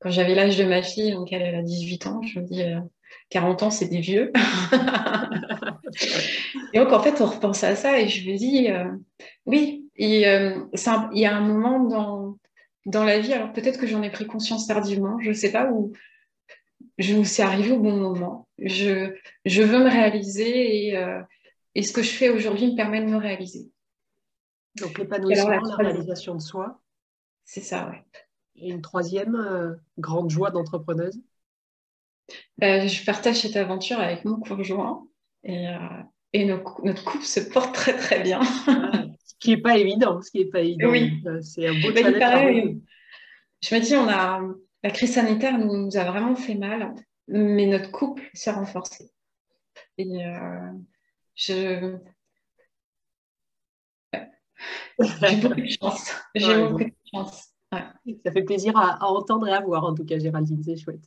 Quand 0.00 0.10
j'avais 0.10 0.34
l'âge 0.34 0.56
de 0.56 0.64
ma 0.64 0.82
fille, 0.82 1.12
donc 1.12 1.32
elle, 1.32 1.54
a 1.54 1.62
18 1.62 2.06
ans, 2.06 2.22
je 2.22 2.40
me 2.40 2.44
dis 2.44 2.62
40 3.30 3.64
ans, 3.64 3.70
c'est 3.70 3.88
des 3.88 4.00
vieux. 4.00 4.32
et 6.72 6.78
donc, 6.78 6.92
en 6.92 7.00
fait, 7.00 7.20
on 7.20 7.26
repense 7.26 7.64
à 7.64 7.74
ça 7.74 8.00
et 8.00 8.08
je 8.08 8.30
me 8.30 8.36
dis, 8.36 8.68
oui, 9.46 9.88
et, 9.96 10.22
il 10.22 11.18
y 11.18 11.26
a 11.26 11.36
un 11.36 11.40
moment 11.40 11.80
dans, 11.80 12.36
dans 12.86 13.04
la 13.04 13.18
vie. 13.18 13.32
Alors 13.32 13.52
peut-être 13.52 13.80
que 13.80 13.86
j'en 13.86 14.02
ai 14.02 14.10
pris 14.10 14.26
conscience 14.26 14.66
tardivement, 14.66 15.18
je 15.20 15.30
ne 15.30 15.34
sais 15.34 15.52
pas, 15.52 15.70
où 15.70 15.92
je 17.02 17.16
me 17.16 17.24
suis 17.24 17.42
arrivée 17.42 17.72
au 17.72 17.80
bon 17.80 17.96
moment. 17.96 18.48
Je, 18.58 19.14
je 19.44 19.62
veux 19.62 19.78
me 19.78 19.90
réaliser 19.90 20.88
et, 20.88 20.96
euh, 20.96 21.20
et 21.74 21.82
ce 21.82 21.92
que 21.92 22.02
je 22.02 22.10
fais 22.10 22.28
aujourd'hui 22.28 22.72
me 22.72 22.76
permet 22.76 23.00
de 23.00 23.06
me 23.06 23.16
réaliser. 23.16 23.70
Donc 24.80 24.98
l'épanouissement, 24.98 25.50
la, 25.50 25.60
la, 25.60 25.76
réalisation 25.76 26.34
de 26.34 26.40
soi. 26.40 26.80
C'est 27.44 27.60
ça, 27.60 27.90
oui. 27.90 27.98
Et 28.56 28.70
une 28.70 28.82
troisième 28.82 29.34
euh, 29.34 29.74
grande 29.98 30.30
joie 30.30 30.50
d'entrepreneuse? 30.50 31.20
Ben, 32.58 32.88
Je 32.88 33.04
partage 33.04 33.40
cette 33.40 33.56
aventure 33.56 33.98
avec 33.98 34.24
mon 34.24 34.38
conjoint 34.38 35.06
et, 35.44 35.68
euh, 35.68 36.02
et 36.32 36.44
notre 36.44 37.04
couple 37.04 37.24
se 37.24 37.40
porte 37.40 37.74
très 37.74 37.96
très 37.96 38.22
bien. 38.22 38.40
qui 39.42 39.50
n'est 39.50 39.60
pas 39.60 39.76
évident, 39.76 40.22
ce 40.22 40.30
qui 40.30 40.42
est 40.42 40.50
pas 40.50 40.60
évident. 40.60 40.90
Oui. 40.90 41.22
C'est 41.42 41.66
un 41.66 41.74
beau 41.80 41.92
challenge. 41.92 42.76
Je 43.60 43.74
me 43.74 43.80
dis, 43.80 43.94
on 43.96 44.08
a, 44.08 44.40
la 44.82 44.90
crise 44.90 45.14
sanitaire 45.14 45.58
nous 45.58 45.96
a 45.96 46.04
vraiment 46.04 46.34
fait 46.34 46.54
mal, 46.54 46.94
mais 47.28 47.66
notre 47.66 47.90
couple 47.90 48.28
s'est 48.34 48.50
renforcé. 48.50 49.10
Et 49.98 50.26
euh, 50.26 50.72
je... 51.34 51.98
J'ai 54.98 55.36
beaucoup 55.36 55.60
de 55.60 55.66
chance. 55.66 56.12
J'ai 56.34 56.68
beaucoup 56.68 56.84
de 56.84 56.94
chance. 57.12 57.48
Ça 57.72 58.32
fait 58.32 58.42
plaisir 58.42 58.76
à, 58.76 59.04
entendre 59.06 59.48
et 59.48 59.52
à 59.52 59.60
voir, 59.60 59.84
en 59.84 59.94
tout 59.94 60.04
cas, 60.04 60.18
Géraldine, 60.18 60.62
c'est 60.62 60.76
chouette. 60.76 61.04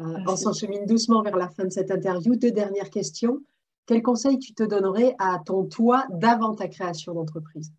Euh, 0.00 0.18
on 0.26 0.36
s'enchemine 0.36 0.86
doucement 0.86 1.22
vers 1.22 1.36
la 1.36 1.48
fin 1.48 1.64
de 1.64 1.70
cette 1.70 1.90
interview. 1.90 2.36
Deux 2.36 2.50
dernières 2.50 2.90
questions. 2.90 3.40
Quel 3.86 4.02
conseil 4.02 4.38
tu 4.38 4.54
te 4.54 4.62
donnerais 4.62 5.14
à 5.18 5.40
ton 5.44 5.64
toi 5.64 6.06
d'avant 6.10 6.54
ta 6.54 6.68
création 6.68 7.14
d'entreprise? 7.14 7.72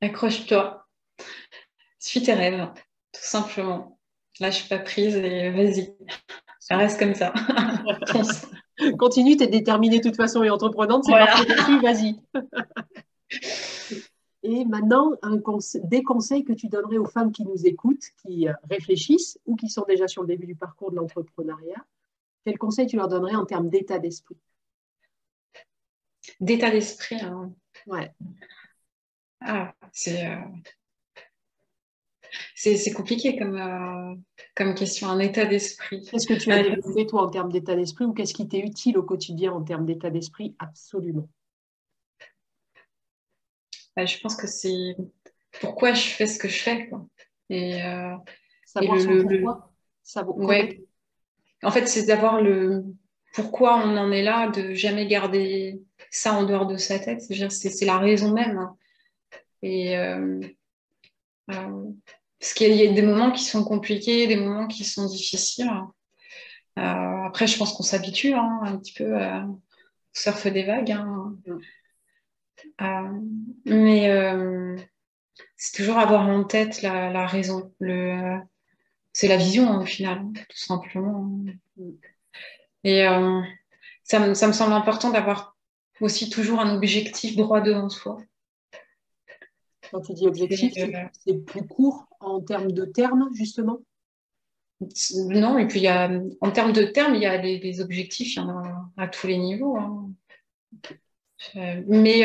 Accroche-toi. 0.00 0.86
Suis 1.98 2.22
tes 2.22 2.34
rêves, 2.34 2.68
tout 3.12 3.22
simplement. 3.22 3.97
Lâche 4.40 4.68
pas 4.68 4.78
prise 4.78 5.16
et 5.16 5.50
vas-y. 5.50 5.94
Ça 6.60 6.76
reste 6.76 6.98
comme 6.98 7.14
ça. 7.14 7.32
Continue, 8.98 9.36
tu 9.36 9.44
es 9.44 9.48
déterminée 9.48 9.98
de 9.98 10.08
toute 10.08 10.16
façon 10.16 10.42
et 10.42 10.50
entreprenante, 10.50 11.04
c'est 11.04 11.10
voilà. 11.10 11.34
vas-y. 11.82 12.16
Et 14.44 14.64
maintenant, 14.64 15.12
un 15.22 15.40
des 15.84 16.02
conseils 16.02 16.44
que 16.44 16.52
tu 16.52 16.68
donnerais 16.68 16.98
aux 16.98 17.06
femmes 17.06 17.32
qui 17.32 17.44
nous 17.44 17.66
écoutent, 17.66 18.04
qui 18.22 18.48
euh, 18.48 18.52
réfléchissent 18.70 19.38
ou 19.46 19.56
qui 19.56 19.68
sont 19.68 19.84
déjà 19.86 20.06
sur 20.06 20.22
le 20.22 20.28
début 20.28 20.46
du 20.46 20.54
parcours 20.54 20.90
de 20.90 20.96
l'entrepreneuriat, 20.96 21.84
quels 22.44 22.56
conseils 22.56 22.86
tu 22.86 22.96
leur 22.96 23.08
donnerais 23.08 23.34
en 23.34 23.44
termes 23.44 23.68
d'état 23.68 23.98
d'esprit? 23.98 24.36
D'état 26.40 26.70
d'esprit. 26.70 27.20
Hein. 27.20 27.52
Ouais. 27.86 28.12
Ah, 29.40 29.74
c'est. 29.92 30.26
Euh, 30.26 30.36
c'est 32.54 32.92
compliqué 32.92 33.38
comme, 33.38 33.56
euh, 33.56 34.14
comme 34.54 34.74
question, 34.74 35.08
un 35.08 35.18
état 35.18 35.44
d'esprit. 35.44 36.06
Qu'est-ce 36.10 36.26
que 36.26 36.34
tu 36.34 36.50
as 36.52 36.58
euh, 36.58 36.70
développé, 36.70 37.06
toi, 37.06 37.22
en 37.22 37.30
termes 37.30 37.52
d'état 37.52 37.74
d'esprit 37.74 38.04
ou 38.04 38.12
qu'est-ce 38.12 38.34
qui 38.34 38.48
t'est 38.48 38.60
utile 38.60 38.98
au 38.98 39.02
quotidien 39.02 39.52
en 39.52 39.62
termes 39.62 39.86
d'état 39.86 40.10
d'esprit? 40.10 40.54
Absolument. 40.58 41.28
Bah, 43.96 44.06
je 44.06 44.18
pense 44.18 44.36
que 44.36 44.46
c'est 44.46 44.96
pourquoi 45.60 45.92
je 45.92 46.08
fais 46.08 46.26
ce 46.26 46.38
que 46.38 46.48
je 46.48 46.60
fais. 46.60 46.88
Quoi. 46.88 47.06
Et, 47.50 47.80
Savoir 48.64 48.96
le, 48.96 49.22
pourquoi 49.22 49.72
Ça 50.02 50.24
ouais. 50.28 50.84
En 51.62 51.70
fait, 51.70 51.86
c'est 51.86 52.04
d'avoir 52.06 52.40
le 52.40 52.84
pourquoi 53.32 53.76
on 53.78 53.96
en 53.96 54.10
est 54.12 54.22
là, 54.22 54.48
de 54.48 54.74
jamais 54.74 55.06
garder 55.06 55.80
ça 56.10 56.34
en 56.34 56.44
dehors 56.44 56.66
de 56.66 56.76
sa 56.76 56.98
tête. 56.98 57.22
C'est 57.22 57.84
la 57.84 57.98
raison 57.98 58.32
même. 58.32 58.58
Hein. 58.58 58.76
Et 59.62 59.96
parce 61.48 62.54
qu'il 62.54 62.74
y 62.74 62.86
a 62.86 62.92
des 62.92 63.02
moments 63.02 63.32
qui 63.32 63.44
sont 63.44 63.64
compliqués, 63.64 64.26
des 64.26 64.36
moments 64.36 64.66
qui 64.66 64.84
sont 64.84 65.06
difficiles. 65.06 65.70
après, 66.76 67.46
je 67.46 67.58
pense 67.58 67.72
qu'on 67.72 67.82
s'habitue 67.82 68.34
hein, 68.34 68.60
un 68.62 68.76
petit 68.76 68.92
peu 68.92 69.16
au 69.16 69.60
surf 70.12 70.46
des 70.46 70.64
vagues. 70.64 70.92
Hein. 70.92 71.36
mais 73.64 74.76
c'est 75.56 75.76
toujours 75.76 75.98
avoir 75.98 76.28
en 76.28 76.44
tête 76.44 76.82
la, 76.82 77.26
raison. 77.26 77.72
Le, 77.80 78.38
c'est 79.12 79.28
la 79.28 79.36
vision 79.36 79.80
au 79.80 79.84
final, 79.84 80.22
tout 80.32 80.56
simplement. 80.56 81.28
Et 82.84 83.06
euh, 83.06 83.40
ça, 84.04 84.20
me, 84.20 84.34
semble 84.34 84.72
important 84.72 85.10
d'avoir 85.10 85.56
aussi 86.00 86.30
toujours 86.30 86.60
un 86.60 86.74
objectif 86.76 87.36
droit 87.36 87.60
devant 87.60 87.88
soi. 87.88 88.18
Quand 89.90 90.00
tu 90.00 90.12
dis 90.14 90.26
objectif, 90.26 90.72
euh, 90.78 91.04
c'est 91.24 91.44
plus 91.44 91.66
court 91.66 92.08
en 92.20 92.40
termes 92.40 92.72
de 92.72 92.84
termes, 92.84 93.28
justement? 93.34 93.78
Non, 95.26 95.58
et 95.58 95.66
puis 95.66 95.80
il 95.80 95.84
y 95.84 95.88
a, 95.88 96.10
en 96.40 96.50
termes 96.50 96.72
de 96.72 96.84
termes, 96.84 97.14
il 97.14 97.22
y 97.22 97.26
a 97.26 97.38
des, 97.38 97.80
objectifs, 97.80 98.36
il 98.36 98.38
y 98.38 98.42
en 98.42 98.50
a 98.50 98.90
à 98.96 99.08
tous 99.08 99.26
les 99.26 99.38
niveaux. 99.38 99.76
Hein. 99.76 100.10
Euh, 101.56 101.82
mais 101.86 102.24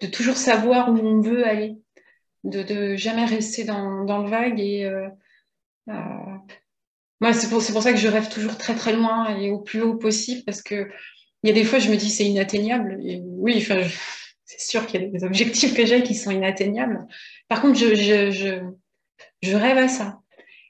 de 0.00 0.06
toujours 0.06 0.36
savoir 0.36 0.90
où 0.90 0.96
on 0.96 1.20
veut 1.20 1.46
aller 1.46 1.76
de, 2.44 2.62
de 2.62 2.96
jamais 2.96 3.24
rester 3.24 3.64
dans, 3.64 4.04
dans, 4.04 4.22
le 4.22 4.30
vague. 4.30 4.60
Et 4.60 4.84
euh, 4.84 5.08
euh, 5.88 5.92
moi, 7.20 7.32
c'est 7.32 7.48
pour, 7.48 7.64
pour, 7.64 7.82
ça 7.82 7.92
que 7.92 7.98
je 7.98 8.08
rêve 8.08 8.30
toujours 8.30 8.56
très 8.56 8.74
très 8.74 8.94
loin 8.94 9.36
et 9.36 9.50
au 9.50 9.58
plus 9.58 9.82
haut 9.82 9.96
possible 9.96 10.42
parce 10.44 10.62
que 10.62 10.90
il 11.42 11.48
y 11.48 11.50
a 11.50 11.54
des 11.54 11.64
fois, 11.64 11.78
je 11.78 11.90
me 11.90 11.96
dis 11.96 12.10
c'est 12.10 12.26
inatteignable. 12.26 12.98
Et 13.02 13.22
oui, 13.24 13.56
enfin, 13.58 13.80
c'est 14.50 14.68
sûr 14.68 14.86
qu'il 14.86 15.00
y 15.00 15.04
a 15.04 15.08
des 15.08 15.24
objectifs 15.24 15.74
que 15.74 15.86
j'ai 15.86 16.02
qui 16.02 16.14
sont 16.14 16.32
inatteignables. 16.32 17.06
Par 17.48 17.62
contre, 17.62 17.78
je, 17.78 17.94
je, 17.94 18.30
je, 18.30 18.60
je 19.42 19.56
rêve 19.56 19.78
à 19.78 19.86
ça. 19.86 20.20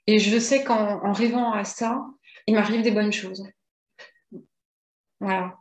Et 0.07 0.19
je 0.19 0.39
sais 0.39 0.65
qu'en 0.65 1.13
rêvant 1.13 1.53
à 1.53 1.65
ça, 1.65 2.05
il 2.47 2.55
m'arrive 2.55 2.83
des 2.83 2.91
bonnes 2.91 3.13
choses. 3.13 3.47
Voilà. 5.21 5.57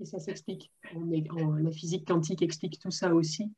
Et 0.00 0.06
ça 0.06 0.18
s'explique. 0.20 0.72
la 0.94 1.70
physique 1.70 2.06
quantique 2.06 2.40
explique 2.40 2.78
tout 2.78 2.90
ça 2.90 3.14
aussi. 3.14 3.52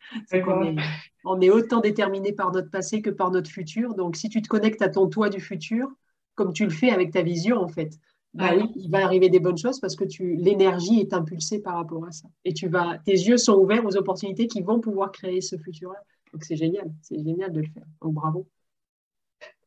on, 1.25 1.41
est, 1.41 1.51
autant 1.51 1.81
déterminé 1.81 2.33
par 2.33 2.51
notre 2.51 2.71
passé 2.71 3.03
que 3.03 3.11
par 3.11 3.31
notre 3.31 3.51
futur. 3.51 3.95
Donc, 3.95 4.17
si 4.17 4.29
tu 4.29 4.43
te 4.43 4.49
connectes 4.49 4.83
à 4.83 4.89
ton 4.89 5.09
toi 5.09 5.29
du 5.29 5.41
futur, 5.41 5.89
comme 6.35 6.53
tu 6.53 6.65
le 6.65 6.71
fais 6.71 6.91
avec 6.91 7.13
ta 7.13 7.23
vision, 7.23 7.59
en 7.59 7.69
fait, 7.69 7.93
bah 8.33 8.53
oui, 8.55 8.71
il 8.77 8.91
va 8.91 9.05
arriver 9.05 9.29
des 9.29 9.41
bonnes 9.41 9.59
choses 9.59 9.81
parce 9.81 9.97
que 9.97 10.05
l'énergie 10.21 11.01
est 11.01 11.13
impulsée 11.13 11.59
par 11.61 11.75
rapport 11.75 12.07
à 12.07 12.13
ça. 12.13 12.29
Et 12.45 12.55
tu 12.55 12.69
vas, 12.69 12.99
tes 13.05 13.13
yeux 13.13 13.37
sont 13.37 13.55
ouverts 13.55 13.85
aux 13.85 13.97
opportunités 13.97 14.47
qui 14.47 14.63
vont 14.63 14.81
pouvoir 14.81 15.11
créer 15.11 15.41
ce 15.41 15.57
futur-là. 15.57 15.99
Donc, 16.33 16.45
c'est 16.45 16.57
génial. 16.57 16.93
C'est 17.03 17.19
génial 17.19 17.53
de 17.53 17.61
le 17.61 17.67
faire. 17.67 17.83
Donc, 18.01 18.15
bravo. 18.15 18.47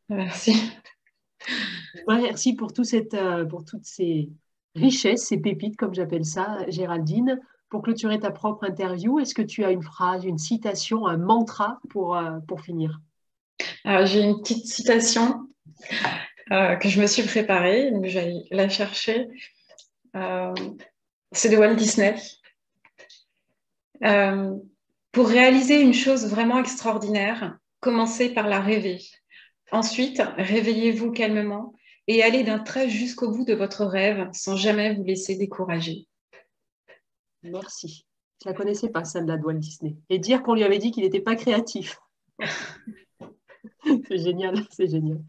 Merci. 0.07 0.53
Merci 2.07 2.53
pour, 2.53 2.72
tout 2.72 2.86
cette, 2.86 3.14
euh, 3.14 3.43
pour 3.45 3.66
toutes 3.66 3.86
ces 3.86 4.30
richesse, 4.76 5.28
ces 5.28 5.38
pépites, 5.38 5.76
comme 5.76 5.93
j'appelle 5.93 6.26
ça, 6.26 6.59
Géraldine. 6.70 7.41
Pour 7.68 7.82
clôturer 7.82 8.20
ta 8.20 8.32
propre 8.32 8.64
interview, 8.64 9.20
est-ce 9.20 9.34
que 9.34 9.41
tu 9.41 9.66
as 9.66 9.72
une 9.72 9.84
phrase, 9.84 10.24
une 10.24 10.38
citation, 10.38 11.05
un 11.05 11.18
mantra 11.18 11.80
pour, 11.89 12.16
euh, 12.16 12.39
pour 12.47 12.61
finir? 12.61 13.01
J'ai 13.86 14.22
une 14.22 14.39
petite 14.39 14.68
citation 14.68 15.47
euh, 16.52 16.76
que 16.76 16.89
je 16.89 17.02
me 17.02 17.08
suis 17.08 17.24
préparée, 17.24 17.91
donc 17.91 18.06
je 18.06 18.20
vais 18.20 18.34
la 18.52 18.70
chercher. 18.70 19.28
Euh, 20.16 20.54
c'est 21.32 21.50
de 21.50 21.58
Walt 21.58 21.76
Disney. 21.76 22.16
pour 25.12 25.28
réaliser 25.28 25.82
une 25.82 25.94
chose 25.94 26.28
vraiment 26.28 26.60
extraordinaire, 26.60 27.58
commencez 27.80 28.30
par 28.30 28.48
la 28.48 28.60
rêver. 28.60 29.00
Ensuite, 29.72 30.22
réveillez-vous 30.38 31.12
calmement 31.12 31.74
et 32.08 32.24
allez 32.24 32.44
d'un 32.44 32.60
trait 32.60 32.89
jusqu'au 32.89 33.32
bout 33.32 33.46
de 33.46 33.54
votre 33.54 33.86
rêve 33.86 34.30
sans 34.34 34.56
jamais 34.56 34.94
vous 34.94 35.04
laisser 35.04 35.36
décourager. 35.36 36.08
Merci. 37.44 38.06
Je 38.41 38.50
ne 38.50 38.54
la 38.54 38.58
connaissais 38.58 38.89
pas, 38.89 39.04
celle-là 39.04 39.38
de 39.38 39.44
Walt 39.44 39.54
Disney. 39.54 39.96
Et 40.10 40.20
dire 40.20 40.44
qu'on 40.44 40.54
lui 40.54 40.64
avait 40.64 40.78
dit 40.78 40.91
qu'il 40.91 41.04
n'était 41.04 41.22
pas 41.22 41.36
créatif. 41.36 41.98
c'est 44.08 44.18
génial, 44.18 44.66
c'est 44.72 44.89
génial. 44.89 45.20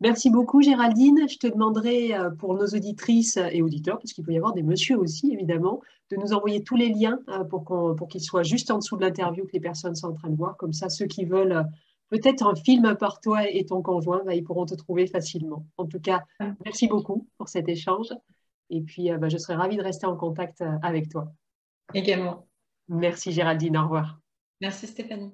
Merci 0.00 0.30
beaucoup 0.30 0.62
Géraldine. 0.62 1.28
Je 1.28 1.38
te 1.38 1.46
demanderai 1.48 2.14
euh, 2.14 2.30
pour 2.30 2.54
nos 2.54 2.66
auditrices 2.66 3.36
et 3.36 3.62
auditeurs, 3.62 3.98
parce 3.98 4.12
qu'il 4.12 4.24
peut 4.24 4.32
y 4.32 4.36
avoir 4.36 4.52
des 4.52 4.62
messieurs 4.62 4.98
aussi 4.98 5.32
évidemment, 5.32 5.80
de 6.10 6.16
nous 6.16 6.32
envoyer 6.32 6.62
tous 6.62 6.76
les 6.76 6.88
liens 6.88 7.18
euh, 7.28 7.42
pour, 7.44 7.64
pour 7.64 8.08
qu'ils 8.08 8.22
soient 8.22 8.44
juste 8.44 8.70
en 8.70 8.78
dessous 8.78 8.96
de 8.96 9.02
l'interview 9.02 9.44
que 9.44 9.52
les 9.52 9.60
personnes 9.60 9.96
sont 9.96 10.08
en 10.08 10.14
train 10.14 10.30
de 10.30 10.36
voir. 10.36 10.56
Comme 10.56 10.72
ça, 10.72 10.88
ceux 10.88 11.06
qui 11.06 11.24
veulent 11.24 11.52
euh, 11.52 11.62
peut-être 12.10 12.46
un 12.46 12.54
film 12.54 12.94
par 12.96 13.20
toi 13.20 13.50
et 13.50 13.64
ton 13.66 13.82
conjoint, 13.82 14.22
bah, 14.24 14.34
ils 14.34 14.44
pourront 14.44 14.66
te 14.66 14.74
trouver 14.74 15.08
facilement. 15.08 15.66
En 15.76 15.86
tout 15.86 16.00
cas, 16.00 16.22
merci 16.64 16.86
beaucoup 16.86 17.26
pour 17.36 17.48
cet 17.48 17.68
échange. 17.68 18.14
Et 18.70 18.82
puis, 18.82 19.10
bah, 19.18 19.28
je 19.28 19.36
serai 19.36 19.54
ravie 19.54 19.76
de 19.76 19.82
rester 19.82 20.06
en 20.06 20.16
contact 20.16 20.62
avec 20.82 21.08
toi. 21.08 21.32
Également. 21.92 22.46
Merci 22.88 23.32
Géraldine, 23.32 23.76
au 23.76 23.82
revoir. 23.82 24.20
Merci 24.60 24.86
Stéphanie. 24.86 25.32